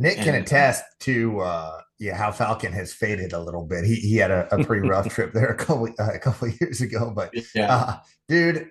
Nick 0.00 0.16
can 0.16 0.34
and- 0.34 0.44
attest 0.44 0.82
to 1.00 1.40
uh 1.40 1.80
yeah 1.98 2.16
how 2.16 2.32
Falcon 2.32 2.72
has 2.72 2.92
faded 2.92 3.32
a 3.32 3.40
little 3.40 3.64
bit. 3.66 3.84
He 3.84 3.96
he 3.96 4.16
had 4.16 4.30
a, 4.30 4.52
a 4.54 4.64
pretty 4.64 4.88
rough 4.88 5.08
trip 5.14 5.32
there 5.32 5.48
a 5.48 5.56
couple 5.56 5.88
uh, 5.98 6.12
a 6.12 6.18
couple 6.18 6.48
of 6.48 6.54
years 6.60 6.80
ago, 6.80 7.12
but 7.14 7.32
yeah. 7.54 7.74
uh, 7.74 7.96
dude, 8.28 8.70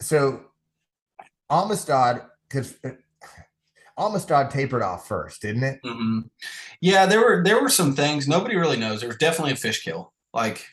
so 0.00 0.40
Amistad 1.50 2.22
because 2.48 2.74
Amistad 3.98 4.50
tapered 4.50 4.82
off 4.82 5.06
first, 5.06 5.42
didn't 5.42 5.64
it? 5.64 5.80
hmm 5.84 6.20
Yeah, 6.80 7.06
there 7.06 7.20
were 7.20 7.42
there 7.44 7.60
were 7.60 7.68
some 7.68 7.94
things 7.94 8.26
nobody 8.26 8.56
really 8.56 8.78
knows. 8.78 9.00
There 9.00 9.08
was 9.08 9.18
definitely 9.18 9.52
a 9.52 9.56
fish 9.56 9.82
kill. 9.84 10.12
Like, 10.32 10.64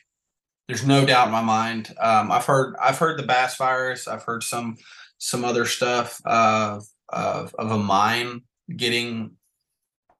there's 0.68 0.86
no 0.86 1.04
doubt 1.04 1.26
in 1.26 1.32
my 1.32 1.42
mind. 1.42 1.94
Um, 2.00 2.30
I've 2.32 2.46
heard 2.46 2.74
I've 2.80 2.98
heard 2.98 3.18
the 3.18 3.26
bass 3.26 3.56
virus. 3.56 4.08
I've 4.08 4.22
heard 4.22 4.42
some 4.42 4.76
some 5.18 5.44
other 5.44 5.66
stuff 5.66 6.20
of 6.24 6.86
of, 7.10 7.54
of 7.58 7.70
a 7.70 7.78
mine 7.78 8.42
getting 8.74 9.32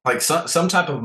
like 0.08 0.20
some 0.22 0.48
some 0.48 0.68
type 0.68 0.88
of 0.88 1.02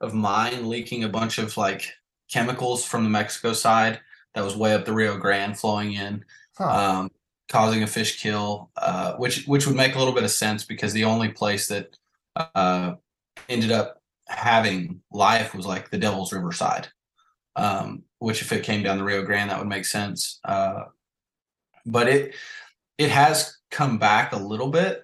of 0.00 0.14
mine 0.14 0.68
leaking 0.68 1.04
a 1.04 1.08
bunch 1.08 1.38
of 1.38 1.56
like 1.56 1.82
chemicals 2.30 2.84
from 2.84 3.04
the 3.04 3.10
Mexico 3.10 3.52
side 3.52 4.00
that 4.34 4.44
was 4.44 4.56
way 4.56 4.74
up 4.74 4.84
the 4.84 4.92
Rio 4.92 5.16
Grande 5.18 5.58
flowing 5.58 5.94
in 5.94 6.24
Huh. 6.58 6.68
um, 6.80 7.10
causing 7.48 7.82
a 7.82 7.86
fish 7.86 8.20
kill, 8.22 8.70
uh, 8.76 9.14
which 9.14 9.46
which 9.46 9.66
would 9.66 9.76
make 9.76 9.94
a 9.94 9.98
little 9.98 10.12
bit 10.14 10.24
of 10.24 10.30
sense 10.30 10.64
because 10.64 10.92
the 10.92 11.04
only 11.04 11.30
place 11.30 11.68
that 11.68 11.96
uh, 12.36 12.94
ended 13.48 13.72
up 13.72 14.02
having 14.28 15.00
life 15.10 15.54
was 15.54 15.66
like 15.66 15.90
the 15.90 15.98
Devil's 15.98 16.32
River 16.32 16.52
side. 16.52 16.88
Um, 17.56 18.02
which 18.18 18.42
if 18.42 18.52
it 18.52 18.62
came 18.62 18.82
down 18.82 18.98
the 18.98 19.04
Rio 19.04 19.22
Grande, 19.24 19.50
that 19.50 19.58
would 19.58 19.68
make 19.68 19.86
sense. 19.86 20.38
Uh, 20.44 20.84
but 21.86 22.08
it 22.08 22.34
it 22.98 23.10
has 23.10 23.56
come 23.70 23.98
back 23.98 24.32
a 24.32 24.38
little 24.38 24.68
bit, 24.68 25.02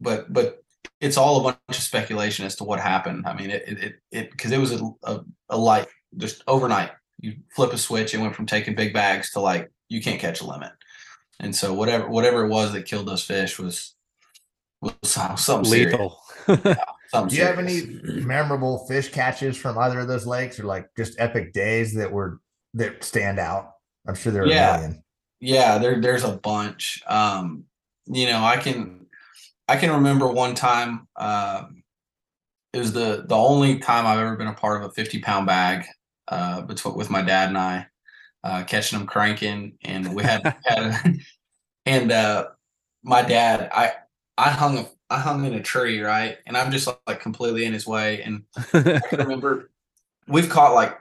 but 0.00 0.30
but 0.30 0.62
it's 1.00 1.16
all 1.16 1.38
a 1.40 1.42
bunch 1.42 1.58
of 1.68 1.76
speculation 1.76 2.44
as 2.46 2.56
to 2.56 2.64
what 2.64 2.80
happened. 2.80 3.26
I 3.26 3.34
mean, 3.34 3.50
it 3.50 3.64
it 3.66 3.94
it 4.10 4.30
because 4.30 4.50
it, 4.52 4.58
was 4.58 4.72
a, 4.72 4.80
a 5.04 5.20
a 5.50 5.56
light 5.58 5.86
just 6.16 6.42
overnight. 6.46 6.90
You 7.20 7.34
flip 7.54 7.72
a 7.72 7.78
switch, 7.78 8.14
it 8.14 8.18
went 8.20 8.34
from 8.34 8.46
taking 8.46 8.74
big 8.74 8.92
bags 8.92 9.32
to 9.32 9.40
like 9.40 9.70
you 9.88 10.00
can't 10.00 10.20
catch 10.20 10.40
a 10.40 10.46
limit. 10.46 10.72
And 11.40 11.54
so 11.54 11.72
whatever 11.74 12.08
whatever 12.08 12.44
it 12.44 12.48
was 12.48 12.72
that 12.72 12.86
killed 12.86 13.06
those 13.06 13.24
fish 13.24 13.58
was 13.58 13.94
was 14.80 14.94
some- 15.04 15.36
something 15.36 15.70
serious, 15.70 15.92
lethal. 15.92 16.18
Do 16.46 16.74
something 17.10 17.38
you 17.38 17.44
have 17.44 17.58
any 17.58 17.82
memorable 18.22 18.86
fish 18.86 19.10
catches 19.10 19.56
from 19.56 19.78
either 19.78 20.00
of 20.00 20.08
those 20.08 20.26
lakes, 20.26 20.60
or 20.60 20.64
like 20.64 20.88
just 20.96 21.18
epic 21.18 21.52
days 21.52 21.94
that 21.94 22.12
were 22.12 22.40
that 22.74 23.02
stand 23.02 23.38
out? 23.38 23.72
I'm 24.06 24.14
sure 24.14 24.32
there 24.32 24.42
are 24.42 24.46
Yeah. 24.46 24.74
a 24.76 24.80
million. 24.80 25.04
Yeah, 25.40 25.78
there 25.78 26.00
there's 26.00 26.24
a 26.24 26.36
bunch. 26.36 27.02
Um, 27.06 27.64
you 28.06 28.26
know, 28.26 28.42
I 28.44 28.56
can 28.56 28.97
I 29.68 29.76
can 29.76 29.90
remember 29.90 30.26
one 30.28 30.54
time 30.54 31.06
um 31.16 31.82
it 32.72 32.78
was 32.78 32.92
the 32.92 33.24
the 33.26 33.36
only 33.36 33.78
time 33.78 34.06
I've 34.06 34.18
ever 34.18 34.36
been 34.36 34.48
a 34.48 34.54
part 34.54 34.82
of 34.82 34.90
a 34.90 34.92
50 34.92 35.20
pound 35.20 35.46
bag 35.46 35.86
uh 36.28 36.62
between 36.62 36.94
with 36.94 37.10
my 37.10 37.22
dad 37.22 37.48
and 37.48 37.58
I 37.58 37.86
uh 38.44 38.64
catching 38.64 38.98
them 38.98 39.06
cranking 39.06 39.78
and 39.82 40.14
we 40.14 40.22
had, 40.22 40.56
had 40.64 41.18
and 41.86 42.12
uh 42.12 42.48
my 43.02 43.22
dad 43.22 43.70
I 43.72 43.92
I 44.36 44.50
hung 44.50 44.78
a 44.78 44.88
I 45.10 45.18
hung 45.18 45.46
in 45.46 45.54
a 45.54 45.62
tree, 45.62 46.02
right? 46.02 46.36
And 46.46 46.56
I'm 46.56 46.70
just 46.70 46.86
like 47.06 47.20
completely 47.20 47.64
in 47.64 47.72
his 47.72 47.86
way 47.86 48.22
and 48.22 48.42
I 48.74 49.00
can 49.00 49.18
remember 49.20 49.70
we've 50.26 50.48
caught 50.48 50.74
like 50.74 50.98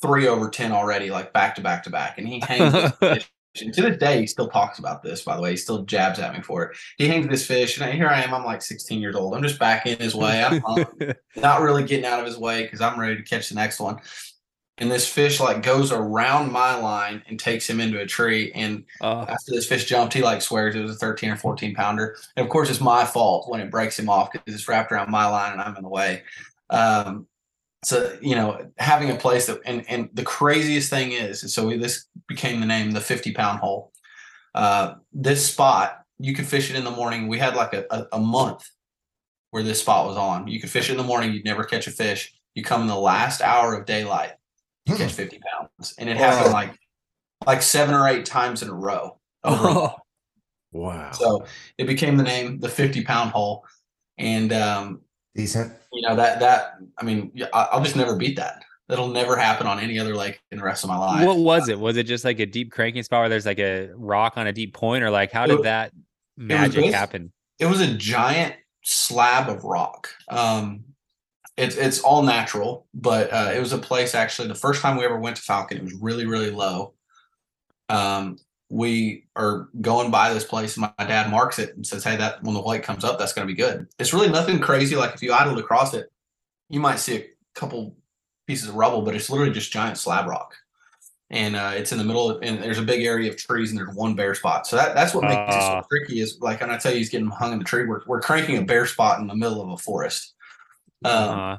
three 0.00 0.28
over 0.28 0.48
ten 0.48 0.72
already, 0.72 1.10
like 1.10 1.32
back 1.32 1.54
to 1.56 1.62
back 1.62 1.82
to 1.84 1.90
back, 1.90 2.18
and 2.18 2.28
he 2.28 2.40
hangs. 2.40 2.92
And 3.62 3.72
to 3.74 3.82
this 3.82 3.98
day, 3.98 4.20
he 4.20 4.26
still 4.26 4.48
talks 4.48 4.78
about 4.78 5.02
this. 5.02 5.22
By 5.22 5.36
the 5.36 5.42
way, 5.42 5.50
he 5.50 5.56
still 5.56 5.82
jabs 5.82 6.18
at 6.18 6.34
me 6.34 6.42
for 6.42 6.64
it. 6.64 6.76
He 6.98 7.08
hangs 7.08 7.28
this 7.28 7.46
fish, 7.46 7.80
and 7.80 7.92
here 7.92 8.08
I 8.08 8.22
am. 8.22 8.34
I'm 8.34 8.44
like 8.44 8.62
16 8.62 9.00
years 9.00 9.16
old. 9.16 9.34
I'm 9.34 9.42
just 9.42 9.58
back 9.58 9.86
in 9.86 9.98
his 9.98 10.14
way. 10.14 10.42
I'm 10.42 10.60
hung, 10.60 10.86
not 11.36 11.60
really 11.60 11.84
getting 11.84 12.06
out 12.06 12.20
of 12.20 12.26
his 12.26 12.38
way 12.38 12.62
because 12.62 12.80
I'm 12.80 12.98
ready 12.98 13.16
to 13.16 13.22
catch 13.22 13.48
the 13.48 13.54
next 13.54 13.80
one. 13.80 13.98
And 14.78 14.90
this 14.90 15.08
fish 15.08 15.40
like 15.40 15.62
goes 15.62 15.90
around 15.90 16.52
my 16.52 16.74
line 16.74 17.22
and 17.28 17.40
takes 17.40 17.68
him 17.68 17.80
into 17.80 17.98
a 17.98 18.06
tree. 18.06 18.52
And 18.54 18.84
oh, 19.00 19.22
after 19.22 19.52
this 19.52 19.66
fish 19.66 19.86
jumped, 19.86 20.12
he 20.12 20.22
like 20.22 20.42
swears 20.42 20.74
it 20.74 20.82
was 20.82 20.96
a 20.96 20.98
13 20.98 21.30
or 21.30 21.36
14 21.36 21.74
pounder. 21.74 22.16
And 22.36 22.44
of 22.44 22.50
course, 22.50 22.68
it's 22.68 22.80
my 22.80 23.06
fault 23.06 23.48
when 23.48 23.60
it 23.60 23.70
breaks 23.70 23.98
him 23.98 24.10
off 24.10 24.32
because 24.32 24.54
it's 24.54 24.68
wrapped 24.68 24.92
around 24.92 25.10
my 25.10 25.26
line 25.26 25.52
and 25.52 25.62
I'm 25.62 25.76
in 25.76 25.82
the 25.82 25.88
way. 25.88 26.24
Um, 26.68 27.26
so 27.84 28.16
you 28.20 28.34
know, 28.34 28.70
having 28.78 29.10
a 29.10 29.16
place 29.16 29.46
that 29.46 29.60
and 29.64 29.84
and 29.88 30.08
the 30.14 30.24
craziest 30.24 30.90
thing 30.90 31.12
is, 31.12 31.52
so 31.52 31.66
we, 31.66 31.76
this 31.76 32.06
became 32.28 32.60
the 32.60 32.66
name, 32.66 32.90
the 32.90 33.00
50 33.00 33.32
pound 33.32 33.60
hole. 33.60 33.92
Uh, 34.54 34.94
this 35.12 35.50
spot 35.50 36.02
you 36.18 36.34
could 36.34 36.46
fish 36.46 36.70
it 36.70 36.76
in 36.76 36.84
the 36.84 36.90
morning. 36.90 37.28
We 37.28 37.38
had 37.38 37.56
like 37.56 37.74
a, 37.74 37.84
a, 37.90 38.06
a 38.12 38.20
month 38.20 38.64
where 39.50 39.62
this 39.62 39.80
spot 39.80 40.06
was 40.06 40.16
on. 40.16 40.48
You 40.48 40.60
could 40.60 40.70
fish 40.70 40.88
it 40.88 40.92
in 40.92 40.98
the 40.98 41.04
morning. 41.04 41.32
You'd 41.32 41.44
never 41.44 41.64
catch 41.64 41.86
a 41.86 41.90
fish. 41.90 42.34
You 42.54 42.62
come 42.62 42.80
in 42.82 42.86
the 42.86 42.96
last 42.96 43.42
hour 43.42 43.74
of 43.74 43.84
daylight, 43.84 44.32
you 44.86 44.96
catch 44.96 45.12
50 45.12 45.38
pounds, 45.38 45.94
and 45.98 46.08
it 46.08 46.16
happened 46.16 46.52
like 46.52 46.78
like 47.46 47.62
seven 47.62 47.94
or 47.94 48.08
eight 48.08 48.24
times 48.24 48.62
in 48.62 48.70
a 48.70 48.74
row. 48.74 49.18
over 49.44 49.92
Wow. 50.72 51.12
so 51.12 51.46
it 51.78 51.86
became 51.86 52.16
the 52.16 52.22
name, 52.22 52.60
the 52.60 52.68
50 52.68 53.04
pound 53.04 53.30
hole. 53.30 53.64
And, 54.18 54.52
um, 54.52 55.00
Decent. 55.36 55.72
you 55.92 56.02
know, 56.02 56.16
that, 56.16 56.40
that, 56.40 56.74
I 56.98 57.04
mean, 57.04 57.32
I- 57.52 57.68
I'll 57.72 57.82
just 57.82 57.96
never 57.96 58.16
beat 58.16 58.36
that. 58.36 58.62
That'll 58.88 59.08
never 59.08 59.36
happen 59.36 59.66
on 59.66 59.80
any 59.80 59.98
other 59.98 60.14
lake 60.14 60.40
in 60.52 60.58
the 60.58 60.64
rest 60.64 60.84
of 60.84 60.88
my 60.88 60.96
life. 60.96 61.26
what 61.26 61.38
was 61.38 61.68
it? 61.68 61.78
Was 61.78 61.96
it 61.96 62.04
just 62.04 62.24
like 62.24 62.38
a 62.38 62.46
deep 62.46 62.70
cranking 62.72 63.02
spot 63.02 63.20
where 63.20 63.28
there's 63.28 63.44
like 63.46 63.58
a 63.58 63.90
rock 63.94 64.34
on 64.36 64.46
a 64.46 64.52
deep 64.52 64.74
point, 64.74 65.02
or 65.02 65.10
like 65.10 65.32
how 65.32 65.46
did 65.46 65.54
was- 65.58 65.64
that 65.64 65.92
magic 66.36 66.84
basi- 66.84 66.92
happen? 66.92 67.32
It 67.58 67.66
was 67.66 67.80
a 67.80 67.92
giant 67.94 68.54
slab 68.82 69.48
of 69.48 69.64
rock. 69.64 70.08
Um, 70.28 70.84
it's, 71.56 71.74
it's 71.76 72.00
all 72.00 72.22
natural, 72.22 72.86
but, 72.94 73.32
uh, 73.32 73.50
it 73.54 73.60
was 73.60 73.72
a 73.72 73.78
place 73.78 74.14
actually, 74.14 74.46
the 74.48 74.54
first 74.54 74.82
time 74.82 74.96
we 74.98 75.04
ever 75.04 75.18
went 75.18 75.36
to 75.36 75.42
Falcon, 75.42 75.78
it 75.78 75.82
was 75.84 75.94
really, 75.94 76.26
really 76.26 76.50
low. 76.50 76.92
Um, 77.88 78.38
we 78.68 79.24
are 79.36 79.68
going 79.80 80.10
by 80.10 80.34
this 80.34 80.44
place 80.44 80.76
and 80.76 80.88
my 80.98 81.04
dad 81.04 81.30
marks 81.30 81.58
it 81.58 81.76
and 81.76 81.86
says, 81.86 82.02
Hey, 82.02 82.16
that 82.16 82.42
when 82.42 82.54
the 82.54 82.60
white 82.60 82.82
comes 82.82 83.04
up, 83.04 83.18
that's 83.18 83.32
going 83.32 83.46
to 83.46 83.52
be 83.52 83.56
good. 83.56 83.86
It's 83.98 84.12
really 84.12 84.28
nothing 84.28 84.58
crazy. 84.58 84.96
Like 84.96 85.14
if 85.14 85.22
you 85.22 85.32
idled 85.32 85.58
across 85.58 85.94
it, 85.94 86.10
you 86.68 86.80
might 86.80 86.98
see 86.98 87.16
a 87.16 87.24
couple 87.54 87.96
pieces 88.46 88.68
of 88.68 88.74
rubble, 88.74 89.02
but 89.02 89.14
it's 89.14 89.30
literally 89.30 89.52
just 89.52 89.72
giant 89.72 89.98
slab 89.98 90.26
rock. 90.26 90.54
And 91.30 91.56
uh, 91.56 91.72
it's 91.74 91.90
in 91.92 91.98
the 91.98 92.04
middle 92.04 92.30
of, 92.30 92.42
and 92.42 92.62
there's 92.62 92.78
a 92.78 92.82
big 92.82 93.04
area 93.04 93.30
of 93.30 93.36
trees 93.36 93.70
and 93.70 93.78
there's 93.78 93.94
one 93.94 94.14
bare 94.14 94.34
spot. 94.34 94.66
So 94.66 94.76
that, 94.76 94.94
that's 94.94 95.14
what 95.14 95.24
makes 95.24 95.34
it 95.34 95.60
Ah. 95.60 95.80
so 95.80 95.86
tricky 95.88 96.20
is 96.20 96.38
like, 96.40 96.60
and 96.60 96.70
I 96.70 96.78
tell 96.78 96.92
you 96.92 96.98
he's 96.98 97.10
getting 97.10 97.28
hung 97.28 97.52
in 97.52 97.58
the 97.58 97.64
tree, 97.64 97.84
we're, 97.84 98.02
we're 98.06 98.20
cranking 98.20 98.58
a 98.58 98.62
bare 98.62 98.86
spot 98.86 99.20
in 99.20 99.26
the 99.26 99.34
middle 99.34 99.60
of 99.60 99.70
a 99.70 99.76
forest. 99.76 100.34
Um, 101.04 101.12
uh, 101.12 101.56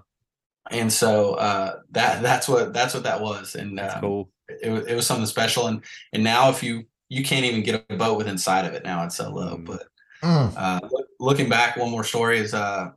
and 0.71 0.91
so 0.91 1.35
uh, 1.35 1.79
that, 1.91 2.21
that's 2.21 2.47
what, 2.49 2.73
that's 2.73 2.93
what 2.93 3.03
that 3.03 3.21
was. 3.21 3.55
And 3.55 3.79
um, 3.79 4.01
cool. 4.01 4.29
it 4.61 4.69
was, 4.69 4.85
it 4.87 4.95
was 4.95 5.05
something 5.05 5.25
special. 5.25 5.67
And, 5.67 5.83
and 6.13 6.23
now 6.23 6.49
if 6.49 6.63
you, 6.63 6.85
you 7.09 7.23
can't 7.23 7.45
even 7.45 7.63
get 7.63 7.85
a 7.89 7.95
boat 7.95 8.17
within 8.17 8.37
sight 8.37 8.65
of 8.65 8.73
it 8.73 8.83
now. 8.83 9.03
It's 9.05 9.15
so 9.15 9.29
low, 9.29 9.57
Mm. 9.57 9.65
but 9.65 9.83
Mm. 10.23 10.53
uh, 10.57 10.79
look- 10.91 11.07
looking 11.19 11.47
back, 11.49 11.77
one 11.77 11.91
more 11.91 12.03
story 12.03 12.39
is 12.39 12.53
uh, 12.53 12.89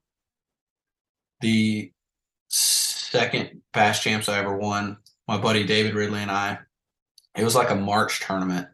the 1.40 1.92
second 2.48 3.62
bass 3.72 4.02
champs 4.02 4.28
I 4.28 4.38
ever 4.38 4.56
won. 4.56 4.98
My 5.28 5.38
buddy 5.38 5.64
David 5.64 5.94
Ridley 5.94 6.20
and 6.20 6.30
I. 6.30 6.58
It 7.36 7.44
was 7.44 7.54
like 7.54 7.70
a 7.70 7.74
March 7.74 8.20
tournament, 8.20 8.68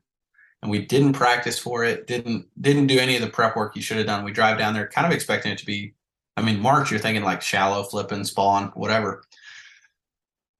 and 0.62 0.70
we 0.70 0.86
didn't 0.86 1.12
practice 1.12 1.58
for 1.58 1.84
it. 1.84 2.06
Didn't 2.06 2.48
didn't 2.60 2.86
do 2.86 2.98
any 2.98 3.14
of 3.16 3.22
the 3.22 3.28
prep 3.30 3.54
work 3.56 3.76
you 3.76 3.82
should 3.82 3.98
have 3.98 4.06
done. 4.06 4.24
We 4.24 4.32
drive 4.32 4.58
down 4.58 4.72
there, 4.74 4.88
kind 4.88 5.06
of 5.06 5.12
expecting 5.12 5.52
it 5.52 5.58
to 5.58 5.66
be. 5.66 5.94
I 6.38 6.42
mean, 6.42 6.60
March. 6.60 6.90
You're 6.90 7.00
thinking 7.00 7.24
like 7.24 7.42
shallow, 7.42 7.82
flipping, 7.82 8.24
spawn, 8.24 8.68
whatever. 8.74 9.22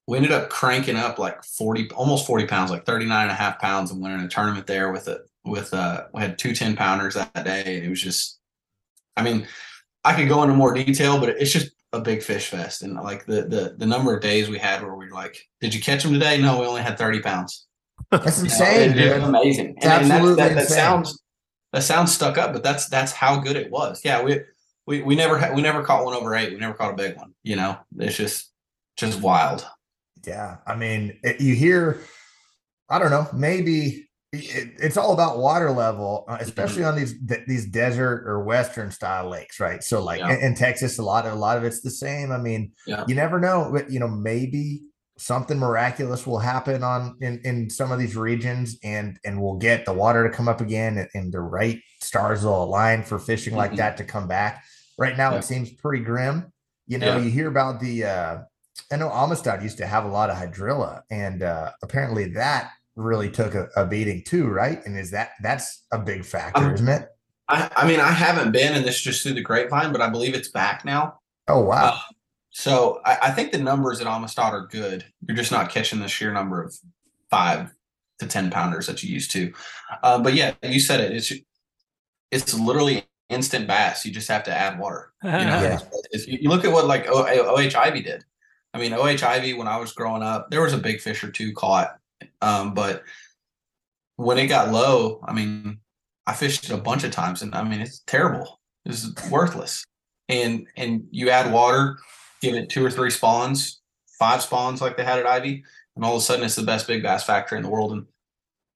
We 0.07 0.17
ended 0.17 0.33
up 0.33 0.51
cranking 0.51 0.97
up 0.97 1.19
like 1.19 1.43
40, 1.43 1.91
almost 1.91 2.27
40 2.27 2.47
pounds, 2.47 2.71
like 2.71 2.87
39 2.87 3.23
and 3.23 3.31
a 3.31 3.35
half 3.35 3.59
pounds, 3.59 3.91
and 3.91 4.01
winning 4.01 4.21
a 4.21 4.29
tournament 4.29 4.67
there 4.67 4.93
with 4.93 5.09
it. 5.09 5.21
With 5.45 5.73
uh, 5.75 6.05
we 6.13 6.23
had 6.23 6.39
two 6.39 6.55
10 6.55 6.77
pounders 6.77 7.15
that 7.15 7.45
day. 7.45 7.77
and 7.77 7.87
It 7.87 7.89
was 7.91 8.03
just, 8.03 8.39
I 9.17 9.23
mean, 9.23 9.47
I 10.05 10.15
could 10.15 10.29
go 10.29 10.43
into 10.43 10.55
more 10.55 10.75
detail, 10.75 11.19
but 11.19 11.31
it's 11.31 11.53
just 11.53 11.71
a 11.93 12.01
big 12.01 12.23
fish 12.23 12.49
fest. 12.49 12.83
And 12.83 12.95
like 12.95 13.27
the 13.27 13.43
the 13.43 13.75
the 13.77 13.87
number 13.87 14.15
of 14.15 14.23
days 14.23 14.49
we 14.49 14.59
had 14.59 14.83
where 14.83 14.95
we 14.95 15.07
were 15.07 15.15
like, 15.15 15.45
"Did 15.61 15.75
you 15.75 15.81
catch 15.81 16.03
them 16.03 16.13
today?" 16.13 16.41
No, 16.41 16.61
we 16.61 16.67
only 16.67 16.83
had 16.83 16.99
30 16.99 17.21
pounds. 17.21 17.67
That's 18.11 18.39
know, 18.39 18.45
insane, 18.45 18.91
it's 18.91 18.99
dude. 18.99 19.23
amazing. 19.23 19.75
It's 19.77 19.85
and, 19.85 19.93
and 20.03 20.11
that's, 20.11 20.11
absolutely 20.11 20.43
that, 20.43 20.55
that 20.55 20.69
sounds 20.69 21.23
that 21.73 21.83
sounds 21.83 22.15
stuck 22.15 22.39
up, 22.39 22.53
but 22.53 22.63
that's 22.63 22.89
that's 22.89 23.13
how 23.13 23.41
good 23.41 23.57
it 23.57 23.71
was. 23.71 24.03
Yeah, 24.05 24.23
we 24.23 24.41
we 24.87 25.03
we 25.03 25.17
never 25.17 25.39
had 25.39 25.55
we 25.55 25.63
never 25.63 25.83
caught 25.83 26.05
one 26.05 26.15
over 26.15 26.35
eight. 26.35 26.53
We 26.53 26.59
never 26.59 26.75
caught 26.75 26.93
a 26.93 26.97
big 26.97 27.17
one. 27.17 27.35
You 27.43 27.57
know, 27.57 27.79
it's 27.99 28.17
just 28.17 28.53
just 28.97 29.21
wild. 29.21 29.67
Yeah, 30.27 30.57
I 30.67 30.75
mean, 30.77 31.19
it, 31.23 31.41
you 31.41 31.55
hear, 31.55 32.01
I 32.91 32.99
don't 32.99 33.11
know, 33.11 33.29
maybe 33.33 34.09
it, 34.33 34.75
it's 34.79 34.97
all 34.97 35.13
about 35.13 35.39
water 35.39 35.71
level, 35.71 36.25
uh, 36.29 36.39
especially 36.41 36.83
Mm-hmm. 36.83 36.89
on 36.89 36.97
these 36.97 37.47
these 37.47 37.67
desert 37.67 38.25
or 38.27 38.43
western 38.45 38.91
style 38.91 39.29
lakes, 39.31 39.61
right? 39.61 39.83
So, 39.83 40.03
like 40.03 40.19
Yeah. 40.21 40.35
in, 40.35 40.41
in 40.41 40.55
Texas, 40.55 40.99
a 40.99 41.03
lot 41.03 41.27
of 41.27 41.33
a 41.33 41.37
lot 41.37 41.57
of 41.57 41.65
it's 41.65 41.81
the 41.81 41.91
same. 41.91 42.33
I 42.33 42.39
mean, 42.39 42.73
Yeah. 42.87 43.05
you 43.09 43.15
never 43.15 43.39
know, 43.41 43.71
but 43.73 43.91
you 43.91 44.01
know, 44.01 44.09
maybe 44.09 44.83
something 45.19 45.59
miraculous 45.59 46.27
will 46.27 46.39
happen 46.41 46.83
on 46.83 47.17
in, 47.23 47.41
in 47.45 47.71
some 47.71 47.91
of 47.91 47.99
these 47.99 48.17
regions 48.17 48.77
and 48.85 49.19
and 49.25 49.41
we'll 49.41 49.57
get 49.57 49.87
the 49.87 49.93
water 49.93 50.29
to 50.29 50.37
come 50.37 50.47
up 50.49 50.61
again 50.61 50.99
and, 50.99 51.09
and 51.15 51.33
the 51.33 51.41
right 51.41 51.81
stars 52.03 52.45
will 52.45 52.63
align 52.65 53.03
for 53.03 53.19
fishing 53.19 53.55
like 53.57 53.73
Mhm. 53.73 53.77
that 53.79 53.97
to 53.97 54.05
come 54.05 54.29
back. 54.29 54.63
Right 54.99 55.17
now 55.17 55.31
Yeah. 55.33 55.39
it 55.39 55.45
seems 55.45 55.71
pretty 55.73 56.05
grim. 56.05 56.53
You 56.87 56.99
know, 56.99 57.17
you 57.17 57.31
hear 57.31 57.49
about 57.49 57.81
the 57.81 58.05
uh 58.05 58.39
I 58.93 58.97
know 58.97 59.11
Amistad 59.11 59.63
used 59.63 59.79
to 59.79 59.87
have 59.87 60.05
a 60.05 60.09
lot 60.09 60.31
of 60.31 60.37
hydrilla 60.37 61.03
and 61.11 61.43
uh 61.43 61.71
apparently 61.83 62.29
that 62.33 62.71
really 62.95 63.31
took 63.31 63.55
a, 63.55 63.69
a 63.77 63.85
beating 63.87 64.23
too, 64.25 64.49
right? 64.49 64.85
And 64.87 64.99
is 64.99 65.11
that 65.11 65.31
that's 65.43 65.85
a 65.93 65.99
big 65.99 66.25
factor, 66.25 66.65
Um, 66.65 66.75
isn't 66.75 66.89
it? 66.89 67.09
I, 67.49 67.71
I 67.77 67.87
mean, 67.87 68.01
I 68.01 68.11
haven't 68.11 68.51
been, 68.53 68.75
and 68.75 68.85
this 68.85 69.01
just 69.01 69.23
through 69.23 69.35
the 69.35 69.41
grapevine, 69.43 69.93
but 69.93 70.01
I 70.01 70.09
believe 70.09 70.35
it's 70.35 70.49
back 70.49 70.85
now. 70.85 71.21
Oh 71.47 71.61
wow. 71.61 71.93
Uh, 71.95 71.99
So 72.51 73.01
I, 73.05 73.19
I 73.25 73.31
think 73.33 73.53
the 73.53 73.59
numbers 73.59 74.01
at 74.01 74.07
Amistad 74.07 74.53
are 74.53 74.67
good. 74.67 75.05
You're 75.27 75.37
just 75.37 75.53
not 75.53 75.69
catching 75.71 76.01
the 76.01 76.09
sheer 76.09 76.33
number 76.33 76.63
of 76.63 76.75
five 77.31 77.73
to 78.19 78.27
ten 78.27 78.51
pounders 78.51 78.87
that 78.87 79.03
you 79.03 79.13
used 79.13 79.31
to. 79.33 79.53
Uh, 80.03 80.19
but 80.19 80.33
yeah, 80.35 80.55
you 80.63 80.81
said 80.81 81.01
it. 81.01 81.13
It's 81.13 81.33
it's 82.31 82.55
literally 82.59 83.07
instant 83.29 83.67
bass. 83.69 84.05
You 84.07 84.13
just 84.13 84.29
have 84.29 84.43
to 84.45 84.53
add 84.57 84.79
water. 84.79 85.13
You 85.23 85.31
know, 85.31 85.37
Yeah. 85.63 85.75
It's- 85.75 85.91
it's- 86.13 86.27
you 86.27 86.49
look 86.49 86.65
at 86.65 86.73
what 86.73 86.87
like 86.87 87.07
o, 87.09 87.25
OH 87.27 87.75
Ivie 87.77 88.03
did. 88.03 88.25
I 88.77 88.79
mean, 88.79 88.93
OH 88.93 89.25
Ivie 89.25 89.57
when 89.57 89.69
I 89.69 89.79
was 89.79 89.93
growing 89.93 90.23
up, 90.23 90.51
there 90.51 90.61
was 90.61 90.75
a 90.75 90.79
big 90.79 91.01
fish 91.01 91.25
or 91.25 91.31
two 91.31 91.55
caught, 91.55 91.97
um, 92.43 92.75
but 92.75 93.05
when 94.17 94.37
it 94.37 94.49
got 94.49 94.71
low, 94.71 95.19
I 95.25 95.33
mean, 95.33 95.79
I 96.27 96.35
fished 96.35 96.65
it 96.65 96.73
a 96.73 96.77
bunch 96.77 97.03
of 97.03 97.11
times, 97.11 97.41
and 97.41 97.55
I 97.55 97.63
mean, 97.63 97.81
it's 97.81 98.01
terrible. 98.01 98.61
It's 98.85 99.09
worthless. 99.31 99.83
And 100.29 100.67
and 100.77 101.07
you 101.11 101.31
add 101.31 101.51
water, 101.51 101.97
give 102.43 102.55
it 102.55 102.69
two 102.69 102.85
or 102.85 102.91
three 102.91 103.11
spawns, 103.11 103.81
five 104.19 104.43
spawns 104.43 104.83
like 104.83 104.99
they 104.99 105.05
had 105.05 105.19
at 105.19 105.27
Ivie, 105.27 105.63
and 105.95 106.05
all 106.05 106.17
of 106.17 106.21
a 106.21 106.25
sudden 106.25 106.45
it's 106.45 106.57
the 106.57 106.63
best 106.63 106.87
big 106.87 107.03
bass 107.03 107.25
factory 107.25 107.57
in 107.57 107.65
the 107.65 107.71
world. 107.71 107.93
And 107.93 108.05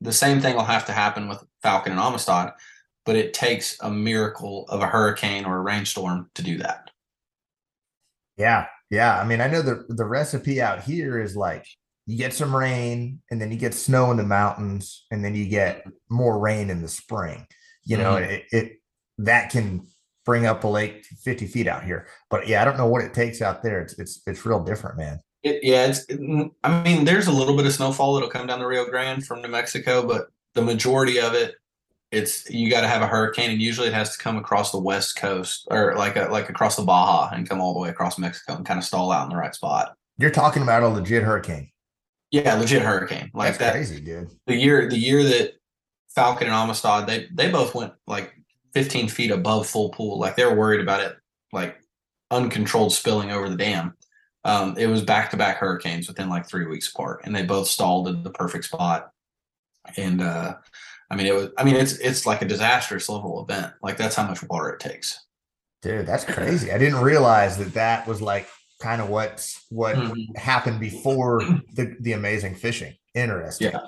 the 0.00 0.14
same 0.14 0.40
thing 0.40 0.56
will 0.56 0.64
have 0.64 0.86
to 0.86 0.92
happen 0.92 1.28
with 1.28 1.44
Falcon 1.62 1.92
and 1.92 2.00
Amistad, 2.00 2.52
but 3.04 3.16
it 3.16 3.34
takes 3.34 3.76
a 3.82 3.90
miracle 3.90 4.64
of 4.70 4.80
a 4.80 4.86
hurricane 4.86 5.44
or 5.44 5.58
a 5.58 5.60
rainstorm 5.60 6.30
to 6.36 6.42
do 6.42 6.56
that. 6.58 6.90
Yeah, 8.38 8.66
yeah. 8.90 9.18
I 9.20 9.24
mean, 9.24 9.40
I 9.40 9.46
know 9.48 9.62
the 9.62 9.84
the 9.88 10.04
recipe 10.04 10.60
out 10.60 10.82
here 10.82 11.20
is 11.20 11.36
like 11.36 11.64
you 12.06 12.16
get 12.16 12.34
some 12.34 12.54
rain 12.54 13.20
and 13.30 13.40
then 13.40 13.52
you 13.52 13.58
get 13.58 13.72
snow 13.74 14.10
in 14.10 14.16
the 14.16 14.24
mountains 14.24 15.06
and 15.10 15.24
then 15.24 15.34
you 15.34 15.46
get 15.48 15.84
more 16.08 16.38
rain 16.38 16.70
in 16.70 16.82
the 16.82 16.88
spring. 16.88 17.46
You 17.84 17.96
know, 17.98 18.14
Mhm. 18.16 18.28
it, 18.30 18.44
it 18.52 18.72
that 19.18 19.50
can 19.50 19.86
bring 20.26 20.44
up 20.46 20.64
a 20.64 20.68
lake 20.68 21.04
50 21.24 21.46
feet 21.46 21.66
out 21.66 21.84
here. 21.84 22.06
But 22.30 22.46
yeah, 22.48 22.60
I 22.62 22.64
don't 22.64 22.76
know 22.76 22.86
what 22.86 23.02
it 23.04 23.14
takes 23.14 23.40
out 23.40 23.62
there. 23.62 23.80
It's 23.80 23.98
it's 23.98 24.20
it's 24.26 24.44
real 24.44 24.62
different, 24.62 24.96
man. 24.98 25.20
It, 25.42 25.60
yeah, 25.62 25.86
it's. 25.86 26.04
it- 26.08 26.20
I 26.64 26.82
mean, 26.82 27.04
there's 27.04 27.26
a 27.26 27.32
little 27.32 27.56
bit 27.56 27.64
of 27.66 27.72
snowfall 27.72 28.14
that'll 28.14 28.28
come 28.28 28.46
down 28.46 28.58
the 28.58 28.66
Rio 28.66 28.84
Grande 28.84 29.24
from 29.24 29.40
New 29.40 29.48
Mexico, 29.48 30.06
but 30.06 30.26
the 30.54 30.60
majority 30.62 31.18
of 31.20 31.34
it, 31.34 31.54
it's 32.12 32.48
you 32.50 32.70
got 32.70 32.80
to 32.80 32.88
have 32.88 33.02
a 33.02 33.06
hurricane, 33.06 33.50
and 33.50 33.60
usually 33.60 33.88
it 33.88 33.94
has 33.94 34.16
to 34.16 34.22
come 34.22 34.36
across 34.36 34.72
the 34.72 34.80
west 34.80 35.16
coast 35.16 35.66
or 35.70 35.94
like 35.96 36.16
a, 36.16 36.28
like 36.30 36.48
across 36.48 36.76
the 36.76 36.82
Baja 36.82 37.30
and 37.32 37.48
come 37.48 37.60
all 37.60 37.72
the 37.72 37.80
way 37.80 37.88
across 37.88 38.18
Mexico 38.18 38.56
and 38.56 38.66
kind 38.66 38.78
of 38.78 38.84
stall 38.84 39.12
out 39.12 39.24
in 39.24 39.30
the 39.30 39.36
right 39.36 39.54
spot. 39.54 39.94
You're 40.18 40.30
talking 40.30 40.62
about 40.62 40.82
a 40.82 40.88
legit 40.88 41.22
hurricane. 41.22 41.70
Yeah, 42.30 42.54
legit 42.54 42.82
hurricane 42.82 43.30
like 43.34 43.48
That's 43.48 43.58
that. 43.58 43.72
crazy, 43.72 44.00
dude. 44.00 44.30
The 44.46 44.56
year 44.56 44.88
the 44.88 44.98
year 44.98 45.22
that 45.24 45.54
Falcon 46.14 46.48
and 46.48 46.54
Amistad 46.54 47.06
they 47.06 47.28
they 47.32 47.50
both 47.50 47.74
went 47.74 47.92
like 48.06 48.32
15 48.74 49.08
feet 49.08 49.30
above 49.30 49.66
full 49.66 49.90
pool, 49.90 50.18
like 50.18 50.36
they 50.36 50.44
were 50.44 50.54
worried 50.54 50.80
about 50.80 51.00
it 51.00 51.16
like 51.52 51.80
uncontrolled 52.30 52.92
spilling 52.92 53.30
over 53.30 53.48
the 53.48 53.56
dam. 53.56 53.94
Um, 54.44 54.76
it 54.78 54.86
was 54.86 55.02
back 55.02 55.30
to 55.30 55.36
back 55.36 55.58
hurricanes 55.58 56.08
within 56.08 56.28
like 56.28 56.46
three 56.46 56.66
weeks 56.66 56.88
apart, 56.88 57.22
and 57.24 57.34
they 57.34 57.42
both 57.42 57.68
stalled 57.68 58.08
at 58.08 58.24
the 58.24 58.30
perfect 58.30 58.64
spot. 58.64 59.10
And 59.96 60.20
uh, 60.20 60.54
I 61.10 61.16
mean, 61.16 61.26
it 61.26 61.34
was. 61.34 61.48
I 61.58 61.64
mean, 61.64 61.76
it's 61.76 61.94
it's 61.98 62.24
like 62.26 62.42
a 62.42 62.46
disastrous 62.46 63.08
level 63.08 63.42
event. 63.42 63.72
Like 63.82 63.96
that's 63.96 64.14
how 64.14 64.26
much 64.26 64.42
water 64.44 64.68
it 64.70 64.80
takes. 64.80 65.24
Dude, 65.82 66.06
that's 66.06 66.24
crazy. 66.24 66.70
I 66.70 66.78
didn't 66.78 67.00
realize 67.00 67.56
that 67.58 67.74
that 67.74 68.06
was 68.06 68.20
like 68.22 68.46
kind 68.80 69.00
of 69.02 69.08
what 69.08 69.46
what 69.70 69.96
Mhm. 69.96 70.36
happened 70.36 70.78
before 70.80 71.40
the 71.74 71.96
the 72.00 72.12
amazing 72.12 72.54
fishing. 72.54 72.94
Interesting. 73.14 73.72
Yeah. 73.72 73.80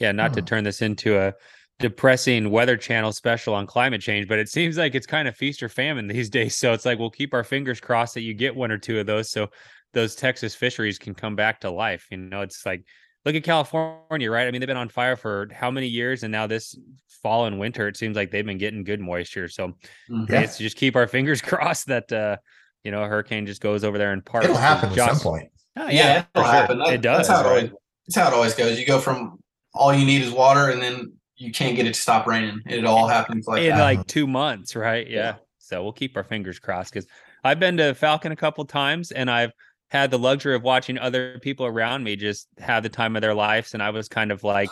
Yeah, 0.00 0.12
not 0.12 0.32
to 0.34 0.40
Hmm. 0.40 0.46
turn 0.46 0.64
this 0.64 0.82
into 0.82 1.18
a 1.18 1.34
depressing 1.78 2.50
weather 2.50 2.76
channel 2.76 3.12
special 3.12 3.54
on 3.54 3.66
climate 3.66 4.00
change, 4.00 4.26
but 4.28 4.38
it 4.38 4.48
seems 4.48 4.78
like 4.78 4.94
it's 4.94 5.06
kind 5.06 5.28
of 5.28 5.36
feast 5.36 5.62
or 5.62 5.68
famine 5.68 6.06
these 6.06 6.30
days. 6.38 6.54
So 6.56 6.72
it's 6.72 6.86
like 6.86 6.98
we'll 6.98 7.10
keep 7.10 7.34
our 7.34 7.44
fingers 7.44 7.80
crossed 7.80 8.14
that 8.14 8.22
you 8.22 8.32
get 8.34 8.56
one 8.56 8.70
or 8.72 8.78
two 8.78 8.98
of 8.98 9.06
those 9.06 9.30
so 9.30 9.50
those 9.92 10.14
Texas 10.14 10.54
fisheries 10.54 10.98
can 10.98 11.14
come 11.14 11.36
back 11.36 11.60
to 11.60 11.70
life. 11.70 12.06
You 12.10 12.16
know, 12.18 12.40
it's 12.42 12.64
like 12.66 12.82
look 13.26 13.34
at 13.34 13.42
California, 13.44 14.30
right? 14.30 14.46
I 14.46 14.50
mean, 14.50 14.60
they've 14.60 14.66
been 14.68 14.76
on 14.76 14.88
fire 14.88 15.16
for 15.16 15.48
how 15.52 15.70
many 15.70 15.88
years 15.88 16.22
and 16.22 16.32
now 16.32 16.46
this 16.46 16.78
fall 17.22 17.46
and 17.46 17.58
winter 17.58 17.88
it 17.88 17.96
seems 17.96 18.14
like 18.16 18.30
they've 18.30 18.46
been 18.46 18.56
getting 18.58 18.84
good 18.84 19.00
moisture. 19.00 19.48
So 19.48 19.74
Mhm. 20.10 20.30
Yeah. 20.30 20.40
it's 20.42 20.56
just 20.58 20.76
keep 20.76 20.94
our 20.96 21.06
fingers 21.16 21.42
crossed 21.42 21.88
that 21.88 22.10
uh 22.12 22.36
you 22.84 22.92
know, 22.92 23.02
a 23.02 23.08
hurricane 23.08 23.46
just 23.46 23.60
goes 23.60 23.82
over 23.82 23.98
there 23.98 24.12
and 24.12 24.24
parts. 24.24 24.44
It'll 24.44 24.54
'cause 24.56 24.62
happen 24.64 24.90
at 24.90 24.94
some 24.96 25.18
point. 25.18 25.50
Oh, 25.76 25.88
yeah, 25.88 26.22
for 26.22 26.28
it'll 26.36 26.44
sure. 26.44 26.52
happen. 26.52 26.78
That- 26.78 26.92
it 26.94 27.00
does. 27.02 27.26
That's 27.26 27.28
how 27.28 27.40
it, 27.40 27.52
right? 27.52 27.56
always, 27.64 27.70
that's 28.06 28.16
how 28.16 28.28
it 28.28 28.34
always 28.34 28.54
goes. 28.54 28.78
You 28.78 28.86
go 28.86 29.00
from 29.00 29.40
all 29.74 29.92
you 29.92 30.06
need 30.06 30.22
is 30.22 30.30
water, 30.30 30.70
and 30.70 30.80
then 30.80 31.12
you 31.36 31.50
can't 31.50 31.74
get 31.74 31.86
it 31.86 31.94
to 31.94 32.00
stop 32.00 32.28
raining. 32.28 32.60
It 32.64 32.84
all 32.86 33.08
happens 33.08 33.48
like 33.48 33.62
in 33.62 33.70
that. 33.70 33.82
like 33.82 34.06
two 34.06 34.28
months, 34.28 34.76
right? 34.76 35.04
Yeah. 35.06 35.16
Yeah. 35.16 35.34
So 35.58 35.82
we'll 35.82 35.92
keep 35.94 36.16
our 36.16 36.22
fingers 36.22 36.60
crossed 36.60 36.92
because 36.94 37.08
I've 37.42 37.58
been 37.58 37.76
to 37.78 37.92
Falcon 37.94 38.30
a 38.30 38.36
couple 38.36 38.64
times 38.66 39.10
and 39.10 39.28
I've 39.28 39.50
had 39.88 40.10
the 40.10 40.18
luxury 40.18 40.54
of 40.56 40.62
watching 40.62 40.98
other 40.98 41.38
people 41.40 41.64
around 41.64 42.02
me 42.02 42.16
just 42.16 42.48
have 42.58 42.82
the 42.82 42.88
time 42.88 43.14
of 43.14 43.22
their 43.22 43.34
lives. 43.34 43.72
And 43.72 43.82
I 43.82 43.90
was 43.90 44.08
kind 44.08 44.32
of 44.32 44.42
like 44.42 44.70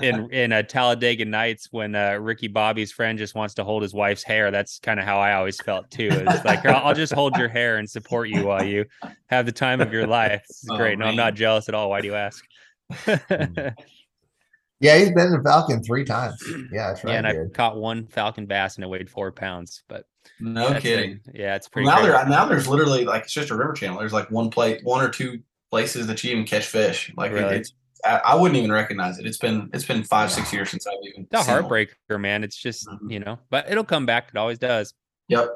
in 0.00 0.28
in 0.32 0.52
a 0.52 0.62
Talladega 0.62 1.24
Nights 1.26 1.68
when 1.70 1.94
uh, 1.94 2.14
Ricky 2.14 2.48
Bobby's 2.48 2.90
friend 2.90 3.18
just 3.18 3.34
wants 3.34 3.54
to 3.54 3.64
hold 3.64 3.82
his 3.82 3.92
wife's 3.92 4.22
hair. 4.22 4.50
That's 4.50 4.78
kind 4.78 4.98
of 4.98 5.04
how 5.04 5.18
I 5.18 5.34
always 5.34 5.60
felt 5.60 5.90
too. 5.90 6.08
It's 6.10 6.44
like 6.44 6.64
I'll, 6.64 6.86
I'll 6.88 6.94
just 6.94 7.12
hold 7.12 7.36
your 7.36 7.48
hair 7.48 7.76
and 7.76 7.88
support 7.88 8.28
you 8.28 8.46
while 8.46 8.64
you 8.64 8.86
have 9.26 9.44
the 9.44 9.52
time 9.52 9.80
of 9.80 9.92
your 9.92 10.06
life. 10.06 10.42
It's 10.48 10.64
Oh, 10.70 10.76
great. 10.76 10.98
No, 10.98 11.06
I'm 11.06 11.16
not 11.16 11.34
jealous 11.34 11.68
at 11.68 11.74
all. 11.74 11.90
Why 11.90 12.00
do 12.00 12.08
you 12.08 12.14
ask? 12.14 12.42
Yeah, 14.80 14.98
he's 14.98 15.12
been 15.12 15.32
a 15.32 15.42
Falcon 15.42 15.82
three 15.82 16.04
times. 16.04 16.42
Yeah, 16.70 16.88
that's 16.88 17.04
right. 17.04 17.12
yeah, 17.12 17.18
and 17.18 17.26
I 17.26 17.34
caught 17.54 17.76
one 17.76 18.06
Falcon 18.06 18.44
bass 18.44 18.74
and 18.74 18.84
it 18.84 18.88
weighed 18.88 19.08
four 19.08 19.32
pounds. 19.32 19.82
But 19.88 20.04
no 20.40 20.68
that's 20.68 20.78
it. 20.84 20.88
kidding. 20.88 21.20
Yeah, 21.32 21.54
it's 21.56 21.68
pretty. 21.68 21.86
now 21.86 21.96
crazy. 21.96 22.10
there, 22.12 22.28
now 22.28 22.44
there's 22.46 22.66
literally 22.68 23.04
like 23.04 23.24
it's 23.24 23.32
just 23.32 23.50
a 23.50 23.56
river 23.56 23.72
channel. 23.72 23.98
There's 23.98 24.12
like 24.12 24.30
one 24.30 24.50
place, 24.50 24.80
one 24.84 25.04
or 25.04 25.08
two 25.08 25.40
places 25.70 26.06
that 26.06 26.22
you 26.24 26.32
even 26.32 26.44
catch 26.44 26.66
fish. 26.66 27.12
Like 27.16 27.32
Really? 27.32 27.56
it's, 27.56 27.72
I, 28.04 28.20
I 28.24 28.34
wouldn't 28.34 28.56
even 28.58 28.70
recognize 28.72 29.18
it. 29.18 29.26
It's 29.26 29.38
been 29.38 29.70
it's 29.72 29.84
been 29.84 30.02
five 30.04 30.30
six 30.30 30.52
years 30.52 30.70
since 30.70 30.86
I've 30.86 30.94
even. 31.04 31.26
It's 31.30 31.40
a 31.40 31.44
seen 31.44 31.54
heartbreaker, 31.54 32.20
man. 32.20 32.44
It's 32.44 32.56
just 32.56 32.86
Mhm. 32.86 33.10
you 33.10 33.20
know, 33.20 33.38
but 33.50 33.70
it'll 33.70 33.84
come 33.84 34.06
back. 34.06 34.28
It 34.34 34.36
always 34.38 34.58
does. 34.58 34.94
Yep. 35.28 35.48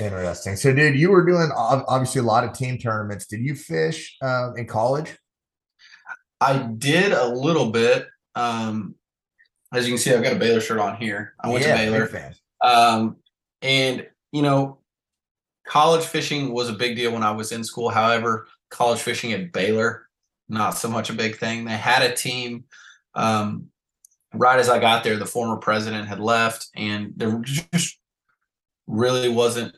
Interesting. 0.00 0.54
So, 0.56 0.72
dude, 0.74 0.96
you 0.96 1.10
were 1.10 1.24
doing 1.24 1.50
obviously 1.54 2.20
a 2.20 2.24
lot 2.24 2.44
of 2.44 2.52
team 2.52 2.78
tournaments. 2.78 3.26
Did 3.26 3.40
you 3.40 3.54
fish 3.54 4.16
uh, 4.22 4.52
in 4.56 4.66
college? 4.66 5.16
I 6.40 6.58
did 6.78 7.12
a 7.12 7.26
little 7.26 7.70
bit. 7.72 8.06
Um, 8.34 8.94
as 9.72 9.86
you 9.86 9.92
can 9.94 9.98
see, 9.98 10.14
I've 10.14 10.22
got 10.22 10.34
a 10.34 10.38
Baylor 10.38 10.60
shirt 10.60 10.78
on 10.78 10.96
here. 10.96 11.34
I 11.40 11.48
went 11.50 11.64
Yeah, 11.64 11.72
to 11.84 11.90
Baylor. 11.90 12.06
big. 12.08 12.34
Um, 12.62 13.16
and 13.62 14.06
you 14.32 14.42
know, 14.42 14.78
college 15.64 16.04
fishing 16.04 16.52
was 16.52 16.68
a 16.68 16.74
big 16.74 16.96
deal 16.96 17.12
when 17.12 17.22
I 17.22 17.30
was 17.30 17.52
in 17.52 17.64
school. 17.64 17.88
However, 17.90 18.46
college 18.70 19.00
fishing 19.00 19.32
at 19.32 19.52
Baylor, 19.52 20.08
not 20.48 20.76
so 20.76 20.88
much 20.88 21.10
a 21.10 21.14
big 21.14 21.36
thing. 21.36 21.64
They 21.64 21.72
had 21.72 22.02
a 22.02 22.14
team. 22.14 22.64
Um, 23.14 23.68
right 24.34 24.58
as 24.58 24.68
I 24.68 24.78
got 24.78 25.04
there, 25.04 25.16
the 25.16 25.26
former 25.26 25.56
president 25.56 26.08
had 26.08 26.20
left, 26.20 26.68
and 26.76 27.12
there 27.16 27.38
just 27.40 27.98
really 28.86 29.28
wasn't 29.28 29.76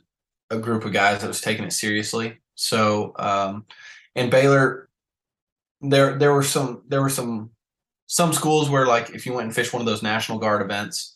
a 0.50 0.58
group 0.58 0.84
of 0.84 0.92
guys 0.92 1.20
that 1.20 1.28
was 1.28 1.40
taking 1.40 1.64
it 1.64 1.72
seriously. 1.72 2.38
So, 2.54 3.14
um, 3.18 3.66
and 4.14 4.30
Baylor, 4.30 4.88
there 5.80 6.18
there 6.18 6.32
were 6.32 6.42
some 6.42 6.82
there 6.88 7.00
were 7.00 7.08
some 7.08 7.50
some 8.06 8.32
schools 8.32 8.68
where 8.68 8.86
like 8.86 9.10
if 9.10 9.24
you 9.24 9.32
went 9.32 9.46
and 9.46 9.54
fished 9.54 9.72
one 9.72 9.80
of 9.80 9.86
those 9.86 10.02
National 10.02 10.38
Guard 10.38 10.62
events, 10.62 11.14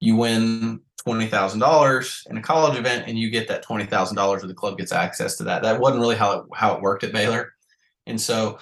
you 0.00 0.16
win 0.16 0.80
twenty 1.06 1.26
thousand 1.28 1.60
dollars 1.60 2.26
in 2.28 2.36
a 2.36 2.42
college 2.42 2.76
event, 2.76 3.04
and 3.06 3.16
you 3.16 3.30
get 3.30 3.46
that 3.46 3.62
twenty 3.62 3.86
thousand 3.86 4.16
dollars, 4.16 4.42
or 4.42 4.48
the 4.48 4.54
club 4.54 4.76
gets 4.76 4.90
access 4.90 5.36
to 5.36 5.44
that. 5.44 5.62
That 5.62 5.78
wasn't 5.78 6.00
really 6.00 6.16
how 6.16 6.32
it 6.40 6.44
how 6.52 6.74
it 6.74 6.82
worked 6.82 7.04
at 7.04 7.12
Baylor, 7.12 7.52
and 8.06 8.20
so 8.20 8.58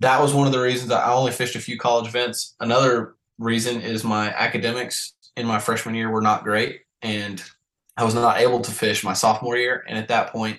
that 0.00 0.20
was 0.20 0.32
one 0.32 0.46
of 0.46 0.52
the 0.52 0.60
reasons 0.60 0.90
I 0.90 1.12
only 1.12 1.32
fished 1.32 1.56
a 1.56 1.60
few 1.60 1.76
college 1.78 2.08
events. 2.08 2.54
Another 2.60 3.16
reason 3.38 3.82
is 3.82 4.02
my 4.02 4.30
academics 4.30 5.12
in 5.36 5.46
my 5.46 5.58
freshman 5.58 5.94
year 5.94 6.10
were 6.10 6.22
not 6.22 6.42
great, 6.42 6.80
and 7.02 7.42
I 7.98 8.04
was 8.04 8.14
not 8.14 8.38
able 8.38 8.60
to 8.60 8.70
fish 8.70 9.04
my 9.04 9.12
sophomore 9.12 9.56
year. 9.58 9.84
And 9.88 9.98
at 9.98 10.08
that 10.08 10.32
point, 10.32 10.58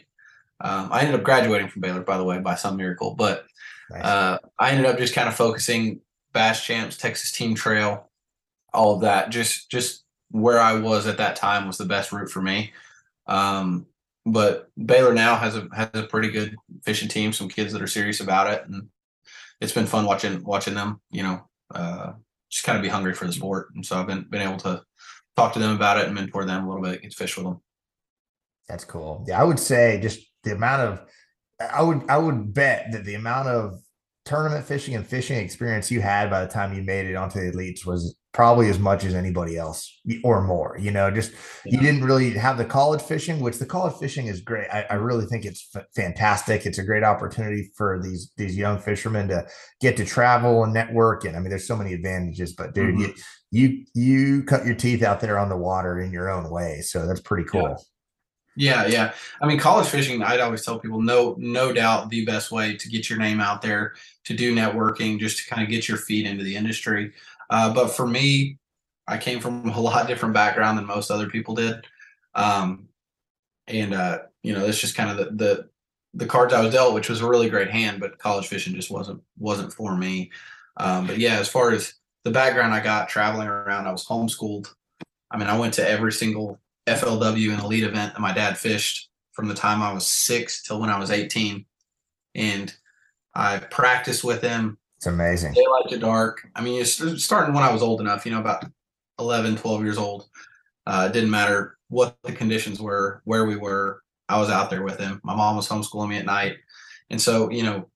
um, 0.62 0.89
I 0.91 1.01
ended 1.01 1.16
up 1.16 1.24
graduating 1.24 1.70
from 1.70 1.82
Baylor, 1.82 2.01
by 2.01 2.18
the 2.18 2.24
way, 2.24 2.38
by 2.39 2.53
some 2.55 2.78
miracle. 2.78 3.16
But 3.16 3.45
Nice. 3.89 4.03
uh, 4.03 4.38
I 4.60 4.72
ended 4.72 4.86
up 4.86 4.99
just 4.99 5.16
kind 5.16 5.28
of 5.28 5.36
focusing 5.36 6.01
Bass 6.34 6.64
Champs, 6.64 6.97
Texas 6.97 7.32
Team 7.32 7.55
Trail, 7.55 8.12
all 8.74 8.93
of 8.93 9.01
that. 9.01 9.32
Just 9.32 9.72
just 9.72 10.03
where 10.32 10.59
I 10.59 10.73
was 10.73 11.07
at 11.07 11.17
that 11.17 11.36
time 11.36 11.67
was 11.67 11.77
the 11.77 11.86
best 11.86 12.11
route 12.11 12.30
for 12.30 12.41
me. 12.41 12.71
Um, 13.27 13.86
but 14.25 14.69
Baylor 14.84 15.13
now 15.13 15.36
has 15.36 15.55
a 15.55 15.67
has 15.73 15.89
a 15.93 16.03
pretty 16.03 16.30
good 16.30 16.55
fishing 16.84 17.07
team, 17.07 17.34
some 17.34 17.49
kids 17.49 17.73
that 17.73 17.82
are 17.82 17.88
serious 17.88 18.19
about 18.19 18.51
it, 18.51 18.65
and 18.65 18.89
it's 19.61 19.71
been 19.71 19.86
fun 19.86 20.05
watching 20.05 20.43
watching 20.43 20.73
them. 20.75 21.01
You 21.09 21.23
know, 21.23 21.49
uh, 21.73 22.13
just 22.49 22.65
kind 22.65 22.77
of 22.77 22.84
be 22.84 22.89
hungry 22.89 23.13
for 23.13 23.25
the 23.25 23.34
sport, 23.34 23.69
and 23.75 23.86
so 23.86 23.99
I've 23.99 24.07
been 24.07 24.23
been 24.30 24.41
able 24.41 24.57
to 24.57 24.84
talk 25.36 25.53
to 25.53 25.59
them 25.59 25.75
about 25.75 25.97
it 25.97 26.05
and 26.05 26.15
mentor 26.15 26.45
them 26.45 26.65
a 26.65 26.67
little 26.67 26.84
bit, 26.84 27.01
get 27.01 27.11
to 27.11 27.17
fish 27.17 27.38
with 27.38 27.45
them. 27.45 27.61
That's 28.67 28.86
cool. 28.86 29.25
Yeah, 29.27 29.41
I 29.41 29.43
would 29.43 29.59
say 29.59 29.99
just 30.01 30.19
the 30.43 30.53
amount 30.53 30.82
of 30.82 31.01
I 31.59 31.82
would 31.82 32.09
I 32.09 32.17
would 32.17 32.53
bet 32.53 32.91
that 32.91 33.05
the 33.05 33.15
amount 33.15 33.47
of 33.47 33.80
tournament 34.25 34.65
fishing 34.65 34.95
and 34.95 35.07
fishing 35.07 35.38
experience 35.38 35.89
you 35.89 36.01
had 36.01 36.30
by 36.30 36.45
the 36.45 36.51
time 36.51 36.73
you 36.73 36.84
made 36.84 37.07
it 37.07 37.15
onto 37.15 37.39
the 37.39 37.55
elites 37.55 37.86
was 37.86 38.15
probably 38.32 38.69
as 38.69 38.77
much 38.77 39.03
as 39.03 39.15
anybody 39.15 39.57
else 39.57 39.99
or 40.23 40.41
more 40.41 40.77
you 40.80 40.91
know 40.91 41.09
just 41.09 41.32
yeah. 41.65 41.73
you 41.73 41.80
didn't 41.80 42.03
really 42.03 42.32
have 42.32 42.57
the 42.57 42.65
college 42.65 43.01
fishing 43.01 43.39
which 43.39 43.57
the 43.57 43.65
college 43.65 43.95
fishing 43.99 44.27
is 44.27 44.41
great 44.41 44.67
i, 44.71 44.86
I 44.89 44.93
really 44.95 45.25
think 45.25 45.45
it's 45.45 45.67
f- 45.75 45.86
fantastic 45.95 46.65
it's 46.65 46.77
a 46.77 46.84
great 46.84 47.03
opportunity 47.03 47.71
for 47.75 47.99
these 48.01 48.32
these 48.38 48.55
young 48.55 48.80
fishermen 48.80 49.30
to 49.30 49.47
get 49.82 49.97
to 49.97 50.05
travel 50.05 50.63
and 50.63 50.73
network 50.73 51.25
and 51.25 51.36
i 51.36 51.39
mean 51.39 51.49
there's 51.49 51.67
so 51.67 51.75
many 51.75 51.93
advantages 51.93 52.53
but 52.53 52.75
dude 52.75 52.95
mm-hmm. 52.95 53.11
you 53.51 53.67
you 53.69 53.86
you 53.95 54.43
cut 54.43 54.63
your 54.63 54.75
teeth 54.75 55.01
out 55.01 55.19
there 55.19 55.39
on 55.39 55.49
the 55.49 55.57
water 55.57 55.99
in 55.99 56.11
your 56.11 56.30
own 56.30 56.51
way 56.51 56.82
so 56.82 57.07
that's 57.07 57.21
pretty 57.21 57.45
cool 57.45 57.69
yeah. 57.69 57.75
Yeah, 58.55 58.88
yeah. 58.88 59.13
I 59.41 59.47
mean, 59.47 59.57
college 59.57 59.88
fishing, 59.88 60.21
I'd 60.21 60.41
always 60.41 60.65
tell 60.65 60.80
people, 60.80 61.01
no, 61.01 61.34
no 61.39 61.71
doubt 61.71 62.09
the 62.09 62.25
best 62.25 62.51
way 62.51 62.75
to 62.75 62.89
get 62.89 63.09
your 63.09 63.17
name 63.17 63.39
out 63.39 63.61
there, 63.61 63.93
to 64.25 64.34
do 64.34 64.53
networking, 64.53 65.17
just 65.17 65.38
to 65.38 65.49
kind 65.49 65.63
of 65.63 65.69
get 65.69 65.88
your 65.88 65.97
feet 65.97 66.25
into 66.25 66.43
the 66.43 66.57
industry. 66.57 67.13
Uh, 67.50 67.74
but 67.74 67.89
for 67.89 68.08
me, 68.08 68.58
I 69.08 69.18
came 69.18 69.39
from 69.39 69.70
a 69.70 69.80
lot 69.82 70.08
different 70.08 70.34
background 70.34 70.78
than 70.78 70.86
most 70.86 71.12
other 71.12 71.30
people 71.30 71.56
did. 71.56 71.86
Um, 72.36 72.88
and, 73.68 73.93
uh, 73.93 74.20
you 74.43 74.54
know, 74.54 74.66
it's 74.66 74.80
just 74.80 74.95
kind 74.95 75.10
of 75.10 75.18
the, 75.18 75.45
the, 75.45 75.70
the 76.14 76.26
cards 76.26 76.54
I 76.54 76.62
was 76.62 76.74
dealt, 76.74 76.93
which 76.93 77.10
was 77.10 77.22
a 77.22 77.28
really 77.28 77.50
great 77.50 77.70
hand, 77.70 78.00
but 78.00 78.18
college 78.18 78.47
fishing 78.47 78.74
just 78.74 78.89
wasn't, 78.89 79.22
wasn't 79.38 79.74
for 79.74 79.95
me. 79.95 80.32
Um, 80.78 81.06
but 81.06 81.18
yeah, 81.18 81.38
as 81.38 81.47
far 81.47 81.72
as 81.72 81.93
the 82.24 82.32
background 82.32 82.74
I 82.74 82.80
got 82.80 83.10
traveling 83.10 83.47
around, 83.47 83.88
I 83.88 83.91
was 83.91 84.06
homeschooled. 84.06 84.74
I 85.32 85.38
mean, 85.38 85.47
I 85.47 85.58
went 85.58 85.76
to 85.76 85.88
every 85.88 86.12
single 86.12 86.60
FLW 86.88 87.52
and 87.52 87.62
elite 87.62 87.84
event 87.84 88.14
that 88.14 88.22
my 88.22 88.34
dad 88.34 88.58
fished 88.58 89.10
from 89.34 89.47
the 89.47 89.54
time 89.54 89.82
I 89.82 89.93
was 89.93 90.08
six 90.08 90.64
till 90.64 90.80
when 90.80 90.89
I 90.89 91.00
was 91.00 91.12
18. 91.12 91.66
And 92.36 92.74
I 93.36 93.58
practiced 93.58 94.24
with 94.24 94.41
him. 94.41 94.78
It's 95.00 95.08
amazing. 95.08 95.54
Daylight 95.54 95.88
to 95.91 95.97
dark. 95.97 96.45
I 96.56 96.62
mean, 96.62 96.84
starting 96.84 97.54
when 97.56 97.64
I 97.64 97.72
was 97.72 97.82
old 97.82 98.02
enough, 98.02 98.26
you 98.26 98.34
know, 98.34 98.41
about 98.41 98.66
11, 99.18 99.56
12 99.56 99.82
years 99.82 99.97
old. 99.97 100.28
Uh, 100.86 101.08
it 101.10 101.14
didn't 101.14 101.30
matter 101.30 101.78
what 101.88 102.18
the 102.24 102.34
conditions 102.34 102.82
were, 102.82 103.22
where 103.24 103.45
we 103.45 103.56
were. 103.56 104.04
I 104.28 104.38
was 104.38 104.50
out 104.50 104.70
there 104.70 104.84
with 104.84 105.00
him. 105.00 105.22
My 105.24 105.34
mom 105.34 105.56
was 105.56 105.70
homeschooling 105.70 106.10
me 106.10 106.18
at 106.18 106.26
night. 106.26 106.58
And 107.10 107.22
so, 107.22 107.50
you 107.50 107.64
know, 107.64 107.89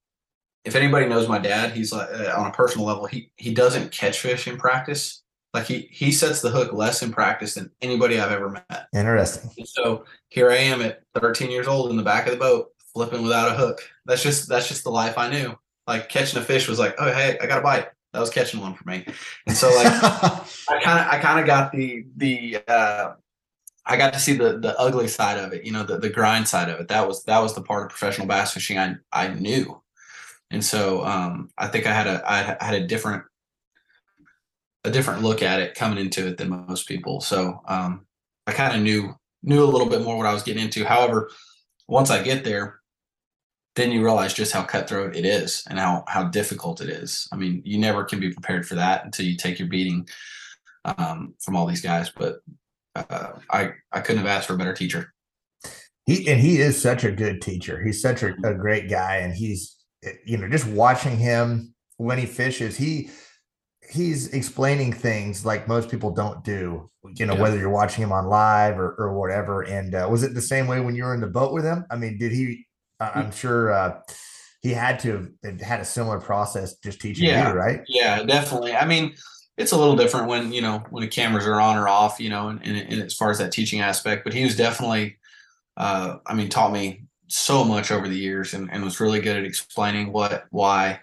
if 0.64 0.78
anybody 0.78 1.06
knows 1.06 1.28
my 1.28 1.39
dad, 1.39 1.74
he's 1.74 1.91
like 1.91 2.08
uh, 2.10 2.36
on 2.38 2.47
a 2.47 2.54
personal 2.54 2.88
level, 2.88 3.06
he 3.06 3.32
he 3.36 3.54
doesn't 3.54 3.91
catch 3.91 4.20
fish 4.20 4.47
in 4.47 4.56
practice. 4.56 5.24
Like 5.54 5.66
he 5.66 5.89
he 5.91 6.10
sets 6.10 6.39
the 6.39 6.51
hook 6.51 6.72
less 6.72 7.04
in 7.04 7.12
practice 7.12 7.56
than 7.56 7.70
anybody 7.82 8.18
I've 8.18 8.32
ever 8.32 8.49
met. 8.49 8.88
Interesting. 8.95 9.51
And 9.58 9.68
so 9.68 10.06
here 10.30 10.49
I 10.49 10.56
am 10.56 10.82
at 10.82 11.01
13 11.16 11.51
years 11.51 11.68
old 11.68 11.91
in 11.91 11.97
the 11.97 12.04
back 12.04 12.28
of 12.28 12.32
the 12.32 12.39
boat, 12.39 12.70
flipping 12.93 13.24
without 13.24 13.51
a 13.51 13.56
hook. 13.56 13.82
That's 14.06 14.24
just 14.24 14.47
that's 14.47 14.70
just 14.70 14.86
the 14.86 14.89
life 14.89 15.18
I 15.18 15.30
knew. 15.30 15.58
Like 15.88 16.09
catching 16.09 16.39
a 16.39 16.43
fish 16.43 16.67
was 16.67 16.79
like, 16.79 16.95
oh 16.97 17.11
hey, 17.11 17.38
I 17.41 17.45
got 17.45 17.59
a 17.59 17.61
bite. 17.61 17.88
That 18.13 18.19
was 18.19 18.29
catching 18.29 18.59
one 18.59 18.75
for 18.75 18.88
me. 18.88 19.05
And 19.47 19.55
so 19.55 19.69
like 19.69 19.88
I 20.03 20.79
kind 20.81 20.99
of 20.99 21.07
I 21.07 21.19
kind 21.19 21.39
of 21.39 21.45
got 21.45 21.71
the 21.71 22.05
the 22.15 22.57
uh 22.67 23.13
I 23.86 23.97
got 23.97 24.13
to 24.13 24.19
see 24.19 24.34
the 24.34 24.59
the 24.59 24.79
ugly 24.79 25.07
side 25.07 25.38
of 25.38 25.51
it, 25.51 25.65
you 25.65 25.71
know, 25.71 25.84
the 25.84 25.97
the 25.97 26.09
grind 26.09 26.47
side 26.47 26.69
of 26.69 26.79
it. 26.79 26.88
That 26.88 27.07
was 27.07 27.23
that 27.25 27.39
was 27.39 27.53
the 27.53 27.61
part 27.61 27.84
of 27.84 27.89
professional 27.89 28.27
bass 28.27 28.53
fishing 28.53 28.77
I 28.77 28.95
I 29.11 29.29
knew. 29.29 29.81
And 30.51 30.63
so 30.63 31.03
um 31.03 31.49
I 31.57 31.67
think 31.67 31.86
I 31.86 31.93
had 31.93 32.07
a 32.07 32.23
I 32.25 32.65
had 32.65 32.75
a 32.75 32.88
different 32.88 33.23
a 34.86 34.91
different 34.91 35.23
look 35.23 35.41
at 35.41 35.59
it 35.59 35.75
coming 35.75 35.97
into 35.97 36.27
it 36.27 36.38
than 36.38 36.49
most 36.49 36.88
people. 36.88 37.21
So 37.21 37.61
um, 37.67 38.05
I 38.47 38.51
kind 38.51 38.75
of 38.75 38.81
knew 38.81 39.13
knew 39.45 39.63
a 39.63 39.65
little 39.65 39.89
bit 39.89 40.01
more 40.01 40.15
what 40.17 40.25
I 40.25 40.34
was 40.34 40.43
getting 40.43 40.63
into. 40.63 40.86
However, 40.86 41.29
once 41.88 42.09
I 42.09 42.23
get 42.23 42.43
there, 42.43 42.79
then 43.76 43.91
you 43.91 44.03
realize 44.03 44.34
just 44.34 44.51
how 44.51 44.63
cutthroat 44.63 45.15
it 45.15 45.26
is 45.26 45.63
and 45.69 45.80
how 45.80 46.03
how 46.07 46.26
difficult 46.26 46.82
it 46.82 46.89
is. 46.89 47.28
I 47.32 47.38
mean, 47.38 47.61
you 47.65 47.80
never 47.80 48.03
can 48.03 48.19
be 48.19 48.32
prepared 48.32 48.67
for 48.67 48.76
that 48.76 49.05
until 49.05 49.26
you 49.26 49.36
take 49.36 49.59
your 49.59 49.67
beating 49.67 50.07
um, 50.86 51.34
from 51.39 51.55
all 51.55 51.65
these 51.65 51.82
guys. 51.82 52.11
But 52.15 52.38
uh, 52.95 53.34
I 53.49 53.71
I 53.91 54.01
couldn't 54.01 54.21
have 54.21 54.32
asked 54.32 54.47
for 54.47 54.53
a 54.53 54.57
better 54.57 54.74
teacher. 54.74 55.13
He 56.05 56.30
and 56.30 56.39
he 56.39 56.59
is 56.59 56.80
such 56.80 57.03
a 57.03 57.11
good 57.11 57.41
teacher. 57.41 57.82
He's 57.82 58.01
such 58.01 58.24
a, 58.24 58.36
a 58.43 58.53
great 58.53 58.89
guy, 58.89 59.17
and 59.17 59.34
he's 59.34 59.76
you 60.26 60.38
know 60.38 60.49
just 60.49 60.67
watching 60.67 61.17
him 61.17 61.74
when 61.97 62.17
he 62.17 62.26
fishes, 62.26 62.78
he 62.78 63.09
he's 63.89 64.28
explaining 64.34 64.93
things 64.93 65.45
like 65.45 65.67
most 65.67 65.89
people 65.89 66.11
don't 66.11 66.43
do 66.43 66.89
you 67.17 67.26
know 67.26 67.34
yeah. 67.34 67.41
whether 67.41 67.57
you're 67.57 67.69
watching 67.69 68.03
him 68.03 68.11
on 68.11 68.28
live 68.28 68.80
or, 68.80 68.95
or 68.97 69.13
whatever 69.19 69.63
and 69.63 69.93
uh, 69.93 70.07
was 70.09 70.24
it 70.24 70.34
the 70.34 70.41
same 70.41 70.67
way 70.67 70.80
when 70.80 70.95
you 70.95 71.03
were 71.03 71.13
in 71.13 71.19
the 71.19 71.28
boat 71.28 71.51
with 71.51 71.65
him 71.65 71.86
i 71.91 71.95
mean 71.95 72.17
did 72.17 72.32
he 72.32 72.65
i'm 73.16 73.32
sure 73.32 73.72
uh, 73.72 73.99
he 74.62 74.72
had 74.72 74.99
to 74.99 75.30
have 75.43 75.62
had 75.62 75.80
a 75.80 75.86
similar 75.86 76.20
process 76.20 76.76
just 76.78 77.01
teaching 77.01 77.26
yeah. 77.26 77.49
you 77.49 77.56
right 77.58 77.82
yeah 77.88 78.24
definitely 78.24 78.74
i 78.74 78.86
mean 78.86 79.14
it's 79.58 79.72
a 79.72 79.78
little 79.78 79.95
different 79.95 80.28
when 80.28 80.51
you 80.51 80.62
know 80.62 80.84
when 80.89 81.01
the 81.01 81.08
cameras 81.08 81.45
are 81.45 81.60
on 81.60 81.78
or 81.78 81.88
off 81.88 82.20
you 82.20 82.30
know 82.30 82.49
and, 82.49 82.62
and, 82.64 82.78
and 82.78 83.01
as 83.01 83.14
far 83.14 83.30
as 83.30 83.38
that 83.38 83.51
teaching 83.51 83.82
aspect 83.82 84.24
but 84.24 84.34
he 84.34 84.43
was 84.43 84.56
definitely 84.56 85.18
uh, 85.78 86.18
i 86.26 86.34
mean 86.34 86.49
taught 86.49 86.72
me 86.72 87.04
so 87.28 87.64
much 87.64 87.91
over 87.91 88.08
the 88.08 88.18
years 88.18 88.54
and, 88.54 88.72
and 88.72 88.84
was 88.84 88.99
really 88.99 89.20
good 89.20 89.36
at 89.36 89.43
explaining 89.43 90.12
what 90.12 90.45
why 90.51 90.99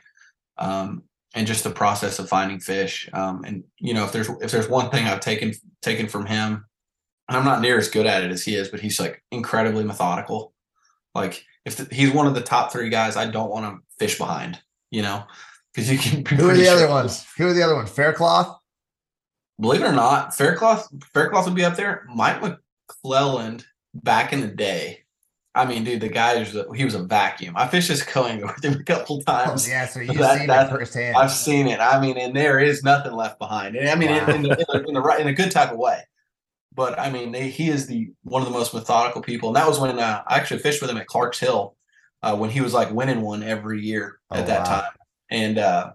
um, 0.58 1.02
and 1.34 1.46
just 1.46 1.64
the 1.64 1.70
process 1.70 2.18
of 2.18 2.28
finding 2.28 2.60
fish. 2.60 3.08
Um, 3.12 3.44
and 3.44 3.64
you 3.78 3.94
know, 3.94 4.04
if 4.04 4.12
there's 4.12 4.28
if 4.40 4.50
there's 4.50 4.68
one 4.68 4.90
thing 4.90 5.06
I've 5.06 5.20
taken 5.20 5.52
taken 5.82 6.06
from 6.06 6.26
him, 6.26 6.64
and 7.28 7.36
I'm 7.36 7.44
not 7.44 7.60
near 7.60 7.78
as 7.78 7.88
good 7.88 8.06
at 8.06 8.22
it 8.22 8.30
as 8.30 8.44
he 8.44 8.54
is, 8.54 8.68
but 8.68 8.80
he's 8.80 9.00
like 9.00 9.22
incredibly 9.30 9.84
methodical. 9.84 10.52
Like 11.14 11.44
if 11.64 11.76
the, 11.76 11.94
he's 11.94 12.10
one 12.10 12.26
of 12.26 12.34
the 12.34 12.40
top 12.40 12.72
three 12.72 12.88
guys, 12.88 13.16
I 13.16 13.30
don't 13.30 13.50
want 13.50 13.66
to 13.66 13.82
fish 13.98 14.18
behind. 14.18 14.60
You 14.90 15.02
know, 15.02 15.24
because 15.72 15.90
you 15.90 15.98
can. 15.98 16.24
Who 16.38 16.48
are 16.48 16.54
the 16.54 16.64
sure. 16.64 16.74
other 16.74 16.88
ones? 16.88 17.26
Who 17.36 17.48
are 17.48 17.52
the 17.52 17.62
other 17.62 17.76
ones? 17.76 17.90
Faircloth. 17.90 18.58
Believe 19.60 19.82
it 19.82 19.86
or 19.86 19.92
not, 19.92 20.34
Faircloth 20.34 20.88
Faircloth 21.12 21.44
would 21.44 21.54
be 21.54 21.64
up 21.64 21.76
there. 21.76 22.06
Mike 22.14 22.40
McClelland 22.40 23.64
back 23.94 24.32
in 24.32 24.40
the 24.40 24.48
day 24.48 25.00
I 25.54 25.64
mean, 25.64 25.82
dude, 25.82 26.00
the 26.00 26.08
guy 26.08 26.38
was 26.38 26.54
a, 26.54 26.64
he 26.74 26.84
was 26.84 26.94
a 26.94 27.02
vacuum. 27.02 27.54
I 27.56 27.66
fished 27.66 27.88
this 27.88 28.02
Cohen 28.02 28.40
with 28.46 28.64
him 28.64 28.74
a 28.74 28.84
couple 28.84 29.20
times. 29.22 29.66
Oh, 29.66 29.70
yeah, 29.70 29.86
so 29.86 30.00
you've 30.00 30.18
that, 30.18 30.38
seen 30.38 30.46
that, 30.46 30.68
it 30.68 30.70
firsthand. 30.70 31.16
I've 31.16 31.32
seen 31.32 31.66
it. 31.66 31.80
I 31.80 32.00
mean, 32.00 32.16
and 32.18 32.34
there 32.36 32.60
is 32.60 32.84
nothing 32.84 33.12
left 33.12 33.38
behind. 33.38 33.76
And 33.76 33.88
I 33.88 33.94
mean, 33.96 34.10
wow. 34.10 34.26
in, 34.28 34.36
in, 34.36 34.42
the, 34.42 34.84
in, 34.86 34.94
the, 34.94 35.00
right 35.00 35.20
in 35.20 35.26
a 35.26 35.32
good 35.32 35.50
type 35.50 35.72
of 35.72 35.78
way. 35.78 36.00
But 36.80 36.98
I 36.98 37.10
mean, 37.10 37.34
he 37.34 37.68
is 37.68 37.86
the 37.88 38.10
one 38.22 38.40
of 38.40 38.48
the 38.48 38.54
most 38.54 38.72
methodical 38.72 39.20
people. 39.20 39.50
And 39.50 39.56
that 39.56 39.68
was 39.68 39.78
when 39.78 39.98
uh, 39.98 40.22
I 40.26 40.38
actually 40.38 40.60
fished 40.60 40.80
with 40.80 40.90
him 40.90 40.96
at 40.96 41.06
Clark's 41.06 41.38
Hill 41.38 41.76
uh, 42.22 42.34
when 42.34 42.48
he 42.48 42.62
was 42.62 42.72
like 42.72 42.90
winning 42.90 43.20
one 43.20 43.42
every 43.42 43.82
year 43.82 44.18
at 44.32 44.44
oh, 44.44 44.46
that 44.46 44.60
wow. 44.60 44.80
time, 44.80 44.92
and 45.30 45.58
uh, 45.58 45.92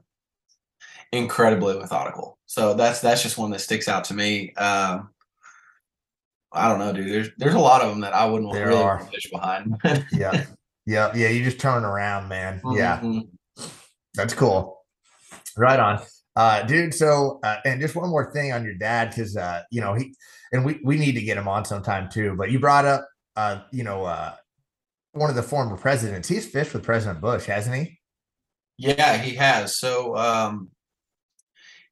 incredibly 1.12 1.80
methodical. 1.80 2.38
So 2.46 2.76
that's 2.76 3.02
that's 3.02 3.24
just 3.24 3.36
one 3.36 3.50
that 3.50 3.62
sticks 3.62 3.88
out 3.88 4.04
to 4.04 4.14
me. 4.14 4.54
Um, 4.58 5.10
I 6.54 6.70
don't 6.70 6.78
know, 6.78 6.94
dude. 6.94 7.12
There's 7.12 7.30
there's 7.40 7.56
a 7.56 7.60
lot 7.60 7.82
of 7.82 7.90
them 7.90 8.02
that 8.02 8.14
I 8.14 8.28
wouldn't 8.28 8.54
there 8.54 8.68
really 8.68 8.84
are. 8.84 9.00
fish 9.06 9.28
behind. 9.32 9.78
yeah, 10.12 10.46
yeah, 10.86 11.12
yeah. 11.16 11.30
You 11.30 11.44
just 11.44 11.60
turn 11.60 11.84
around, 11.84 12.30
man. 12.30 12.62
Mm-hmm. 12.64 12.78
Yeah, 12.78 13.66
that's 14.14 14.36
cool. 14.36 14.84
Right 15.58 15.80
on, 15.80 16.04
uh, 16.36 16.62
dude. 16.62 16.94
So, 16.94 17.40
uh, 17.42 17.56
and 17.66 17.82
just 17.82 17.96
one 17.96 18.12
more 18.12 18.32
thing 18.32 18.54
on 18.54 18.64
your 18.64 18.76
dad, 18.76 19.10
because 19.10 19.36
uh, 19.36 19.64
you 19.72 19.82
know 19.82 19.96
he 19.96 20.14
and 20.52 20.66
we 20.66 20.80
we 20.84 20.98
need 20.98 21.14
to 21.14 21.22
get 21.22 21.38
him 21.38 21.48
on 21.48 21.66
sometime 21.66 22.10
too. 22.10 22.36
But 22.38 22.52
you 22.52 22.60
brought 22.60 22.86
up, 22.86 23.08
uh, 23.36 23.62
you 23.72 23.84
know, 23.84 24.06
uh, 24.06 24.36
one 25.14 25.30
of 25.30 25.36
the 25.36 25.44
former 25.44 25.78
presidents. 25.78 26.28
He's 26.28 26.46
fished 26.46 26.74
with 26.74 26.84
President 26.84 27.22
Bush, 27.22 27.46
hasn't 27.46 27.76
he? 27.76 28.00
Yeah, 28.78 29.18
he 29.18 29.36
has. 29.36 29.78
So, 29.78 30.16
um, 30.18 30.70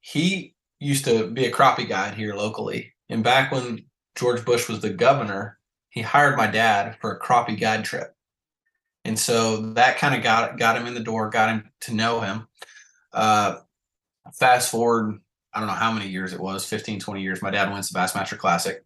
he 0.02 0.56
used 0.80 1.06
to 1.06 1.28
be 1.28 1.46
a 1.46 1.52
crappie 1.52 1.88
guide 1.88 2.16
here 2.16 2.36
locally, 2.36 2.94
and 3.10 3.24
back 3.24 3.52
when 3.52 3.86
George 4.16 4.44
Bush 4.46 4.68
was 4.68 4.82
the 4.82 4.90
governor, 4.90 5.58
he 5.90 6.02
hired 6.02 6.38
my 6.38 6.48
dad 6.48 6.98
for 7.00 7.12
a 7.12 7.20
crappie 7.20 7.60
guide 7.60 7.86
trip. 7.86 8.14
And 9.06 9.20
so 9.20 9.74
that 9.74 9.98
kind 9.98 10.16
of 10.16 10.24
got 10.24 10.58
got 10.58 10.78
him 10.78 10.88
in 10.88 10.94
the 10.94 11.00
door, 11.00 11.30
got 11.30 11.50
him 11.50 11.72
to 11.82 11.94
know 11.94 12.22
him. 12.22 12.48
Uh, 13.12 13.58
fast 14.34 14.72
forward, 14.72 15.20
I 15.54 15.60
don't 15.60 15.68
know 15.68 15.74
how 15.74 15.92
many 15.92 16.08
years 16.08 16.34
it 16.34 16.40
was, 16.40 16.66
15, 16.66 17.00
20 17.00 17.22
years. 17.22 17.42
My 17.42 17.52
dad 17.52 17.72
wins 17.72 17.90
the 17.90 17.98
Bassmaster 17.98 18.38
Classic. 18.38 18.84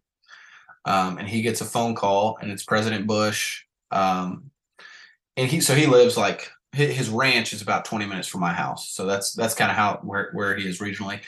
Um, 0.84 1.18
and 1.18 1.28
he 1.28 1.42
gets 1.42 1.60
a 1.60 1.64
phone 1.64 1.94
call 1.94 2.38
and 2.40 2.50
it's 2.50 2.64
President 2.64 3.06
Bush. 3.06 3.64
Um, 3.90 4.50
and 5.36 5.50
he 5.50 5.60
so 5.60 5.74
he 5.74 5.86
lives 5.86 6.16
like 6.16 6.50
his 6.72 7.08
ranch 7.08 7.52
is 7.52 7.62
about 7.62 7.84
20 7.84 8.06
minutes 8.06 8.28
from 8.28 8.40
my 8.40 8.52
house. 8.52 8.90
So 8.90 9.06
that's 9.06 9.32
that's 9.32 9.54
kind 9.54 9.70
of 9.70 9.76
how 9.76 10.00
where, 10.02 10.30
where 10.32 10.56
he 10.56 10.68
is 10.68 10.78
regionally. 10.80 11.20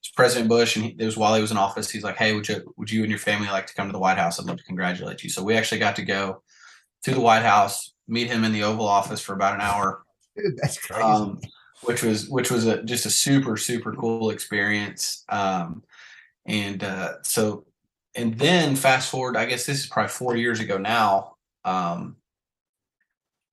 It's 0.00 0.10
President 0.10 0.48
Bush, 0.48 0.76
and 0.76 0.84
he, 0.84 0.96
it 0.98 1.04
was 1.04 1.16
while 1.16 1.34
he 1.34 1.40
was 1.40 1.50
in 1.50 1.56
office. 1.56 1.90
He's 1.90 2.02
like, 2.02 2.16
"Hey, 2.16 2.34
would 2.34 2.48
you 2.48 2.74
would 2.76 2.90
you 2.90 3.02
and 3.02 3.10
your 3.10 3.18
family 3.18 3.48
like 3.48 3.66
to 3.66 3.74
come 3.74 3.86
to 3.86 3.92
the 3.92 3.98
White 3.98 4.18
House? 4.18 4.40
I'd 4.40 4.46
love 4.46 4.58
to 4.58 4.64
congratulate 4.64 5.22
you." 5.22 5.30
So 5.30 5.42
we 5.42 5.54
actually 5.56 5.78
got 5.78 5.96
to 5.96 6.02
go 6.02 6.42
to 7.04 7.14
the 7.14 7.20
White 7.20 7.42
House, 7.42 7.94
meet 8.08 8.26
him 8.26 8.44
in 8.44 8.52
the 8.52 8.64
Oval 8.64 8.86
Office 8.86 9.20
for 9.20 9.34
about 9.34 9.54
an 9.54 9.60
hour, 9.60 10.02
Dude, 10.36 10.56
that's 10.56 10.78
crazy. 10.78 11.02
um, 11.02 11.40
which 11.82 12.02
was 12.02 12.28
which 12.28 12.50
was 12.50 12.66
a 12.66 12.82
just 12.82 13.06
a 13.06 13.10
super 13.10 13.56
super 13.56 13.92
cool 13.94 14.30
experience. 14.30 15.24
Um, 15.28 15.82
and 16.46 16.82
uh, 16.82 17.22
so, 17.22 17.66
and 18.14 18.38
then 18.38 18.74
fast 18.74 19.10
forward, 19.10 19.36
I 19.36 19.44
guess 19.44 19.66
this 19.66 19.80
is 19.80 19.86
probably 19.86 20.08
four 20.08 20.36
years 20.36 20.60
ago 20.60 20.78
now. 20.78 21.34
Um, 21.64 22.16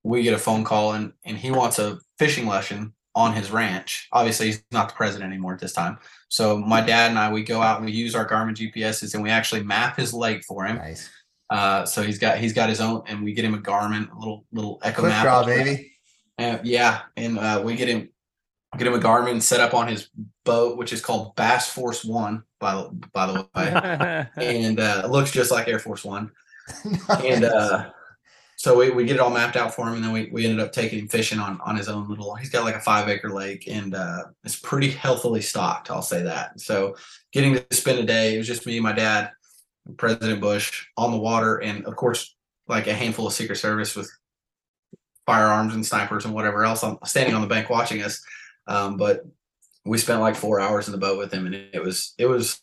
we 0.02 0.22
get 0.22 0.34
a 0.34 0.38
phone 0.38 0.64
call 0.64 0.92
and 0.92 1.12
and 1.24 1.36
he 1.36 1.50
wants 1.50 1.78
a 1.78 1.98
fishing 2.18 2.46
lesson 2.46 2.94
on 3.14 3.32
his 3.32 3.50
ranch. 3.50 4.08
Obviously, 4.12 4.46
he's 4.46 4.62
not 4.70 4.88
the 4.88 4.94
president 4.94 5.30
anymore 5.32 5.54
at 5.54 5.60
this 5.60 5.72
time. 5.72 5.98
So 6.28 6.58
my 6.58 6.80
dad 6.80 7.10
and 7.10 7.18
I 7.18 7.32
we 7.32 7.42
go 7.42 7.62
out 7.62 7.78
and 7.78 7.86
we 7.86 7.92
use 7.92 8.14
our 8.14 8.28
Garmin 8.28 8.54
GPSs 8.54 9.14
and 9.14 9.22
we 9.22 9.30
actually 9.30 9.62
map 9.62 9.96
his 9.96 10.12
lake 10.12 10.44
for 10.44 10.64
him. 10.64 10.76
nice. 10.76 11.10
Uh, 11.48 11.84
so 11.84 12.02
he's 12.02 12.18
got 12.18 12.38
he's 12.38 12.52
got 12.52 12.68
his 12.68 12.80
own, 12.80 13.02
and 13.06 13.22
we 13.22 13.32
get 13.32 13.44
him 13.44 13.54
a 13.54 13.58
Garmin, 13.58 14.10
a 14.12 14.18
little 14.18 14.44
little 14.52 14.80
Echo 14.82 15.02
Quick 15.02 15.10
map. 15.10 15.22
draw, 15.22 15.44
baby. 15.44 15.92
Uh, 16.38 16.58
yeah, 16.64 17.02
and 17.16 17.38
uh, 17.38 17.62
we 17.64 17.76
get 17.76 17.88
him 17.88 18.08
get 18.76 18.86
him 18.86 18.94
a 18.94 18.98
Garmin 18.98 19.40
set 19.42 19.60
up 19.60 19.74
on 19.74 19.88
his 19.88 20.08
boat, 20.44 20.76
which 20.76 20.92
is 20.92 21.00
called 21.00 21.34
Bass 21.36 21.70
Force 21.70 22.04
One. 22.04 22.44
By 22.58 22.74
the 22.74 23.08
by 23.12 23.26
the 23.26 23.48
way, 23.56 24.28
and 24.36 24.80
uh, 24.80 25.06
looks 25.10 25.30
just 25.30 25.50
like 25.50 25.68
Air 25.68 25.78
Force 25.78 26.04
One. 26.04 26.30
And 27.24 27.44
uh, 27.44 27.90
so 28.56 28.76
we, 28.76 28.90
we 28.90 29.04
get 29.04 29.16
it 29.16 29.20
all 29.20 29.30
mapped 29.30 29.54
out 29.54 29.74
for 29.74 29.86
him, 29.86 29.94
and 29.94 30.04
then 30.04 30.12
we, 30.12 30.28
we 30.32 30.44
ended 30.44 30.64
up 30.64 30.72
taking 30.72 30.98
him 30.98 31.08
fishing 31.08 31.38
on 31.38 31.60
on 31.60 31.76
his 31.76 31.88
own 31.88 32.08
little. 32.08 32.34
He's 32.34 32.50
got 32.50 32.64
like 32.64 32.74
a 32.74 32.80
five 32.80 33.08
acre 33.08 33.30
lake, 33.30 33.68
and 33.68 33.94
uh, 33.94 34.24
it's 34.44 34.56
pretty 34.56 34.90
healthily 34.90 35.42
stocked. 35.42 35.90
I'll 35.90 36.02
say 36.02 36.22
that. 36.22 36.58
So 36.58 36.96
getting 37.32 37.54
to 37.54 37.64
spend 37.70 37.98
a 37.98 38.04
day, 38.04 38.34
it 38.34 38.38
was 38.38 38.46
just 38.46 38.66
me, 38.66 38.76
and 38.76 38.82
my 38.82 38.92
dad, 38.92 39.30
President 39.98 40.40
Bush 40.40 40.86
on 40.96 41.12
the 41.12 41.18
water, 41.18 41.58
and 41.58 41.84
of 41.84 41.94
course, 41.96 42.34
like 42.66 42.86
a 42.86 42.94
handful 42.94 43.26
of 43.26 43.34
Secret 43.34 43.56
Service 43.56 43.94
with 43.94 44.10
firearms 45.26 45.74
and 45.74 45.84
snipers 45.84 46.24
and 46.24 46.32
whatever 46.32 46.64
else. 46.64 46.82
I'm 46.82 46.98
standing 47.04 47.34
on 47.34 47.42
the 47.42 47.48
bank 47.48 47.68
watching 47.68 48.02
us, 48.02 48.24
um, 48.66 48.96
but 48.96 49.24
we 49.84 49.98
spent 49.98 50.20
like 50.20 50.36
four 50.36 50.60
hours 50.60 50.88
in 50.88 50.92
the 50.92 50.98
boat 50.98 51.18
with 51.18 51.32
him, 51.32 51.46
and 51.46 51.54
it 51.54 51.82
was 51.82 52.14
it 52.18 52.26
was 52.26 52.60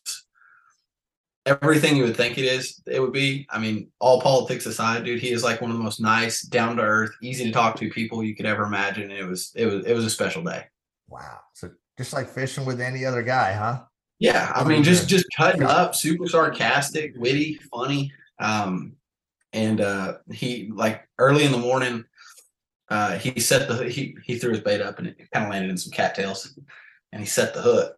everything 1.45 1.95
you 1.95 2.03
would 2.03 2.17
think 2.17 2.37
it 2.37 2.45
is. 2.45 2.81
It 2.85 2.99
would 2.99 3.13
be. 3.13 3.45
I 3.49 3.59
mean, 3.59 3.89
all 3.99 4.21
politics 4.21 4.65
aside, 4.65 5.03
dude, 5.03 5.21
he 5.21 5.31
is 5.31 5.43
like 5.43 5.61
one 5.61 5.71
of 5.71 5.77
the 5.77 5.83
most 5.83 6.01
nice, 6.01 6.41
down 6.41 6.77
to 6.77 6.83
earth, 6.83 7.11
easy 7.21 7.45
to 7.45 7.51
talk 7.51 7.75
to 7.77 7.89
people 7.89 8.23
you 8.23 8.35
could 8.35 8.45
ever 8.45 8.63
imagine. 8.63 9.03
And 9.03 9.13
it 9.13 9.25
was 9.25 9.51
it 9.55 9.65
was 9.65 9.85
it 9.85 9.93
was 9.93 10.05
a 10.05 10.09
special 10.09 10.43
day. 10.43 10.65
wow. 11.07 11.39
So 11.53 11.71
just 11.97 12.13
like 12.13 12.27
fishing 12.27 12.65
with 12.65 12.81
any 12.81 13.05
other 13.05 13.23
guy, 13.23 13.53
huh? 13.53 13.81
Yeah, 14.19 14.51
I 14.55 14.63
mean, 14.63 14.83
just 14.83 15.09
just 15.09 15.25
cutting 15.35 15.63
up, 15.63 15.95
super 15.95 16.27
sarcastic, 16.27 17.13
witty, 17.17 17.59
funny. 17.71 18.11
Um, 18.39 18.93
and 19.51 19.81
uh, 19.81 20.17
he 20.31 20.71
like 20.73 21.07
early 21.19 21.43
in 21.43 21.51
the 21.51 21.57
morning, 21.57 22.05
uh, 22.93 23.17
he 23.17 23.39
set 23.39 23.67
the 23.67 23.89
he 23.89 24.15
he 24.23 24.37
threw 24.37 24.51
his 24.51 24.59
bait 24.59 24.79
up 24.79 24.99
and 24.99 25.07
it 25.07 25.17
kind 25.31 25.43
of 25.47 25.51
landed 25.51 25.71
in 25.71 25.77
some 25.77 25.91
cattails, 25.91 26.59
and 27.11 27.19
he 27.19 27.25
set 27.25 27.55
the 27.55 27.61
hook, 27.61 27.97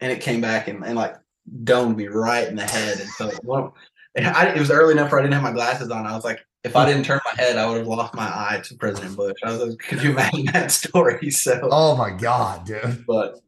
and 0.00 0.10
it 0.10 0.20
came 0.20 0.40
back 0.40 0.66
and, 0.66 0.84
and 0.84 0.96
like 0.96 1.14
domed 1.62 1.96
me 1.96 2.08
right 2.08 2.48
in 2.48 2.56
the 2.56 2.64
head. 2.66 2.98
And 2.98 3.08
so 3.10 3.72
and 4.16 4.26
I, 4.26 4.52
it 4.52 4.58
was 4.58 4.72
early 4.72 4.94
enough 4.94 5.12
where 5.12 5.20
I 5.20 5.22
didn't 5.22 5.34
have 5.34 5.44
my 5.44 5.52
glasses 5.52 5.92
on. 5.92 6.06
I 6.08 6.16
was 6.16 6.24
like, 6.24 6.44
if 6.64 6.74
I 6.74 6.84
didn't 6.86 7.04
turn 7.04 7.20
my 7.24 7.40
head, 7.40 7.56
I 7.56 7.68
would 7.68 7.78
have 7.78 7.86
lost 7.86 8.14
my 8.14 8.24
eye 8.24 8.60
to 8.64 8.74
President 8.74 9.16
Bush. 9.16 9.36
I 9.44 9.52
was 9.52 9.60
like, 9.60 9.78
could 9.78 10.02
you 10.02 10.10
imagine 10.10 10.46
that 10.46 10.72
story? 10.72 11.30
So 11.30 11.60
Oh 11.70 11.96
my 11.96 12.10
god, 12.10 12.66
dude. 12.66 13.06
but 13.06 13.38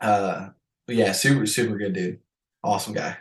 uh 0.00 0.50
but 0.86 0.94
yeah 0.94 1.10
super 1.10 1.44
super 1.44 1.76
good 1.76 1.92
dude 1.92 2.20
awesome 2.62 2.94
guy 2.94 3.16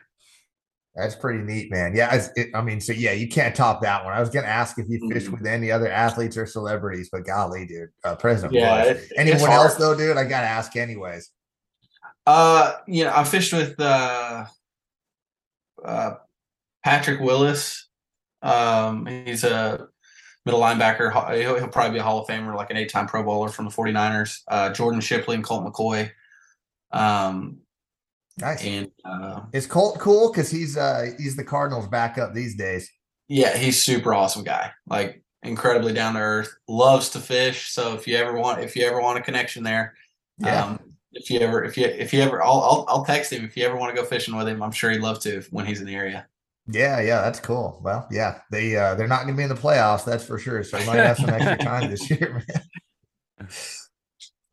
That's 0.96 1.16
pretty 1.16 1.40
neat, 1.44 1.72
man. 1.72 1.96
Yeah, 1.96 2.28
it, 2.36 2.50
I 2.54 2.62
mean, 2.62 2.82
so 2.82 2.92
yeah, 2.94 3.12
you 3.14 3.28
can't 3.30 3.56
top 3.56 3.82
that 3.84 4.04
one. 4.04 4.14
I 4.14 4.20
was 4.20 4.30
gonna 4.30 4.48
ask 4.48 4.78
if 4.80 4.88
you 4.90 5.10
fished 5.12 5.28
Mhm. 5.28 5.32
with 5.40 5.46
any 5.46 5.72
other 5.72 5.88
athletes 5.90 6.36
or 6.36 6.46
celebrities, 6.46 7.10
but 7.12 7.26
golly, 7.26 7.66
dude, 7.66 7.90
uh, 8.04 8.16
President 8.16 8.54
Yeah, 8.54 8.84
it- 8.84 9.12
Anyone 9.16 9.52
else 9.52 9.76
though, 9.76 9.96
dude? 9.96 10.18
I 10.18 10.24
gotta 10.26 10.48
ask 10.48 10.76
anyways. 10.76 11.32
uh 12.28 12.74
you 12.86 13.04
know 13.06 13.14
i 13.16 13.24
fished 13.24 13.54
with 13.54 13.80
uh 13.80 14.46
uh 15.86 16.12
patrick 16.84 17.20
willis 17.22 17.88
um 18.44 19.06
he's 19.06 19.44
a 19.46 19.88
middle 20.46 20.60
linebacker 20.60 21.12
he'll, 21.42 21.58
he'll 21.58 21.68
probably 21.70 21.94
be 21.94 22.00
a 22.00 22.04
hall 22.04 22.20
of 22.22 22.28
famer 22.28 22.54
like 22.56 22.70
an 22.70 22.78
eight-time 22.78 23.08
pro 23.08 23.24
bowler 23.24 23.48
from 23.50 23.66
the 23.66 23.72
49ers 23.72 24.42
uh 24.50 24.70
jordan 24.72 25.00
shipley 25.02 25.34
and 25.36 25.44
colt 25.46 25.66
mccoy 25.66 26.12
um 26.92 27.58
Nice. 28.40 28.64
and 28.64 28.90
uh 29.06 29.42
Is 29.54 29.68
Colt 29.68 30.00
cool? 30.00 30.32
Because 30.32 30.50
he's 30.50 30.78
uh 30.78 31.12
he's 31.18 31.36
the 31.36 31.44
Cardinals 31.44 31.88
backup 31.88 32.34
these 32.34 32.56
days. 32.56 32.90
yeah 33.28 33.58
he's 33.58 33.82
super 33.82 34.14
awesome 34.14 34.44
guy 34.44 34.72
like 34.88 35.22
incredibly 35.44 35.94
down 35.94 36.14
to 36.16 36.20
earth 36.20 36.54
loves 36.68 37.10
to 37.10 37.20
fish 37.20 37.70
so 37.72 37.94
if 37.96 38.08
you 38.08 38.16
ever 38.18 38.38
want 38.38 38.62
if 38.62 38.76
you 38.76 38.86
ever 38.86 39.02
want 39.02 39.18
a 39.18 39.22
connection 39.22 39.64
there 39.64 39.94
Yeah. 40.40 40.66
Um, 40.66 40.80
if 41.12 41.32
you 41.32 41.40
ever, 41.40 41.64
if 41.64 41.76
you, 41.76 41.86
if 41.86 42.14
you 42.14 42.22
ever, 42.22 42.44
I'll, 42.44 42.60
I'll, 42.62 42.86
I'll 42.88 43.04
text 43.04 43.34
him 43.34 43.44
if 43.44 43.58
you 43.58 43.66
ever 43.66 43.76
want 43.76 43.94
to 43.96 44.00
go 44.00 44.08
fishing 44.08 44.36
with 44.38 44.48
him. 44.48 44.62
I'm 44.62 44.72
sure 44.72 44.92
he'd 44.92 45.02
love 45.02 45.20
to 45.22 45.42
when 45.50 45.66
he's 45.66 45.80
in 45.82 45.88
the 45.88 45.96
area. 45.96 46.28
Yeah, 46.68 47.02
yeah, 47.02 47.22
that's 47.22 47.40
cool. 47.40 47.82
Well, 47.84 48.08
yeah, 48.12 48.42
they 48.52 48.76
uh 48.76 48.94
they're 48.94 49.08
not 49.08 49.22
gonna 49.24 49.36
be 49.36 49.42
in 49.42 49.50
the 49.50 49.56
playoffs, 49.56 50.06
that's 50.06 50.24
for 50.24 50.38
sure. 50.38 50.64
So 50.64 50.78
I 50.78 50.86
might 50.86 50.98
have 50.98 51.18
some 51.18 51.32
extra 51.32 51.58
time 51.66 51.90
this 51.90 52.08
year, 52.12 52.44
man. 53.40 53.50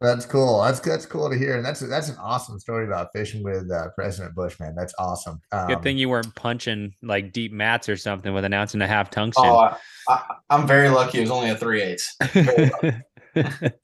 That's 0.00 0.26
cool. 0.26 0.62
That's 0.62 0.80
that's 0.80 1.06
cool 1.06 1.30
to 1.30 1.38
hear, 1.38 1.56
and 1.56 1.64
that's 1.64 1.80
that's 1.80 2.10
an 2.10 2.16
awesome 2.20 2.58
story 2.58 2.86
about 2.86 3.08
fishing 3.14 3.42
with 3.42 3.70
uh, 3.70 3.88
President 3.94 4.34
Bush, 4.34 4.60
man. 4.60 4.74
That's 4.76 4.92
awesome. 4.98 5.40
Um, 5.52 5.68
Good 5.68 5.82
thing 5.82 5.96
you 5.96 6.10
weren't 6.10 6.34
punching 6.34 6.94
like 7.02 7.32
deep 7.32 7.50
mats 7.50 7.88
or 7.88 7.96
something 7.96 8.34
with 8.34 8.44
an 8.44 8.52
ounce 8.52 8.74
and 8.74 8.82
a 8.82 8.86
half 8.86 9.10
tungsten. 9.10 9.46
Oh, 9.46 9.56
I, 9.56 9.76
I, 10.08 10.22
I'm 10.50 10.66
very 10.66 10.90
lucky. 10.90 11.18
It 11.18 11.22
was 11.22 11.30
only 11.30 11.48
a 11.48 11.56
three 11.56 11.82
eighths. 11.82 12.14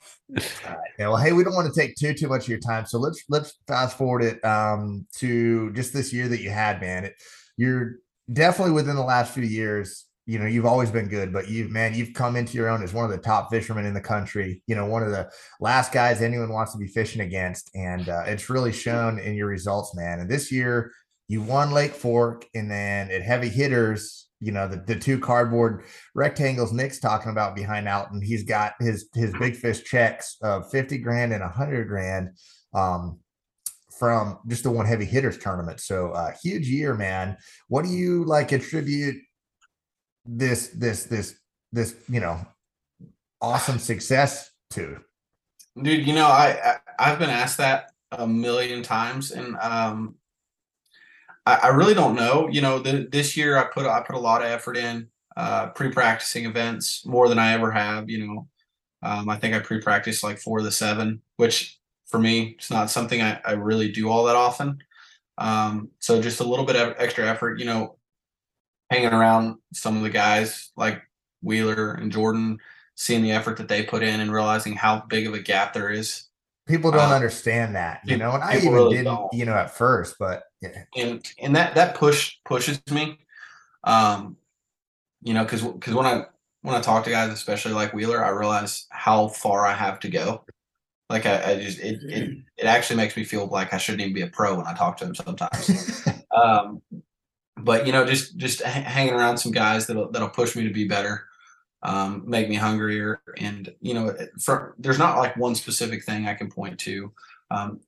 Yeah, 0.99 1.09
well, 1.09 1.17
hey, 1.17 1.33
we 1.33 1.45
don't 1.45 1.55
want 1.55 1.73
to 1.73 1.79
take 1.79 1.95
too 1.97 2.15
too 2.15 2.29
much 2.29 2.45
of 2.45 2.49
your 2.49 2.59
time, 2.59 2.87
so 2.87 2.99
let's 2.99 3.23
let's 3.29 3.59
fast 3.67 3.99
forward 3.99 4.23
it 4.23 4.43
um, 4.45 5.07
to 5.17 5.73
just 5.73 5.93
this 5.93 6.13
year 6.13 6.29
that 6.29 6.41
you 6.41 6.51
had, 6.51 6.81
man. 6.81 7.05
It, 7.05 7.15
you're 7.57 7.97
definitely 8.33 8.73
within 8.73 8.97
the 8.97 9.05
last 9.05 9.35
few 9.35 9.43
years. 9.43 10.07
You 10.27 10.39
know, 10.39 10.47
you've 10.47 10.67
always 10.67 10.91
been 10.91 11.09
good, 11.09 11.33
but 11.33 11.49
you've 11.49 11.71
man, 11.71 11.95
you've 11.95 12.15
come 12.15 12.37
into 12.37 12.57
your 12.57 12.69
own 12.69 12.83
as 12.83 12.93
one 12.93 13.05
of 13.05 13.11
the 13.11 13.19
top 13.19 13.51
fishermen 13.51 13.85
in 13.85 13.95
the 13.95 14.01
country. 14.01 14.63
You 14.67 14.77
know, 14.77 14.87
one 14.87 15.03
of 15.03 15.11
the 15.11 15.31
last 15.61 15.93
guys 15.93 16.23
anyone 16.23 16.53
wants 16.53 16.73
to 16.73 16.79
be 16.79 16.87
fishing 16.87 17.23
against, 17.23 17.71
and 17.75 18.09
uh, 18.09 18.23
it's 18.27 18.49
really 18.49 18.73
shown 18.73 19.19
in 19.19 19.35
your 19.35 19.49
results, 19.49 19.95
man. 19.97 20.21
And 20.21 20.31
this 20.31 20.53
year, 20.53 20.93
you 21.29 21.43
won 21.43 21.73
Lake 21.73 21.93
Fork, 21.93 22.47
and 22.55 22.71
then 22.71 23.11
at 23.11 23.23
Heavy 23.23 23.49
Hitters, 23.49 24.29
you 24.43 24.53
know, 24.53 24.69
the, 24.69 24.77
the 24.77 24.99
two 24.99 25.19
cardboard 25.19 25.85
rectangles 26.15 26.73
Nick's 26.73 26.99
talking 27.01 27.31
about 27.31 27.57
behind 27.57 27.89
Alton. 27.89 28.21
He's 28.21 28.45
got 28.45 28.75
his 28.81 29.09
his 29.15 29.33
big 29.39 29.57
fish 29.57 29.85
checks 29.85 30.37
of 30.43 30.71
50 30.71 30.99
grand 30.99 31.33
and 31.33 31.43
100 31.43 31.89
grand 31.89 32.31
um, 32.75 33.21
from 33.99 34.39
just 34.49 34.65
the 34.65 34.71
one 34.71 34.85
heavy 34.85 35.05
hitters 35.05 35.39
tournament. 35.39 35.81
So 35.81 36.11
uh, 36.11 36.33
huge 36.43 36.69
year, 36.69 36.95
man. 36.95 37.37
What 37.69 37.85
do 37.85 37.91
you 37.91 38.25
like 38.25 38.53
attribute 38.53 39.17
this 40.25 40.69
this 40.69 41.05
this 41.05 41.37
this 41.73 41.97
you 42.09 42.21
know 42.21 42.47
awesome 43.41 43.79
success 43.79 44.51
to? 44.71 44.99
Dude, 45.81 46.07
you 46.07 46.15
know, 46.15 46.27
I, 46.27 46.59
I 46.65 46.77
I've 46.99 47.19
been 47.19 47.31
asked 47.31 47.59
that 47.59 47.93
a 48.13 48.27
million 48.27 48.83
times, 48.83 49.33
and 49.33 49.57
um, 49.57 50.17
I, 51.47 51.55
I 51.65 51.69
really 51.69 51.95
don't 51.95 52.15
know. 52.15 52.49
You 52.51 52.61
know, 52.61 52.79
the, 52.79 53.09
this 53.11 53.37
year 53.37 53.57
I 53.57 53.65
put 53.65 53.87
I 53.87 54.01
put 54.01 54.17
a 54.17 54.21
lot 54.21 54.43
of 54.43 54.49
effort 54.49 54.77
in 54.77 55.09
uh, 55.37 55.69
pre-practicing 55.71 56.45
events 56.45 57.05
more 57.07 57.29
than 57.29 57.39
I 57.39 57.53
ever 57.53 57.71
have. 57.71 58.09
You 58.11 58.27
know, 58.27 58.49
um, 59.03 59.29
I 59.29 59.37
think 59.37 59.55
I 59.55 59.61
pre-practiced 59.61 60.23
like 60.23 60.39
four 60.39 60.59
of 60.59 60.65
the 60.65 60.73
seven, 60.73 61.21
which 61.37 61.79
for 62.07 62.19
me 62.19 62.55
it's 62.59 62.71
not 62.71 62.91
something 62.91 63.23
I, 63.23 63.41
I 63.45 63.53
really 63.53 63.91
do 63.91 64.09
all 64.09 64.25
that 64.25 64.37
often. 64.37 64.79
Um, 65.39 65.89
so 65.99 66.21
just 66.21 66.41
a 66.41 66.45
little 66.45 66.67
bit 66.67 66.77
of 66.77 66.95
extra 66.99 67.27
effort. 67.27 67.59
You 67.59 67.65
know, 67.65 67.97
hanging 68.93 69.13
around 69.13 69.57
some 69.73 69.97
of 69.97 70.03
the 70.03 70.11
guys 70.11 70.71
like 70.77 71.03
Wheeler 71.43 71.95
and 71.95 72.13
Jordan, 72.13 72.59
seeing 72.95 73.23
the 73.23 73.33
effort 73.33 73.57
that 73.57 73.69
they 73.69 73.83
put 73.83 74.03
in 74.03 74.21
and 74.21 74.33
realizing 74.33 74.75
how 74.75 75.01
big 75.09 75.27
of 75.27 75.35
a 75.35 75.41
gap 75.41 75.73
there 75.73 75.91
is. 75.91 76.25
People 76.69 76.91
don't 76.93 77.11
Uh, 77.11 77.15
understand 77.15 77.75
that, 77.75 78.01
you 78.05 78.17
know, 78.17 78.33
and 78.33 78.43
I 78.45 78.59
even 78.59 78.73
really 78.73 78.97
didn't, 78.97 79.07
don't. 79.07 79.33
you 79.33 79.45
know, 79.45 79.55
at 79.55 79.75
first, 79.75 80.17
but 80.19 80.45
yeah, 80.61 80.85
and 80.97 81.25
and 81.41 81.57
that 81.57 81.75
that 81.75 81.95
push 81.97 82.37
pushes 82.45 82.81
me 82.91 83.19
um 83.85 84.37
you 85.23 85.35
know 85.35 85.43
because 85.43 85.63
because 85.63 85.93
when 85.93 86.07
i 86.07 86.25
when 86.61 86.77
i 86.77 86.81
talk 86.81 87.03
to 87.03 87.11
guys 87.11 87.33
especially 87.33 87.73
like 87.73 87.93
wheeler 87.93 88.25
i 88.25 88.29
realize 88.29 88.87
how 88.91 89.27
far 89.27 89.67
i 89.67 89.73
have 89.73 89.99
to 89.99 90.09
go 90.09 90.45
like 91.11 91.27
i, 91.27 91.51
I 91.51 91.57
just 91.61 91.81
it, 91.81 91.99
it 92.05 92.31
it 92.59 92.65
actually 92.67 92.97
makes 92.99 93.17
me 93.17 93.25
feel 93.25 93.49
like 93.49 93.75
i 93.75 93.79
shouldn't 93.79 94.03
even 94.03 94.15
be 94.15 94.23
a 94.23 94.29
pro 94.29 94.55
when 94.57 94.69
i 94.69 94.75
talk 94.75 94.97
to 94.99 95.07
him 95.07 95.17
sometimes 95.17 96.07
um 96.31 96.81
but 97.59 97.87
you 97.87 97.93
know 97.93 98.05
just 98.05 98.37
just 98.37 98.63
h- 98.63 98.85
hanging 98.85 99.15
around 99.15 99.39
some 99.39 99.53
guys 99.53 99.87
that'll 99.87 100.11
that'll 100.11 100.29
push 100.29 100.57
me 100.57 100.65
to 100.65 100.73
be 100.73 100.87
better 100.87 101.27
um 101.83 102.23
make 102.27 102.49
me 102.49 102.55
hungrier 102.55 103.21
and 103.39 103.75
you 103.81 103.93
know 103.93 104.15
for 104.41 104.75
there's 104.79 104.99
not 104.99 105.19
like 105.19 105.37
one 105.37 105.55
specific 105.55 106.05
thing 106.05 106.27
i 106.27 106.35
can 106.35 106.51
point 106.51 106.79
to 106.79 107.13
um 107.51 107.81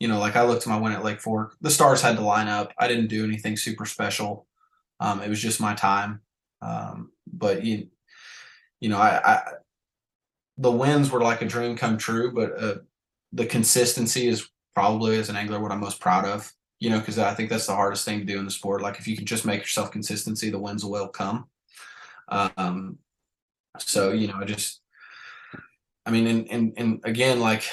you 0.00 0.08
know, 0.08 0.18
like 0.18 0.34
I 0.34 0.44
looked 0.44 0.62
at 0.62 0.68
my 0.68 0.78
win 0.78 0.92
at 0.92 1.04
Lake 1.04 1.20
Fork, 1.20 1.56
the 1.60 1.70
stars 1.70 2.00
had 2.00 2.16
to 2.16 2.22
line 2.22 2.48
up. 2.48 2.72
I 2.78 2.88
didn't 2.88 3.08
do 3.08 3.22
anything 3.22 3.56
super 3.56 3.84
special. 3.84 4.46
Um, 4.98 5.22
it 5.22 5.28
was 5.28 5.40
just 5.40 5.60
my 5.60 5.74
time. 5.74 6.22
Um, 6.62 7.12
but 7.30 7.64
you, 7.64 7.88
you 8.80 8.88
know, 8.88 8.96
I, 8.96 9.20
I 9.22 9.42
the 10.56 10.70
wins 10.70 11.10
were 11.10 11.20
like 11.20 11.42
a 11.42 11.46
dream 11.46 11.76
come 11.76 11.98
true, 11.98 12.32
but 12.32 12.62
uh, 12.62 12.74
the 13.32 13.46
consistency 13.46 14.26
is 14.26 14.48
probably 14.74 15.18
as 15.18 15.28
an 15.28 15.36
angler 15.36 15.60
what 15.60 15.70
I'm 15.70 15.80
most 15.80 16.00
proud 16.00 16.24
of. 16.24 16.50
You 16.80 16.90
know, 16.90 16.98
because 16.98 17.18
I 17.18 17.34
think 17.34 17.50
that's 17.50 17.66
the 17.66 17.74
hardest 17.74 18.04
thing 18.04 18.18
to 18.18 18.24
do 18.24 18.38
in 18.38 18.44
the 18.44 18.50
sport. 18.50 18.82
Like 18.82 18.98
if 18.98 19.06
you 19.06 19.16
can 19.16 19.26
just 19.26 19.44
make 19.44 19.60
yourself 19.60 19.92
consistency, 19.92 20.50
the 20.50 20.58
wins 20.58 20.84
will 20.84 21.08
come. 21.08 21.46
Um, 22.28 22.98
so 23.78 24.12
you 24.12 24.28
know, 24.28 24.38
I 24.40 24.44
just, 24.44 24.80
I 26.06 26.10
mean, 26.10 26.26
and 26.26 26.50
and 26.50 26.72
and 26.76 27.00
again, 27.04 27.40
like 27.40 27.64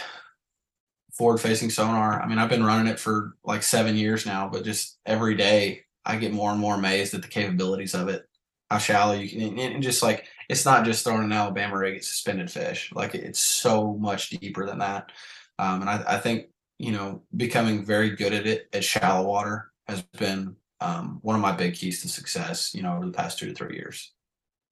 forward 1.17 1.39
facing 1.39 1.69
sonar. 1.69 2.21
I 2.21 2.27
mean, 2.27 2.37
I've 2.37 2.49
been 2.49 2.65
running 2.65 2.91
it 2.91 2.99
for 2.99 3.35
like 3.43 3.63
seven 3.63 3.95
years 3.95 4.25
now, 4.25 4.47
but 4.47 4.63
just 4.63 4.99
every 5.05 5.35
day 5.35 5.81
I 6.05 6.17
get 6.17 6.33
more 6.33 6.51
and 6.51 6.59
more 6.59 6.75
amazed 6.75 7.13
at 7.13 7.21
the 7.21 7.27
capabilities 7.27 7.95
of 7.95 8.07
it. 8.07 8.27
How 8.69 8.77
shallow 8.77 9.13
you 9.13 9.29
can, 9.29 9.57
and 9.57 9.81
just 9.81 10.03
like 10.03 10.25
it's 10.49 10.65
not 10.65 10.85
just 10.85 11.03
throwing 11.03 11.23
an 11.23 11.31
Alabama 11.31 11.77
rig 11.77 11.95
at 11.95 12.03
suspended 12.03 12.51
fish. 12.51 12.91
Like 12.93 13.15
it's 13.15 13.39
so 13.39 13.93
much 13.93 14.29
deeper 14.29 14.65
than 14.65 14.79
that. 14.79 15.11
Um, 15.57 15.81
and 15.81 15.89
I, 15.89 16.03
I, 16.07 16.17
think 16.17 16.47
you 16.77 16.91
know 16.91 17.23
becoming 17.35 17.85
very 17.85 18.11
good 18.11 18.33
at 18.33 18.45
it 18.45 18.67
at 18.73 18.83
shallow 18.83 19.27
water 19.27 19.71
has 19.87 20.01
been 20.17 20.55
um, 20.79 21.19
one 21.21 21.35
of 21.35 21.41
my 21.41 21.51
big 21.51 21.75
keys 21.75 22.01
to 22.01 22.07
success. 22.07 22.73
You 22.73 22.83
know, 22.83 22.95
over 22.95 23.05
the 23.05 23.11
past 23.11 23.39
two 23.39 23.47
to 23.47 23.53
three 23.53 23.75
years. 23.75 24.13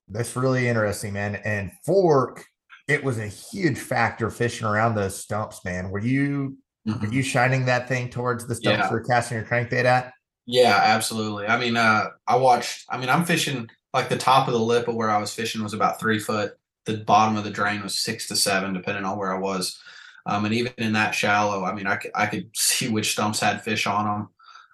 That's 0.08 0.36
really 0.36 0.68
interesting, 0.68 1.14
man. 1.14 1.36
And 1.36 1.72
fork, 1.84 2.46
it 2.88 3.04
was 3.04 3.18
a 3.18 3.28
huge 3.28 3.80
factor 3.80 4.30
fishing 4.30 4.68
around 4.68 4.96
those 4.96 5.20
stumps, 5.20 5.66
man. 5.66 5.90
Were 5.90 6.00
you 6.00 6.58
mm-hmm. 6.88 7.06
were 7.06 7.12
you 7.12 7.24
shining 7.24 7.66
that 7.66 7.88
thing 7.88 8.10
towards 8.10 8.48
the 8.48 8.56
stumps 8.56 8.84
yeah. 8.84 8.92
you're 8.92 9.04
casting 9.04 9.38
your 9.38 9.48
crankbait 9.48 9.86
at? 9.86 10.14
Yeah, 10.46 10.80
absolutely. 10.80 11.48
I 11.48 11.60
mean, 11.60 11.76
uh, 11.76 12.10
I 12.28 12.36
watched. 12.36 12.86
I 12.90 12.98
mean, 12.98 13.10
I'm 13.10 13.26
fishing 13.26 13.68
like 13.94 14.10
the 14.10 14.18
top 14.18 14.48
of 14.48 14.54
the 14.54 14.60
lip 14.60 14.88
of 14.88 14.96
where 14.96 15.10
I 15.10 15.18
was 15.18 15.34
fishing 15.34 15.64
was 15.64 15.74
about 15.74 16.00
three 16.00 16.20
foot. 16.20 16.54
The 16.86 16.98
bottom 16.98 17.36
of 17.36 17.44
the 17.44 17.50
drain 17.50 17.82
was 17.82 17.98
six 17.98 18.28
to 18.28 18.36
seven, 18.36 18.74
depending 18.74 19.06
on 19.06 19.18
where 19.18 19.34
I 19.34 19.40
was. 19.40 19.80
Um, 20.26 20.46
and 20.46 20.54
even 20.54 20.74
in 20.78 20.94
that 20.94 21.14
shallow, 21.14 21.64
I 21.64 21.74
mean, 21.74 21.88
I 21.88 21.98
could, 21.98 22.12
I 22.16 22.26
could 22.26 22.50
see 22.56 22.90
which 22.90 23.12
stumps 23.12 23.40
had 23.40 23.64
fish 23.64 23.88
on 23.88 24.06
them. 24.06 24.30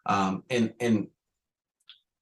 Um, 0.06 0.44
and 0.50 0.74
and 0.80 1.08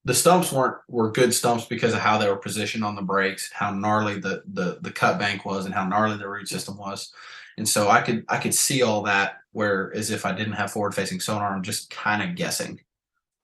the 0.06 0.14
stumps 0.14 0.52
weren't 0.52 0.78
were 0.88 1.12
good 1.12 1.34
stumps 1.34 1.66
because 1.66 1.94
of 1.94 2.00
how 2.00 2.18
they 2.18 2.28
were 2.28 2.36
positioned 2.36 2.84
on 2.84 2.96
the 2.96 3.02
breaks, 3.02 3.52
how 3.52 3.72
gnarly 3.72 4.20
the 4.20 4.44
the 4.54 4.80
the 4.82 4.92
cut 4.92 5.20
bank 5.20 5.46
was, 5.46 5.66
and 5.66 5.74
how 5.74 5.86
gnarly 5.86 6.18
the 6.18 6.28
root 6.28 6.48
system 6.48 6.78
was. 6.78 7.14
And 7.58 7.68
so 7.68 7.90
I 7.90 8.02
could 8.02 8.26
I 8.30 8.38
could 8.38 8.54
see 8.54 8.82
all 8.82 9.04
that. 9.04 9.36
Where 9.52 9.92
as 9.96 10.12
if 10.12 10.26
I 10.26 10.32
didn't 10.32 10.54
have 10.54 10.72
forward 10.72 10.94
facing 10.94 11.20
sonar, 11.20 11.54
I'm 11.54 11.64
just 11.64 11.90
kind 11.90 12.22
of 12.22 12.36
guessing, 12.36 12.82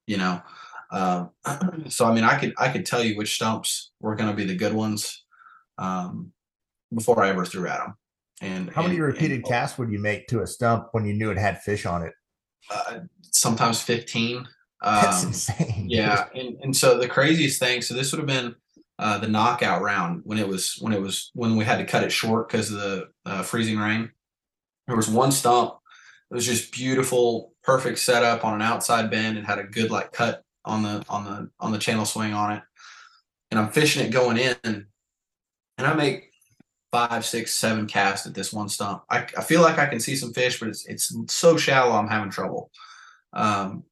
you 0.05 0.17
know. 0.17 0.41
Uh, 0.91 1.27
so 1.89 2.05
I 2.05 2.13
mean, 2.13 2.23
I 2.23 2.37
could 2.37 2.53
I 2.57 2.69
could 2.69 2.85
tell 2.85 3.03
you 3.03 3.17
which 3.17 3.35
stumps 3.35 3.91
were 3.99 4.15
going 4.15 4.29
to 4.29 4.35
be 4.35 4.45
the 4.45 4.55
good 4.55 4.73
ones 4.73 5.23
um, 5.77 6.31
before 6.93 7.23
I 7.23 7.29
ever 7.29 7.45
threw 7.45 7.67
at 7.67 7.79
them. 7.79 7.95
And 8.41 8.69
how 8.69 8.81
many 8.81 8.95
and, 8.95 9.05
repeated 9.05 9.37
and, 9.37 9.45
casts 9.45 9.77
would 9.77 9.91
you 9.91 9.99
make 9.99 10.27
to 10.27 10.41
a 10.41 10.47
stump 10.47 10.89
when 10.91 11.05
you 11.05 11.13
knew 11.13 11.31
it 11.31 11.37
had 11.37 11.61
fish 11.61 11.85
on 11.85 12.03
it? 12.03 12.13
Uh, 12.69 12.99
sometimes 13.21 13.81
fifteen. 13.81 14.47
That's 14.81 15.23
um, 15.23 15.29
insane. 15.29 15.87
Yeah, 15.89 16.27
and 16.35 16.57
and 16.61 16.75
so 16.75 16.97
the 16.97 17.07
craziest 17.07 17.59
thing. 17.59 17.81
So 17.81 17.93
this 17.93 18.11
would 18.11 18.19
have 18.19 18.27
been 18.27 18.55
uh, 18.99 19.17
the 19.19 19.27
knockout 19.27 19.81
round 19.81 20.21
when 20.25 20.37
it 20.37 20.47
was 20.47 20.77
when 20.79 20.93
it 20.93 21.01
was 21.01 21.31
when 21.33 21.55
we 21.55 21.65
had 21.65 21.77
to 21.77 21.85
cut 21.85 22.03
it 22.03 22.11
short 22.11 22.49
because 22.49 22.71
of 22.71 22.79
the 22.79 23.07
uh, 23.25 23.43
freezing 23.43 23.79
rain. 23.79 24.11
There 24.87 24.95
was 24.95 25.09
one 25.09 25.31
stump. 25.31 25.75
It 26.29 26.35
was 26.35 26.45
just 26.45 26.71
beautiful, 26.71 27.53
perfect 27.63 27.99
setup 27.99 28.43
on 28.43 28.55
an 28.55 28.61
outside 28.61 29.09
bend. 29.09 29.37
and 29.37 29.45
had 29.45 29.59
a 29.59 29.63
good 29.63 29.91
like 29.91 30.11
cut 30.11 30.43
on 30.65 30.83
the 30.83 31.05
on 31.07 31.23
the 31.23 31.49
on 31.59 31.71
the 31.71 31.77
channel 31.77 32.05
swing 32.05 32.33
on 32.33 32.53
it, 32.53 32.63
and 33.51 33.59
I'm 33.59 33.69
fishing 33.69 34.05
it 34.05 34.11
going 34.11 34.37
in, 34.37 34.55
and 34.63 34.85
I 35.77 35.93
make 35.93 36.31
five, 36.95 37.25
six, 37.25 37.53
seven 37.53 37.87
casts 37.87 38.25
at 38.25 38.33
this 38.33 38.53
one 38.53 38.69
stump. 38.69 39.03
I, 39.09 39.27
I 39.37 39.41
feel 39.41 39.61
like 39.61 39.77
I 39.77 39.85
can 39.85 39.99
see 39.99 40.15
some 40.15 40.31
fish, 40.31 40.61
but 40.61 40.69
it's 40.69 40.85
it's 40.85 41.13
so 41.27 41.57
shallow. 41.57 41.93
I'm 41.93 42.07
having 42.07 42.29
trouble. 42.31 42.71
Um, 43.33 43.83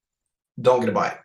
don't 0.62 0.80
get 0.80 0.88
a 0.88 0.94
bite. 0.94 1.18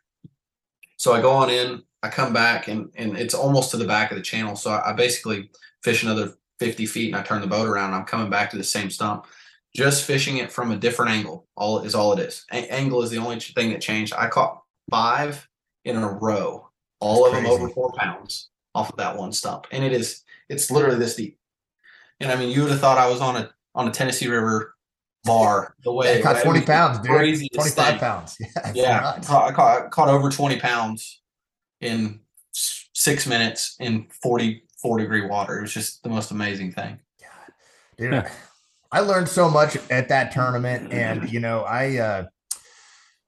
So 0.97 1.12
I 1.12 1.20
go 1.20 1.31
on 1.31 1.51
in. 1.51 1.85
I 2.03 2.09
come 2.09 2.33
back 2.33 2.66
and 2.66 2.91
and 2.97 3.16
it's 3.16 3.35
almost 3.35 3.70
to 3.70 3.76
the 3.76 3.87
back 3.87 4.11
of 4.11 4.16
the 4.16 4.24
channel. 4.24 4.57
So 4.57 4.72
I, 4.72 4.91
I 4.91 4.93
basically 4.93 5.51
fish 5.85 6.03
another 6.03 6.35
50 6.59 6.85
feet 6.87 7.14
and 7.14 7.16
I 7.16 7.22
turn 7.22 7.43
the 7.43 7.47
boat 7.47 7.68
around. 7.68 7.95
I'm 7.95 8.05
coming 8.05 8.29
back 8.29 8.51
to 8.51 8.57
the 8.57 8.64
same 8.64 8.91
stump, 8.91 9.26
just 9.72 10.05
fishing 10.05 10.39
it 10.39 10.51
from 10.51 10.72
a 10.72 10.76
different 10.76 11.12
angle. 11.12 11.47
All 11.57 11.79
is 11.79 11.95
all 11.95 12.12
it 12.12 12.18
is. 12.18 12.45
A- 12.51 12.72
angle 12.72 13.03
is 13.03 13.11
the 13.11 13.18
only 13.18 13.39
thing 13.39 13.70
that 13.70 13.81
changed. 13.81 14.12
I 14.18 14.26
caught 14.26 14.62
five 14.91 15.49
in 15.85 15.95
a 15.95 16.09
row, 16.09 16.68
all 16.99 17.22
That's 17.22 17.26
of 17.26 17.33
crazy. 17.35 17.55
them 17.55 17.62
over 17.62 17.72
four 17.72 17.93
pounds 17.93 18.49
off 18.74 18.91
of 18.91 18.97
that 18.97 19.16
one 19.16 19.33
stump. 19.33 19.68
And 19.70 19.85
it 19.85 19.93
is, 19.93 20.24
it's 20.49 20.72
literally 20.72 20.99
this 20.99 21.14
deep. 21.14 21.38
And 22.21 22.31
I 22.33 22.37
mean, 22.37 22.51
you 22.51 22.62
would 22.62 22.71
have 22.71 22.81
thought 22.81 22.99
I 22.99 23.09
was 23.09 23.21
on 23.21 23.37
a 23.37 23.51
on 23.75 23.89
a 23.89 23.91
Tennessee 23.91 24.29
River 24.29 24.75
bar. 25.25 25.75
The 25.85 25.93
way 25.93 26.19
I 26.19 26.23
caught 26.23 26.43
twenty 26.43 26.62
pounds, 26.62 26.99
dude. 26.99 27.11
Twenty 27.55 27.71
five 27.71 28.01
pounds. 28.01 28.37
Yeah, 28.75 28.75
yeah. 28.75 29.12
I 29.16 29.21
caught, 29.53 29.85
I 29.85 29.89
caught, 29.89 30.09
over 30.09 30.31
twenty 30.31 30.59
pounds 30.59 31.21
in 31.81 32.21
six 32.53 33.27
minutes 33.27 33.77
in 33.79 34.09
44 34.23 34.99
degree 34.99 35.27
water. 35.27 35.59
It 35.59 35.62
was 35.62 35.73
just 35.73 36.03
the 36.03 36.09
most 36.09 36.33
amazing 36.33 36.73
thing. 36.73 36.99
Dude, 37.97 38.27
I 38.91 39.01
learned 39.01 39.29
so 39.29 39.49
much 39.49 39.77
at 39.91 40.09
that 40.09 40.33
tournament, 40.33 40.93
and 40.93 41.31
you 41.31 41.41
know, 41.41 41.62
I 41.62 41.99
uh 41.99 42.27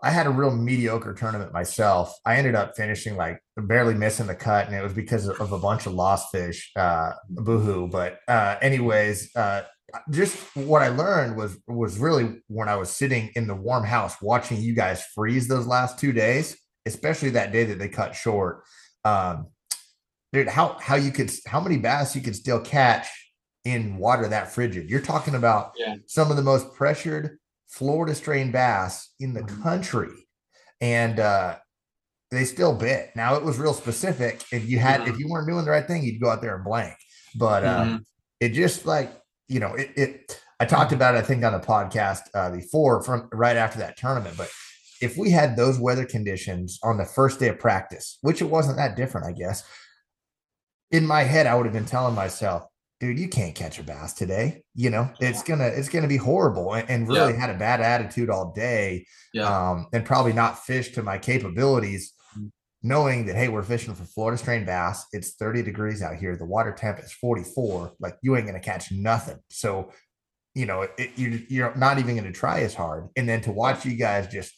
I 0.03 0.11
had 0.11 0.27
a 0.27 0.31
real 0.31 0.51
mediocre 0.51 1.13
tournament 1.13 1.53
myself. 1.53 2.15
I 2.25 2.37
ended 2.37 2.55
up 2.55 2.75
finishing 2.77 3.17
like 3.17 3.43
barely 3.57 3.95
missing 3.95 4.27
the 4.27 4.35
cut, 4.35 4.67
and 4.67 4.75
it 4.75 4.83
was 4.83 4.95
because 4.95 5.29
of 5.29 5.53
a 5.53 5.59
bunch 5.59 5.87
of 5.87 5.93
lost 5.93 6.31
fish. 6.33 6.73
Uh, 6.75 7.13
boohoo. 7.29 7.89
But 7.89 8.19
uh, 8.27 8.57
anyways, 8.63 9.35
uh, 9.37 9.63
just 10.11 10.37
what 10.57 10.83
I 10.83 10.89
learned 10.89 11.37
was 11.37 11.59
was 11.67 11.99
really 11.99 12.41
when 12.47 12.69
I 12.69 12.77
was 12.77 12.91
sitting 12.91 13.31
in 13.37 13.47
the 13.47 13.55
warm 13.55 13.85
house 13.85 14.21
watching 14.23 14.61
you 14.61 14.75
guys 14.75 15.05
freeze 15.15 15.49
those 15.49 15.67
last 15.67 15.99
two 15.99 16.13
days, 16.13 16.57
especially 16.87 17.31
that 17.31 17.53
day 17.53 17.65
that 17.65 17.79
they 17.79 17.89
cut 17.89 18.15
short. 18.15 18.65
Um, 19.05 19.49
dude, 20.33 20.49
how 20.49 20.79
how 20.81 20.97
you 20.97 21.13
could 21.13 21.31
how 21.47 21.61
many 21.61 21.77
bass 21.77 22.17
you 22.17 22.23
could 22.23 22.37
still 22.37 22.61
catch 22.61 23.07
in 23.65 23.99
water 23.99 24.29
that 24.29 24.53
frigid? 24.53 24.89
You're 24.89 25.01
talking 25.01 25.35
about 25.35 25.73
yeah. 25.77 25.97
some 26.07 26.31
of 26.31 26.37
the 26.37 26.43
most 26.43 26.75
pressured 26.75 27.39
Florida 27.71 28.15
strain 28.15 28.51
bass 28.51 29.11
in 29.21 29.33
the 29.35 29.41
mm-hmm. 29.41 29.63
country. 29.63 30.11
And 30.81 31.21
uh, 31.21 31.57
they 32.31 32.45
still 32.45 32.75
bit. 32.75 33.11
Now 33.17 33.37
it 33.37 33.43
was 33.43 33.59
real 33.59 33.75
specific. 33.75 34.43
If 34.53 34.69
you 34.69 34.79
had, 34.79 35.01
mm-hmm. 35.01 35.11
if 35.11 35.19
you 35.19 35.29
weren't 35.29 35.49
doing 35.49 35.65
the 35.65 35.71
right 35.71 35.87
thing, 35.87 36.03
you'd 36.03 36.21
go 36.21 36.31
out 36.31 36.43
there 36.43 36.57
and 36.57 36.65
blank. 36.65 36.97
But 37.35 37.65
uh, 37.65 37.85
mm-hmm. 37.85 37.97
it 38.41 38.51
just 38.51 38.87
like, 38.87 39.13
you 39.49 39.61
know, 39.61 39.75
it, 39.75 39.91
it 39.97 40.43
I 40.59 40.67
talked 40.67 40.93
about 40.93 41.15
it, 41.15 41.19
I 41.19 41.23
think 41.23 41.43
on 41.43 41.53
the 41.53 41.59
podcast 41.59 42.21
uh, 42.35 42.51
before 42.51 43.03
from 43.03 43.29
right 43.33 43.57
after 43.57 43.79
that 43.79 43.97
tournament, 43.97 44.37
but 44.37 44.51
if 45.01 45.17
we 45.17 45.31
had 45.31 45.57
those 45.57 45.79
weather 45.79 46.05
conditions 46.05 46.79
on 46.83 46.99
the 46.99 47.05
first 47.07 47.41
day 47.41 47.49
of 47.49 47.59
practice, 47.59 48.19
which 48.21 48.43
it 48.43 48.51
wasn't 48.51 48.77
that 48.77 48.97
different, 48.97 49.27
I 49.27 49.33
guess, 49.33 49.65
in 50.91 51.07
my 51.07 51.23
head, 51.23 51.47
I 51.47 51.55
would 51.55 51.65
have 51.65 51.73
been 51.73 51.87
telling 51.87 52.15
myself, 52.15 52.67
dude, 53.01 53.19
you 53.19 53.29
can't 53.29 53.55
catch 53.55 53.79
a 53.79 53.83
bass 53.83 54.13
today. 54.13 54.63
You 54.75 54.91
know, 54.91 55.11
it's 55.21 55.43
gonna 55.43 55.67
it's 55.67 55.89
gonna 55.89 56.07
be 56.07 56.19
horrible, 56.19 56.75
and, 56.75 56.89
and 56.89 57.09
really 57.09 57.33
yeah. 57.33 57.41
had 57.41 57.51
a 57.51 57.59
bad 57.59 57.81
attitude 57.81 58.31
all 58.31 58.53
day. 58.53 59.07
Yeah. 59.33 59.71
Um, 59.71 59.87
and 59.93 60.05
probably 60.05 60.35
not 60.35 60.65
fish 60.65 60.93
to 60.93 61.03
my 61.03 61.19
capabilities, 61.19 62.13
mm. 62.39 62.51
knowing 62.83 63.27
that 63.27 63.37
hey, 63.37 63.49
we're 63.49 63.63
fishing 63.63 63.95
for 63.95 64.05
Florida 64.05 64.39
strain 64.39 64.65
bass. 64.65 65.07
It's 65.13 65.35
30 65.35 65.63
degrees 65.63 66.03
out 66.03 66.17
here. 66.17 66.37
The 66.37 66.45
water 66.45 66.73
temp 66.73 66.99
is 67.01 67.13
44. 67.13 67.95
Like 67.99 68.17
you 68.23 68.37
ain't 68.37 68.47
gonna 68.47 68.61
catch 68.61 68.93
nothing. 68.93 69.39
So, 69.49 69.93
you 70.55 70.67
know, 70.67 70.87
it, 70.99 71.11
you 71.17 71.45
you're 71.49 71.75
not 71.75 71.99
even 71.99 72.17
gonna 72.17 72.33
try 72.33 72.61
as 72.61 72.75
hard. 72.75 73.09
And 73.17 73.29
then 73.29 73.41
to 73.43 73.53
watch 73.53 73.85
you 73.87 73.97
guys 73.97 74.29
just 74.29 74.53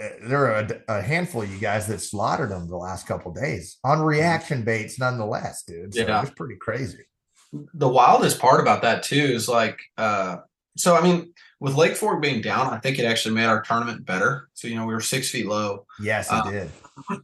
uh, 0.00 0.08
there 0.22 0.46
are 0.46 0.60
a, 0.88 0.98
a, 0.98 1.02
handful 1.02 1.42
of 1.42 1.52
you 1.52 1.58
guys 1.58 1.86
that 1.86 2.00
slaughtered 2.00 2.50
them 2.50 2.66
the 2.66 2.76
last 2.76 3.06
couple 3.06 3.30
days 3.30 3.78
on 3.84 3.98
mm. 3.98 4.04
reaction 4.04 4.62
baits, 4.62 4.98
nonetheless, 4.98 5.64
dude. 5.64 5.94
So 5.94 6.00
yeah. 6.00 6.18
it 6.18 6.20
was 6.22 6.30
pretty 6.30 6.56
crazy 6.56 7.04
the 7.52 7.88
wildest 7.88 8.38
part 8.38 8.60
about 8.60 8.82
that 8.82 9.02
too 9.02 9.16
is 9.16 9.48
like 9.48 9.80
uh 9.98 10.38
so 10.76 10.96
I 10.96 11.02
mean 11.02 11.32
with 11.60 11.76
Lake 11.76 11.96
Fork 11.96 12.20
being 12.20 12.40
down, 12.40 12.72
I 12.72 12.78
think 12.78 12.98
it 12.98 13.04
actually 13.04 13.36
made 13.36 13.44
our 13.44 13.62
tournament 13.62 14.04
better. 14.04 14.48
So 14.54 14.68
you 14.68 14.74
know 14.74 14.86
we 14.86 14.94
were 14.94 15.00
six 15.00 15.30
feet 15.30 15.46
low. 15.46 15.86
Yes, 16.00 16.28
it 16.28 16.34
uh, 16.34 16.50
did. 16.50 16.70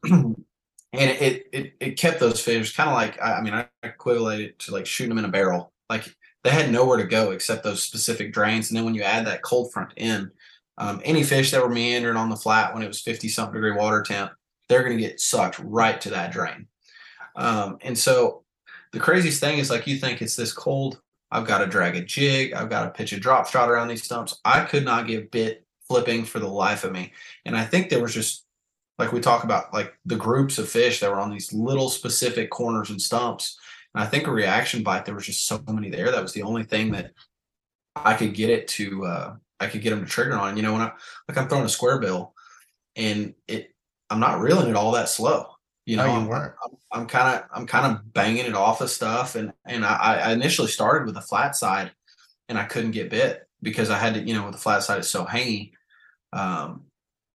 and 0.13 0.37
it, 0.93 1.49
it 1.53 1.73
it 1.81 1.99
kept 1.99 2.21
those 2.21 2.41
fish 2.41 2.77
kind 2.77 2.89
of 2.89 2.95
like 2.95 3.21
I, 3.21 3.35
I 3.35 3.41
mean 3.41 3.55
I 3.55 3.69
equate 3.83 4.41
it 4.41 4.59
to 4.61 4.73
like 4.73 4.87
shooting 4.87 5.09
them 5.09 5.19
in 5.19 5.25
a 5.25 5.33
barrel. 5.33 5.73
Like 5.89 6.15
they 6.45 6.51
had 6.51 6.71
nowhere 6.71 6.99
to 6.99 7.05
go 7.05 7.31
except 7.33 7.65
those 7.65 7.83
specific 7.83 8.33
drains. 8.33 8.71
And 8.71 8.77
then 8.77 8.85
when 8.85 8.95
you 8.95 9.03
add 9.03 9.27
that 9.27 9.43
cold 9.43 9.73
front 9.73 9.93
in, 9.97 10.31
um, 10.79 11.01
any 11.05 11.25
fish 11.25 11.51
that 11.51 11.63
were 11.63 11.69
meandering 11.69 12.17
on 12.17 12.31
the 12.31 12.37
flat 12.37 12.73
when 12.73 12.83
it 12.83 12.89
was 12.89 13.01
50 13.01 13.29
something 13.29 13.55
degree 13.55 13.73
water 13.73 14.03
temp, 14.03 14.33
they're 14.69 14.85
going 14.85 14.97
to 14.97 15.03
get 15.03 15.21
sucked 15.21 15.59
right 15.59 16.01
to 16.01 16.11
that 16.11 16.33
drain. 16.33 16.67
Um, 17.37 17.79
and 17.83 17.99
so 17.99 18.45
the 18.93 19.01
craziest 19.01 19.41
thing 19.41 19.59
is 19.59 19.71
like 19.71 19.87
you 19.87 19.97
think 19.97 20.23
it's 20.23 20.37
this 20.37 20.53
cold. 20.53 21.01
I've 21.31 21.47
got 21.47 21.59
to 21.59 21.67
drag 21.67 21.97
a 21.97 22.03
jig. 22.03 22.55
I've 22.55 22.71
got 22.71 22.85
to 22.85 22.91
pitch 22.91 23.13
a 23.13 23.21
drop 23.21 23.49
shot 23.49 23.71
around 23.71 23.89
these 23.89 24.03
stumps. 24.03 24.41
I 24.45 24.65
could 24.65 24.85
not 24.85 25.07
get 25.07 25.31
bit 25.31 25.67
flipping 25.87 26.25
for 26.25 26.39
the 26.39 26.49
life 26.49 26.85
of 26.85 26.93
me. 26.93 27.13
And 27.45 27.57
I 27.57 27.65
think 27.65 27.89
there 27.89 28.03
was 28.03 28.15
just 28.15 28.45
like 28.99 29.13
we 29.13 29.21
talk 29.21 29.45
about 29.45 29.73
like 29.73 29.97
the 30.05 30.17
groups 30.17 30.59
of 30.59 30.69
fish 30.69 31.01
that 31.01 31.11
were 31.11 31.21
on 31.21 31.31
these 31.31 31.53
little 31.53 31.89
specific 31.89 32.51
corners 32.51 32.91
and 32.91 33.01
stumps. 33.01 33.59
And 33.95 34.03
I 34.03 34.07
think 34.07 34.27
a 34.27 34.31
reaction 34.31 34.83
bite, 34.83 35.05
there 35.05 35.15
was 35.15 35.27
just 35.27 35.47
so 35.47 35.63
many 35.69 35.91
there. 35.91 36.11
That 36.11 36.23
was 36.23 36.33
the 36.33 36.43
only 36.43 36.65
thing 36.65 36.93
that 36.93 37.13
I 37.97 38.15
could 38.15 38.35
get 38.35 38.51
it 38.51 38.69
to, 38.69 39.05
uh, 39.07 39.37
I 39.61 39.67
could 39.67 39.83
get 39.83 39.91
them 39.91 40.05
to 40.05 40.11
trigger 40.11 40.37
on. 40.37 40.57
You 40.57 40.63
know, 40.63 40.73
when 40.73 40.83
I, 40.83 40.93
like 41.29 41.39
I'm 41.39 41.49
throwing 41.49 41.65
a 41.65 41.71
square 41.71 41.99
bill 41.99 42.35
and 42.97 43.35
it, 43.47 43.75
I'm 44.11 44.21
not 44.21 44.41
reeling 44.41 44.69
it 44.69 44.77
all 44.77 44.93
that 44.93 45.09
slow. 45.09 45.58
You 45.89 45.97
know, 45.97 46.05
No, 46.05 46.13
you 46.13 46.19
I'm- 46.19 46.29
weren't. 46.29 46.55
I'm 46.93 47.07
kind 47.07 47.35
of 47.39 47.49
I'm 47.51 47.67
kind 47.67 47.87
of 47.97 48.13
banging 48.13 48.45
it 48.45 48.55
off 48.55 48.83
of 48.83 48.91
stuff, 48.91 49.37
and 49.37 49.55
and 49.65 49.87
I, 49.87 50.17
I 50.27 50.33
initially 50.33 50.69
started 50.69 51.07
with 51.07 51.15
the 51.15 51.23
flat 51.23 51.57
side, 51.57 51.93
and 52.51 52.59
I 52.59 52.65
couldn't 52.65 52.91
get 52.91 53.09
bit 53.09 53.49
because 53.63 53.89
I 53.89 53.97
had 53.99 54.13
to 54.15 54.21
you 54.21 54.35
know 54.35 54.45
with 54.45 54.53
the 54.53 54.59
flat 54.61 54.83
side 54.83 54.99
it's 54.99 55.09
so 55.09 55.25
hangy, 55.25 55.73
um, 56.35 56.85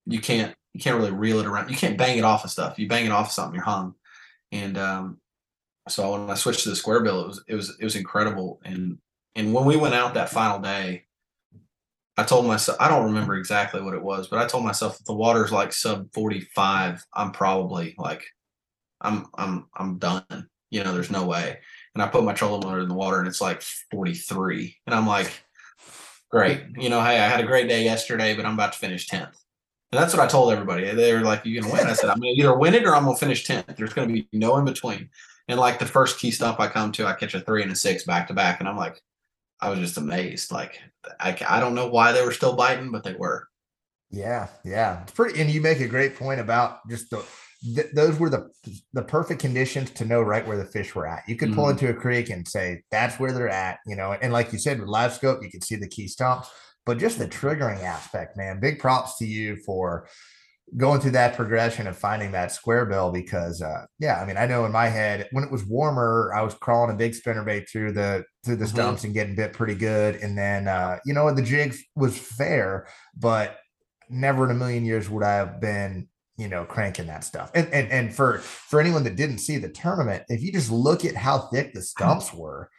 you 0.05 0.19
can't 0.21 0.53
you 0.73 0.79
can't 0.81 0.97
really 0.97 1.11
reel 1.11 1.39
it 1.39 1.47
around. 1.47 1.71
You 1.71 1.75
can't 1.75 1.97
bang 1.97 2.19
it 2.19 2.23
off 2.23 2.45
of 2.45 2.51
stuff. 2.51 2.77
You 2.77 2.87
bang 2.87 3.07
it 3.07 3.11
off 3.11 3.27
of 3.27 3.31
something, 3.31 3.55
you're 3.55 3.63
hung, 3.63 3.95
and 4.51 4.77
um, 4.77 5.17
so 5.89 6.11
when 6.11 6.29
I 6.29 6.35
switched 6.35 6.61
to 6.63 6.69
the 6.69 6.75
square 6.75 7.01
bill, 7.01 7.21
it 7.23 7.27
was 7.27 7.43
it 7.47 7.55
was 7.55 7.75
it 7.79 7.83
was 7.83 7.95
incredible, 7.95 8.61
and 8.63 8.99
and 9.35 9.51
when 9.51 9.65
we 9.65 9.77
went 9.77 9.95
out 9.95 10.13
that 10.13 10.29
final 10.29 10.59
day. 10.59 11.05
I 12.15 12.21
told 12.21 12.45
myself 12.45 12.77
I 12.79 12.89
don't 12.89 13.05
remember 13.05 13.35
exactly 13.35 13.81
what 13.81 13.95
it 13.95 14.03
was, 14.03 14.27
but 14.27 14.37
I 14.37 14.45
told 14.45 14.63
myself 14.63 14.99
if 14.99 15.05
the 15.05 15.15
water's 15.15 15.51
like 15.51 15.73
sub 15.73 16.13
45, 16.13 17.03
I'm 17.11 17.31
probably 17.31 17.95
like 17.97 18.23
I'm 19.03 19.27
I'm 19.35 19.67
I'm 19.75 19.97
done. 19.97 20.49
You 20.69 20.83
know, 20.83 20.93
there's 20.93 21.11
no 21.11 21.25
way. 21.25 21.59
And 21.93 22.01
I 22.01 22.07
put 22.07 22.23
my 22.23 22.33
trolling 22.33 22.67
motor 22.67 22.81
in 22.81 22.87
the 22.87 22.95
water 22.95 23.19
and 23.19 23.27
it's 23.27 23.41
like 23.41 23.61
43. 23.91 24.75
And 24.87 24.95
I'm 24.95 25.05
like, 25.05 25.31
great. 26.31 26.63
You 26.77 26.89
know, 26.89 26.99
hey, 27.01 27.19
I 27.19 27.27
had 27.27 27.39
a 27.39 27.45
great 27.45 27.67
day 27.67 27.83
yesterday, 27.83 28.35
but 28.35 28.45
I'm 28.45 28.55
about 28.55 28.73
to 28.73 28.79
finish 28.79 29.07
10th. 29.07 29.37
And 29.91 30.01
that's 30.01 30.11
what 30.11 30.23
I 30.23 30.27
told 30.27 30.51
everybody. 30.51 30.89
They 30.89 31.13
were 31.13 31.21
like, 31.21 31.45
You're 31.45 31.61
gonna 31.61 31.73
win? 31.73 31.85
I 31.85 31.93
said, 31.93 32.09
I'm 32.09 32.19
gonna 32.19 32.31
either 32.31 32.57
win 32.57 32.73
it 32.73 32.85
or 32.85 32.95
I'm 32.95 33.05
gonna 33.05 33.17
finish 33.17 33.45
10th. 33.45 33.75
There's 33.75 33.93
gonna 33.93 34.11
be 34.11 34.27
no 34.33 34.57
in 34.57 34.65
between. 34.65 35.09
And 35.47 35.59
like 35.59 35.77
the 35.77 35.85
first 35.85 36.19
key 36.19 36.31
stump 36.31 36.59
I 36.59 36.67
come 36.67 36.91
to, 36.93 37.05
I 37.05 37.13
catch 37.13 37.35
a 37.35 37.41
three 37.41 37.61
and 37.61 37.71
a 37.71 37.75
six 37.75 38.03
back 38.03 38.27
to 38.29 38.33
back. 38.33 38.59
And 38.59 38.67
I'm 38.67 38.77
like, 38.77 38.99
I 39.61 39.69
was 39.69 39.79
just 39.79 39.97
amazed. 39.97 40.51
Like 40.51 40.79
I, 41.19 41.37
I 41.47 41.59
don't 41.59 41.75
know 41.75 41.87
why 41.87 42.11
they 42.11 42.25
were 42.25 42.31
still 42.31 42.55
biting, 42.55 42.91
but 42.91 43.03
they 43.03 43.13
were. 43.13 43.47
Yeah, 44.09 44.47
yeah, 44.63 45.03
it's 45.03 45.11
pretty. 45.11 45.39
And 45.41 45.49
you 45.49 45.61
make 45.61 45.79
a 45.79 45.87
great 45.87 46.15
point 46.15 46.39
about 46.39 46.87
just 46.89 47.09
the 47.09 47.23
th- 47.63 47.91
those 47.93 48.19
were 48.19 48.29
the 48.29 48.49
the 48.93 49.01
perfect 49.03 49.39
conditions 49.41 49.89
to 49.91 50.05
know 50.05 50.21
right 50.21 50.45
where 50.47 50.57
the 50.57 50.65
fish 50.65 50.93
were 50.95 51.07
at. 51.07 51.23
You 51.27 51.35
could 51.35 51.53
pull 51.53 51.65
Mhm. 51.65 51.71
into 51.71 51.89
a 51.89 51.93
creek 51.93 52.29
and 52.29 52.47
say 52.47 52.83
that's 52.91 53.19
where 53.19 53.31
they're 53.31 53.49
at, 53.49 53.79
you 53.85 53.95
know. 53.95 54.13
And 54.13 54.33
like 54.33 54.51
you 54.53 54.59
said, 54.59 54.79
with 54.79 54.89
live 54.89 55.13
scope, 55.13 55.43
you 55.43 55.49
can 55.49 55.61
see 55.61 55.75
the 55.75 55.87
key 55.87 56.07
stump. 56.07 56.45
But 56.85 56.97
just 56.97 57.17
the 57.17 57.27
triggering 57.27 57.81
aspect, 57.81 58.35
man. 58.35 58.59
Big 58.59 58.79
props 58.79 59.17
to 59.19 59.25
you 59.25 59.55
for 59.65 60.07
going 60.77 60.99
through 60.99 61.11
that 61.11 61.35
progression 61.35 61.87
of 61.87 61.97
finding 61.97 62.31
that 62.31 62.51
square 62.51 62.85
bill 62.85 63.11
because 63.11 63.61
uh 63.61 63.85
yeah 63.99 64.19
i 64.19 64.25
mean 64.25 64.37
i 64.37 64.45
know 64.47 64.65
in 64.65 64.71
my 64.71 64.87
head 64.87 65.27
when 65.31 65.43
it 65.43 65.51
was 65.51 65.63
warmer 65.65 66.31
i 66.35 66.41
was 66.41 66.55
crawling 66.55 66.89
a 66.89 66.97
big 66.97 67.11
spinnerbait 67.13 67.69
through 67.69 67.91
the 67.91 68.23
through 68.43 68.55
the 68.55 68.65
Mhm. 68.65 68.69
stumps 68.69 69.03
and 69.03 69.13
getting 69.13 69.35
bit 69.35 69.53
pretty 69.53 69.75
good 69.75 70.15
and 70.15 70.35
then 70.37 70.67
uh 70.67 70.97
you 71.05 71.13
know 71.13 71.31
the 71.31 71.41
jig 71.43 71.75
was 71.95 72.17
fair 72.17 72.87
but 73.15 73.59
never 74.09 74.45
in 74.45 74.51
a 74.51 74.55
million 74.55 74.83
years 74.85 75.09
would 75.09 75.21
i 75.23 75.33
have 75.35 75.59
been 75.59 76.07
you 76.37 76.47
know 76.47 76.65
cranking 76.65 77.07
that 77.07 77.23
stuff 77.23 77.51
and 77.53 77.67
and, 77.73 77.91
and 77.91 78.15
for 78.15 78.39
for 78.39 78.79
anyone 78.79 79.03
that 79.03 79.15
didn't 79.15 79.37
see 79.37 79.57
the 79.57 79.69
tournament 79.69 80.23
if 80.29 80.41
you 80.41 80.51
just 80.51 80.71
look 80.71 81.05
at 81.05 81.15
how 81.15 81.37
thick 81.53 81.73
the 81.73 81.81
stumps 81.81 82.33
were 82.33 82.69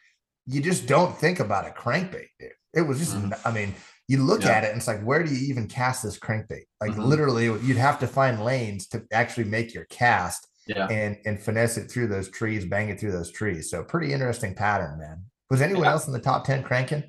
you 0.46 0.60
just 0.60 0.86
don't 0.86 1.16
think 1.16 1.38
about 1.40 1.66
a 1.66 1.70
crankbait 1.70 2.26
dude 2.38 2.50
it 2.74 2.82
was 2.82 2.98
just 2.98 3.14
Mhm. 3.16 3.38
i 3.44 3.50
mean 3.52 3.74
you 4.08 4.22
look 4.22 4.42
Yeah. 4.42 4.50
at 4.50 4.64
it 4.64 4.70
and 4.70 4.78
it's 4.78 4.88
like 4.88 5.02
where 5.02 5.22
do 5.22 5.32
you 5.32 5.46
even 5.48 5.68
cast 5.68 6.02
this 6.02 6.18
crankbait 6.18 6.64
like 6.80 6.92
Mhm. 6.92 7.06
literally 7.06 7.44
you'd 7.44 7.76
have 7.76 7.98
to 8.00 8.06
find 8.08 8.44
lanes 8.44 8.86
to 8.88 9.04
actually 9.12 9.44
make 9.44 9.72
your 9.72 9.84
cast 9.86 10.46
Yeah. 10.66 10.86
and 10.88 11.16
and 11.24 11.40
finesse 11.40 11.76
it 11.76 11.90
through 11.90 12.08
those 12.08 12.28
trees 12.30 12.64
bang 12.64 12.88
it 12.88 12.98
through 12.98 13.12
those 13.12 13.30
trees 13.30 13.70
so 13.70 13.84
pretty 13.84 14.12
interesting 14.12 14.54
pattern 14.54 14.98
man 14.98 15.24
was 15.48 15.62
anyone 15.62 15.84
Yeah. 15.84 15.92
else 15.92 16.06
in 16.08 16.12
the 16.12 16.18
top 16.18 16.44
10 16.44 16.62
cranking 16.64 17.04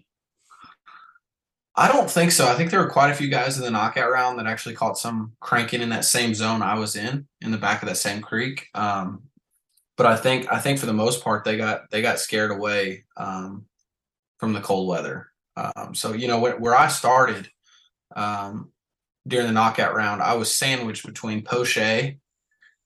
I 1.78 1.91
don't 1.91 2.09
think 2.09 2.32
so. 2.32 2.47
I 2.47 2.53
think 2.55 2.71
there 2.71 2.80
were 2.80 2.89
quite 2.89 3.11
a 3.11 3.15
few 3.15 3.28
guys 3.28 3.57
in 3.57 3.63
the 3.63 3.71
knockout 3.71 4.09
round 4.11 4.39
that 4.39 4.47
actually 4.47 4.76
caught 4.76 4.97
some 4.97 5.34
cranking 5.41 5.82
in 5.82 5.89
that 5.89 6.05
same 6.05 6.34
zone 6.34 6.61
I 6.61 6.76
was 6.80 6.95
in, 6.95 7.28
in 7.41 7.51
the 7.51 7.57
back 7.57 7.82
of 7.82 7.89
that 7.89 7.97
same 7.97 8.21
creek. 8.21 8.67
Um, 8.73 9.23
but 9.97 10.05
I 10.05 10.15
think 10.15 10.51
I 10.51 10.59
think 10.59 10.80
for 10.80 10.86
the 10.86 10.93
most 10.93 11.23
part 11.23 11.43
they 11.43 11.57
got 11.57 11.89
they 11.89 12.01
got 12.01 12.19
scared 12.19 12.51
away 12.51 13.03
um, 13.17 13.65
from 14.39 14.53
the 14.53 14.61
cold 14.61 14.88
weather. 14.88 15.28
Um, 15.57 15.95
so 15.95 16.13
you 16.13 16.28
know 16.28 16.39
where, 16.39 16.57
where 16.57 16.76
I 16.76 16.88
started 16.88 17.49
um, 18.15 18.71
during 19.28 19.47
the 19.47 19.53
knockout 19.53 19.93
round, 19.95 20.21
I 20.21 20.36
was 20.36 20.53
sandwiched 20.53 21.05
between 21.05 21.43
Poche 21.43 22.15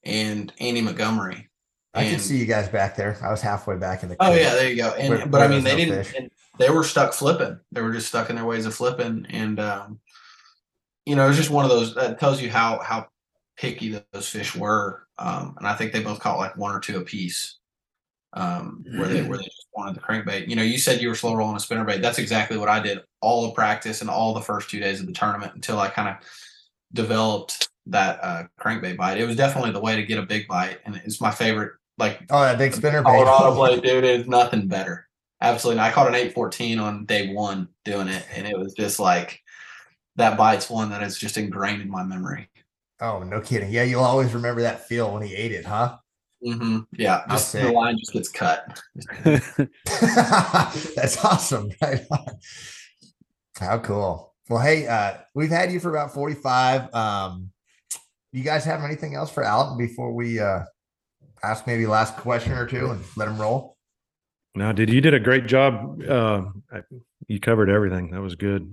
and 0.04 0.52
Andy 0.58 0.80
Montgomery. 0.80 1.48
i 1.94 2.02
And- 2.04 2.20
see 2.20 2.36
you 2.38 2.46
guys 2.46 2.68
back 2.68 2.96
there 2.96 3.18
i 3.22 3.30
was 3.30 3.42
halfway 3.42 3.76
back 3.76 4.02
in 4.02 4.08
the 4.08 4.16
Oh 4.20 4.32
yeah, 4.34 4.54
there 4.54 4.68
you 4.70 4.76
go. 4.76 4.90
And 4.90 5.08
Where- 5.10 5.26
but 5.26 5.38
where 5.40 5.44
I 5.44 5.48
mean, 5.48 5.64
they 5.64 5.76
didn't. 5.76 6.14
and 6.16 6.30
they 6.60 6.70
were 6.70 6.84
stuck 6.84 7.14
flipping. 7.14 7.58
They 7.72 7.80
were 7.80 7.92
just 7.92 8.08
stuck 8.08 8.28
in 8.28 8.36
their 8.36 8.44
ways 8.44 8.66
of 8.66 8.74
flipping, 8.74 9.26
and 9.30 9.58
um, 9.58 9.98
you 11.06 11.16
know, 11.16 11.24
it 11.24 11.28
was 11.28 11.38
just 11.38 11.50
one 11.50 11.64
of 11.64 11.70
those 11.70 11.94
that 11.94 12.20
tells 12.20 12.40
you 12.40 12.50
how 12.50 12.78
how 12.80 13.08
picky 13.56 14.00
those 14.12 14.28
fish 14.28 14.54
were. 14.54 15.06
Um, 15.18 15.54
and 15.58 15.66
I 15.66 15.74
think 15.74 15.92
they 15.92 16.02
both 16.02 16.20
caught 16.20 16.38
like 16.38 16.56
one 16.56 16.74
or 16.74 16.80
two 16.80 16.98
apiece. 16.98 17.56
Um, 18.32 18.84
where 18.94 19.08
they 19.08 19.22
where 19.22 19.38
they 19.38 19.44
just 19.44 19.66
wanted 19.74 19.96
the 19.96 20.00
crankbait. 20.00 20.48
You 20.48 20.54
know, 20.54 20.62
you 20.62 20.78
said 20.78 21.00
you 21.00 21.08
were 21.08 21.14
slow 21.14 21.34
rolling 21.34 21.56
a 21.56 21.58
spinnerbait. 21.58 22.02
That's 22.02 22.18
exactly 22.18 22.58
what 22.58 22.68
I 22.68 22.78
did 22.78 23.00
all 23.22 23.46
the 23.46 23.52
practice 23.52 24.02
and 24.02 24.10
all 24.10 24.34
the 24.34 24.40
first 24.40 24.70
two 24.70 24.80
days 24.80 25.00
of 25.00 25.06
the 25.06 25.12
tournament 25.12 25.54
until 25.54 25.78
I 25.80 25.88
kind 25.88 26.08
of 26.08 26.16
developed 26.92 27.68
that 27.86 28.22
uh, 28.22 28.44
crankbait 28.60 28.96
bite. 28.96 29.18
It 29.18 29.26
was 29.26 29.36
definitely 29.36 29.72
the 29.72 29.80
way 29.80 29.96
to 29.96 30.04
get 30.04 30.18
a 30.18 30.22
big 30.22 30.46
bite, 30.46 30.78
and 30.84 30.96
it's 31.04 31.20
my 31.20 31.30
favorite. 31.30 31.72
Like 31.98 32.22
oh 32.30 32.40
that 32.40 32.56
big 32.58 32.72
spinner 32.72 33.02
Colorado 33.02 33.54
blade, 33.56 33.82
dude, 33.82 34.04
is 34.04 34.26
nothing 34.26 34.68
better. 34.68 35.09
Absolutely. 35.40 35.78
not. 35.78 35.88
I 35.88 35.92
caught 35.92 36.08
an 36.08 36.14
814 36.14 36.78
on 36.78 37.04
day 37.06 37.32
one 37.32 37.68
doing 37.84 38.08
it, 38.08 38.26
and 38.34 38.46
it 38.46 38.58
was 38.58 38.74
just 38.74 38.98
like 39.00 39.40
that 40.16 40.36
bite's 40.36 40.68
one 40.68 40.90
that 40.90 41.02
is 41.02 41.16
just 41.18 41.38
ingrained 41.38 41.80
in 41.82 41.90
my 41.90 42.02
memory. 42.02 42.48
oh 43.00 43.22
no 43.22 43.40
kidding 43.40 43.70
yeah 43.70 43.82
you'll 43.84 44.04
always 44.04 44.34
remember 44.34 44.60
that 44.60 44.86
feel 44.86 45.14
when 45.14 45.22
he 45.22 45.34
ate 45.34 45.52
it 45.52 45.64
huh 45.64 45.96
hmm 46.44 46.80
Yeah, 46.92 47.24
just 47.30 47.52
the 47.52 47.70
line 47.70 47.96
just 47.98 48.12
gets 48.12 48.28
cut. 48.28 48.80
That's 50.96 51.22
awesome. 51.24 51.70
Right. 51.82 52.00
How 53.58 53.78
cool. 53.78 54.34
Well, 54.48 54.62
hey, 54.62 54.86
uh, 54.86 55.18
we've 55.34 55.50
had 55.50 55.70
you 55.70 55.80
for 55.80 55.90
about 55.90 56.14
45. 56.14 56.94
Um, 56.94 57.50
you 58.32 58.42
guys 58.42 58.64
have 58.64 58.82
anything 58.82 59.14
else 59.14 59.30
for 59.30 59.44
Alton 59.46 59.76
before 59.76 60.12
we 60.12 60.40
uh 60.40 60.60
ask 61.42 61.66
maybe 61.66 61.86
last 61.86 62.16
question 62.16 62.52
or 62.52 62.66
two 62.66 62.90
and 62.90 63.04
let 63.16 63.28
him 63.28 63.38
roll? 63.38 63.76
No, 64.54 64.72
dude, 64.72 64.90
you 64.90 65.00
did 65.00 65.14
a 65.14 65.20
great 65.20 65.46
job. 65.46 66.02
Uh, 66.08 66.42
I- 66.72 66.82
you 67.28 67.38
covered 67.38 67.70
everything. 67.70 68.10
That 68.10 68.20
was 68.20 68.34
good. 68.34 68.72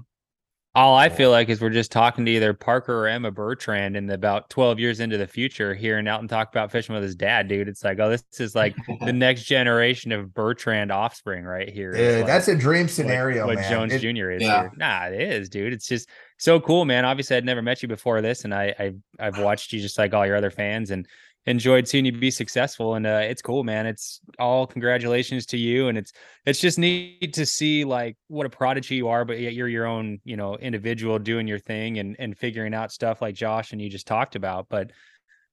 All 0.73 0.95
I 0.95 1.09
feel 1.09 1.31
like 1.31 1.49
is 1.49 1.59
we're 1.59 1.71
just 1.71 1.91
talking 1.91 2.23
to 2.25 2.31
either 2.31 2.53
Parker 2.53 2.93
or 3.03 3.07
Emma 3.07 3.31
Bertrand 3.31 3.97
in 3.97 4.07
about 4.11 4.47
12 4.51 4.79
years 4.79 4.99
into 4.99 5.17
the 5.17 5.25
future, 5.25 5.73
hearing 5.73 6.07
out 6.07 6.19
and 6.19 6.29
talk 6.29 6.49
about 6.49 6.71
fishing 6.71 6.93
with 6.93 7.03
his 7.03 7.15
dad, 7.15 7.47
dude. 7.47 7.67
It's 7.67 7.83
like, 7.83 7.99
oh, 7.99 8.09
this 8.11 8.23
is 8.39 8.53
like 8.53 8.75
the 9.01 9.11
next 9.13 9.43
generation 9.45 10.11
of 10.11 10.33
Bertrand 10.35 10.91
offspring 10.91 11.45
right 11.45 11.67
here. 11.67 11.91
It's 11.91 11.97
Dude, 11.99 12.17
like 12.17 12.25
that's 12.27 12.47
a 12.47 12.55
dream 12.55 12.83
what- 12.83 12.91
scenario, 12.91 13.47
what, 13.47 13.55
man. 13.55 13.71
Jones 13.71 13.93
It- 13.93 13.99
Jr. 14.01 14.31
is 14.31 14.43
Yeah. 14.43 14.61
here. 14.61 14.71
Nah, 14.77 15.05
it 15.07 15.19
is, 15.19 15.49
dude. 15.49 15.73
It's 15.73 15.87
just 15.87 16.09
so 16.37 16.59
cool, 16.59 16.85
man. 16.85 17.05
Obviously, 17.05 17.37
I'd 17.37 17.45
never 17.45 17.63
met 17.63 17.81
you 17.81 17.87
before 17.87 18.21
this, 18.21 18.43
and 18.43 18.53
I, 18.53 18.75
I 18.77 18.93
I've 19.19 19.39
watched 19.39 19.73
you 19.73 19.79
just 19.81 19.97
like 19.97 20.13
all 20.13 20.27
your 20.27 20.35
other 20.35 20.51
fans 20.51 20.91
and 20.91 21.07
enjoyed 21.47 21.87
seeing 21.87 22.05
you 22.05 22.11
be 22.11 22.29
successful. 22.29 22.95
And 22.95 23.07
uh, 23.07 23.21
it's 23.23 23.41
cool, 23.41 23.63
man. 23.63 23.87
It's 23.87 24.19
all 24.37 24.67
congratulations 24.67 25.45
to 25.47 25.57
you, 25.57 25.87
and 25.87 25.97
it's 25.97 26.11
it's 26.45 26.59
just 26.59 26.77
neat 26.77 27.33
to 27.33 27.45
see 27.45 27.85
like 27.85 28.17
what 28.27 28.45
a 28.45 28.49
prodigy 28.49 28.95
you 28.95 29.07
are, 29.07 29.25
but 29.25 29.39
yet 29.39 29.53
you're 29.53 29.69
your 29.69 29.85
own, 29.85 30.19
you 30.23 30.37
know, 30.37 30.57
individual 30.57 31.17
doing 31.17 31.47
your 31.47 31.59
thing 31.59 31.97
and 31.97 32.15
and 32.19 32.37
figuring 32.37 32.73
out 32.73 32.91
stuff 32.91 33.21
like 33.21 33.33
Josh 33.33 33.71
and 33.71 33.81
you 33.81 33.89
just 33.89 34.07
talked 34.07 34.35
about. 34.35 34.67
But 34.69 34.91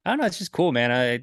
I 0.04 0.10
don't 0.10 0.18
know, 0.18 0.26
it's 0.26 0.38
just 0.38 0.52
cool, 0.52 0.72
man. 0.72 0.92
I 0.92 1.20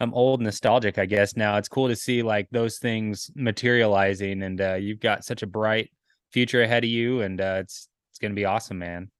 I'm 0.00 0.14
old 0.14 0.40
nostalgic, 0.42 0.98
I 0.98 1.06
guess 1.06 1.36
now. 1.36 1.56
It's 1.56 1.68
cool 1.68 1.88
to 1.88 1.96
see 1.96 2.22
like 2.22 2.48
those 2.50 2.78
things 2.78 3.30
materializing 3.34 4.42
and 4.42 4.60
uh 4.60 4.74
you've 4.74 5.00
got 5.00 5.24
such 5.24 5.42
a 5.42 5.46
bright 5.46 5.90
future 6.32 6.62
ahead 6.62 6.84
of 6.84 6.90
you 6.90 7.22
and 7.22 7.40
uh 7.40 7.58
it's 7.60 7.88
it's 8.10 8.18
gonna 8.18 8.34
be 8.34 8.44
awesome, 8.44 8.78
man. 8.78 9.10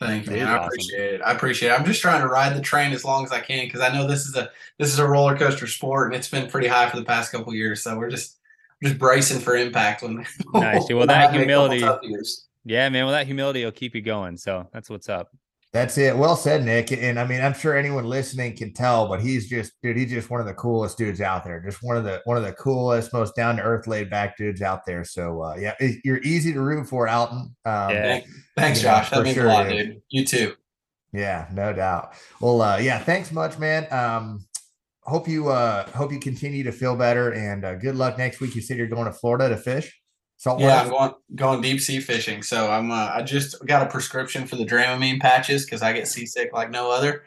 Thank 0.00 0.26
you. 0.26 0.38
I 0.38 0.56
awesome. 0.56 0.66
appreciate 0.66 1.14
it. 1.14 1.20
I 1.22 1.32
appreciate 1.32 1.70
it. 1.70 1.72
I'm 1.78 1.84
just 1.84 2.00
trying 2.02 2.20
to 2.20 2.28
ride 2.28 2.56
the 2.56 2.60
train 2.60 2.92
as 2.92 3.04
long 3.04 3.24
as 3.24 3.32
I 3.32 3.40
can 3.40 3.66
because 3.66 3.80
I 3.80 3.92
know 3.92 4.06
this 4.06 4.26
is 4.26 4.36
a 4.36 4.50
this 4.78 4.92
is 4.92 4.98
a 4.98 5.06
roller 5.06 5.36
coaster 5.36 5.66
sport 5.66 6.08
and 6.08 6.16
it's 6.16 6.28
been 6.28 6.50
pretty 6.50 6.66
high 6.66 6.88
for 6.90 6.96
the 6.96 7.04
past 7.04 7.30
couple 7.32 7.48
of 7.48 7.54
years. 7.54 7.82
So 7.82 7.96
we're 7.96 8.10
just 8.10 8.38
just 8.82 8.98
bracing 8.98 9.40
for 9.40 9.56
impact 9.56 10.02
when 10.02 10.26
Nice. 10.52 10.88
Well, 10.90 11.06
that 11.06 11.30
have 11.32 11.40
a 11.40 11.46
couple 11.46 11.70
humility- 11.70 12.16
Yeah, 12.64 12.88
man. 12.88 13.04
Well, 13.04 13.14
that 13.14 13.26
humility 13.26 13.64
will 13.64 13.72
keep 13.72 13.94
you 13.94 14.02
going. 14.02 14.36
So 14.36 14.68
that's 14.72 14.90
what's 14.90 15.08
up. 15.08 15.30
That's 15.74 15.98
it. 15.98 16.16
Well 16.16 16.36
said, 16.36 16.64
Nick. 16.64 16.92
And 16.92 17.18
I 17.18 17.26
mean, 17.26 17.40
I'm 17.42 17.52
sure 17.52 17.76
anyone 17.76 18.04
listening 18.04 18.56
can 18.56 18.72
tell, 18.72 19.08
but 19.08 19.20
he's 19.20 19.48
just, 19.48 19.72
dude, 19.82 19.96
he's 19.96 20.08
just 20.08 20.30
one 20.30 20.38
of 20.40 20.46
the 20.46 20.54
coolest 20.54 20.96
dudes 20.96 21.20
out 21.20 21.42
there. 21.42 21.60
Just 21.60 21.82
one 21.82 21.96
of 21.96 22.04
the 22.04 22.22
one 22.26 22.36
of 22.36 22.44
the 22.44 22.52
coolest, 22.52 23.12
most 23.12 23.34
down 23.34 23.56
to 23.56 23.62
earth, 23.62 23.88
laid 23.88 24.08
back 24.08 24.36
dudes 24.36 24.62
out 24.62 24.86
there. 24.86 25.02
So 25.04 25.42
uh, 25.42 25.56
yeah, 25.58 25.74
it- 25.80 25.98
you're 26.04 26.22
easy 26.22 26.52
to 26.52 26.60
root 26.60 26.86
for, 26.88 27.08
Alton. 27.08 27.56
Um, 27.64 27.90
Yeah. 27.90 28.20
Thanks, 28.56 28.82
Yeah, 28.84 29.00
Josh. 29.00 29.08
for 29.08 29.14
That 29.16 29.22
means 29.24 29.34
sure, 29.34 29.46
a 29.46 29.48
lot, 29.52 29.68
dude. 29.68 29.86
dude. 29.88 30.02
You 30.10 30.24
too. 30.24 30.54
Yeah, 31.12 31.48
no 31.52 31.72
doubt. 31.72 32.12
Well, 32.40 32.62
uh, 32.62 32.78
yeah, 32.78 32.98
thanks 33.00 33.32
much, 33.32 33.58
man. 33.58 33.92
Um, 33.92 34.46
hope 35.02 35.26
you 35.26 35.48
uh 35.48 35.86
hope 35.90 36.12
you 36.12 36.20
continue 36.20 36.62
to 36.64 36.72
feel 36.72 36.94
better 36.96 37.32
and 37.32 37.64
uh, 37.64 37.74
good 37.74 37.96
luck 37.96 38.16
next 38.16 38.40
week. 38.40 38.54
You 38.54 38.62
said 38.62 38.76
you're 38.76 38.86
going 38.86 39.06
to 39.06 39.12
Florida 39.12 39.48
to 39.48 39.56
fish. 39.56 39.92
Saltwater. 40.44 40.68
Yeah, 40.74 40.82
I'm 40.82 40.90
going 40.90 41.14
going 41.36 41.60
deep 41.62 41.80
sea 41.80 42.00
fishing. 42.00 42.42
So 42.42 42.70
I'm 42.70 42.90
uh, 42.90 43.10
I 43.14 43.22
just 43.22 43.64
got 43.64 43.80
a 43.82 43.86
prescription 43.90 44.46
for 44.46 44.56
the 44.56 44.64
Dramamine 44.66 45.18
patches 45.18 45.64
because 45.64 45.80
I 45.82 45.94
get 45.94 46.06
seasick 46.06 46.52
like 46.52 46.70
no 46.70 46.90
other, 46.90 47.24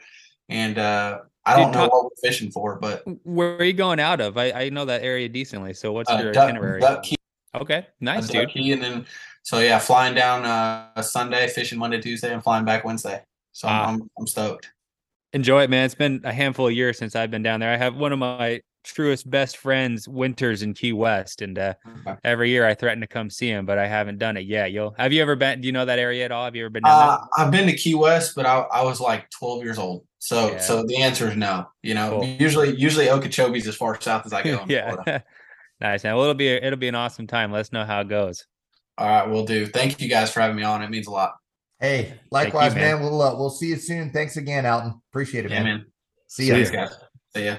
and 0.48 0.78
uh, 0.78 1.18
I 1.44 1.56
don't 1.56 1.72
know 1.72 1.80
talk- 1.80 1.92
what 1.92 2.04
we're 2.04 2.30
fishing 2.30 2.52
for, 2.52 2.76
but 2.78 3.02
Where 3.24 3.56
are 3.56 3.64
you 3.64 3.72
going 3.72 3.98
out 3.98 4.20
of? 4.20 4.38
I, 4.38 4.52
I 4.52 4.68
know 4.70 4.84
that 4.84 5.02
area 5.02 5.28
decently. 5.28 5.74
So 5.74 5.90
what's 5.92 6.08
uh, 6.08 6.20
your 6.22 6.30
duck, 6.32 6.44
itinerary? 6.50 6.80
duck 6.80 7.02
key, 7.02 7.16
Okay, 7.56 7.88
nice, 8.00 8.28
duck 8.28 8.42
dude. 8.46 8.50
key, 8.50 8.70
and 8.72 8.80
then 8.80 9.04
so 9.42 9.58
yeah, 9.58 9.80
flying 9.80 10.14
down 10.14 10.44
uh 10.44 11.02
Sunday, 11.02 11.48
fishing 11.48 11.76
Monday, 11.78 12.00
Tuesday, 12.00 12.32
and 12.32 12.40
flying 12.40 12.64
back 12.64 12.84
Wednesday. 12.84 13.20
So 13.50 13.66
Ah. 13.66 13.88
I'm, 13.88 13.94
I'm 14.02 14.10
I'm 14.20 14.26
stoked. 14.28 14.70
Enjoy 15.32 15.62
it, 15.64 15.70
man. 15.70 15.84
It's 15.86 15.94
been 15.96 16.20
a 16.22 16.32
handful 16.32 16.68
of 16.68 16.72
years 16.72 16.96
since 16.98 17.16
I've 17.16 17.32
been 17.32 17.42
down 17.42 17.58
there. 17.58 17.72
I 17.72 17.76
have 17.76 17.96
one 17.96 18.12
of 18.12 18.18
my 18.20 18.60
truest 18.88 19.28
best 19.30 19.56
friends 19.56 20.08
winters 20.08 20.62
in 20.62 20.74
Key 20.74 20.92
West, 20.92 21.42
and 21.42 21.58
uh, 21.58 21.74
every 22.24 22.50
year 22.50 22.66
I 22.66 22.74
threaten 22.74 23.00
to 23.00 23.06
come 23.06 23.30
see 23.30 23.48
him, 23.48 23.66
but 23.66 23.78
I 23.78 23.86
haven't 23.86 24.18
done 24.18 24.36
it 24.36 24.46
yet. 24.46 24.72
You'll 24.72 24.94
have 24.98 25.12
you 25.12 25.22
ever 25.22 25.36
been? 25.36 25.60
Do 25.60 25.66
you 25.66 25.72
know 25.72 25.84
that 25.84 25.98
area 25.98 26.24
at 26.24 26.32
all? 26.32 26.44
Have 26.44 26.56
you 26.56 26.64
ever 26.64 26.70
been 26.70 26.82
down 26.82 27.08
Uh, 27.10 27.18
I've 27.36 27.50
been 27.50 27.66
to 27.66 27.74
Key 27.74 27.94
West, 27.94 28.34
but 28.34 28.46
I, 28.46 28.58
I 28.72 28.82
was 28.82 29.00
like 29.00 29.28
12 29.30 29.62
years 29.62 29.78
old. 29.78 30.04
So 30.18 30.52
Yeah. 30.52 30.58
so 30.58 30.82
the 30.84 30.96
answer 31.02 31.28
is 31.30 31.36
no. 31.36 31.66
You 31.82 31.94
know, 31.94 32.10
Cool. 32.20 32.24
usually 32.24 32.74
usually 32.76 33.06
Okeechobee's 33.06 33.66
as 33.68 33.76
far 33.76 34.00
south 34.00 34.26
as 34.26 34.32
I 34.32 34.42
go. 34.42 34.64
yeah, 34.68 34.94
nice. 35.80 36.02
Man. 36.04 36.14
Well, 36.14 36.22
it'll 36.24 36.34
be 36.34 36.48
a, 36.48 36.56
it'll 36.56 36.78
be 36.78 36.88
an 36.88 36.94
awesome 36.94 37.26
time. 37.26 37.52
Let 37.52 37.60
us 37.60 37.72
know 37.72 37.84
how 37.84 38.00
it 38.00 38.08
goes. 38.08 38.46
All 38.96 39.06
right, 39.08 39.28
we'll 39.30 39.44
do. 39.44 39.66
Thank 39.66 40.00
you 40.00 40.08
guys 40.08 40.30
for 40.32 40.40
having 40.40 40.56
me 40.56 40.64
on. 40.64 40.82
It 40.82 40.90
means 40.90 41.06
a 41.06 41.10
lot. 41.12 41.34
Hey, 41.78 42.14
likewise, 42.32 42.74
man. 42.74 42.98
man. 42.98 43.02
We'll 43.02 43.22
uh, 43.22 43.36
we'll 43.36 43.50
see 43.50 43.68
you 43.68 43.76
soon. 43.76 44.10
Thanks 44.10 44.36
again, 44.36 44.66
Alton. 44.66 45.00
Appreciate 45.12 45.44
it, 45.44 45.52
Yeah, 45.52 45.62
man. 45.62 45.76
man. 45.76 45.86
See 46.26 46.46
ya. 46.48 46.54
Thanks, 46.54 46.70
guys. 46.72 46.90
See 47.36 47.44
ya. 47.44 47.58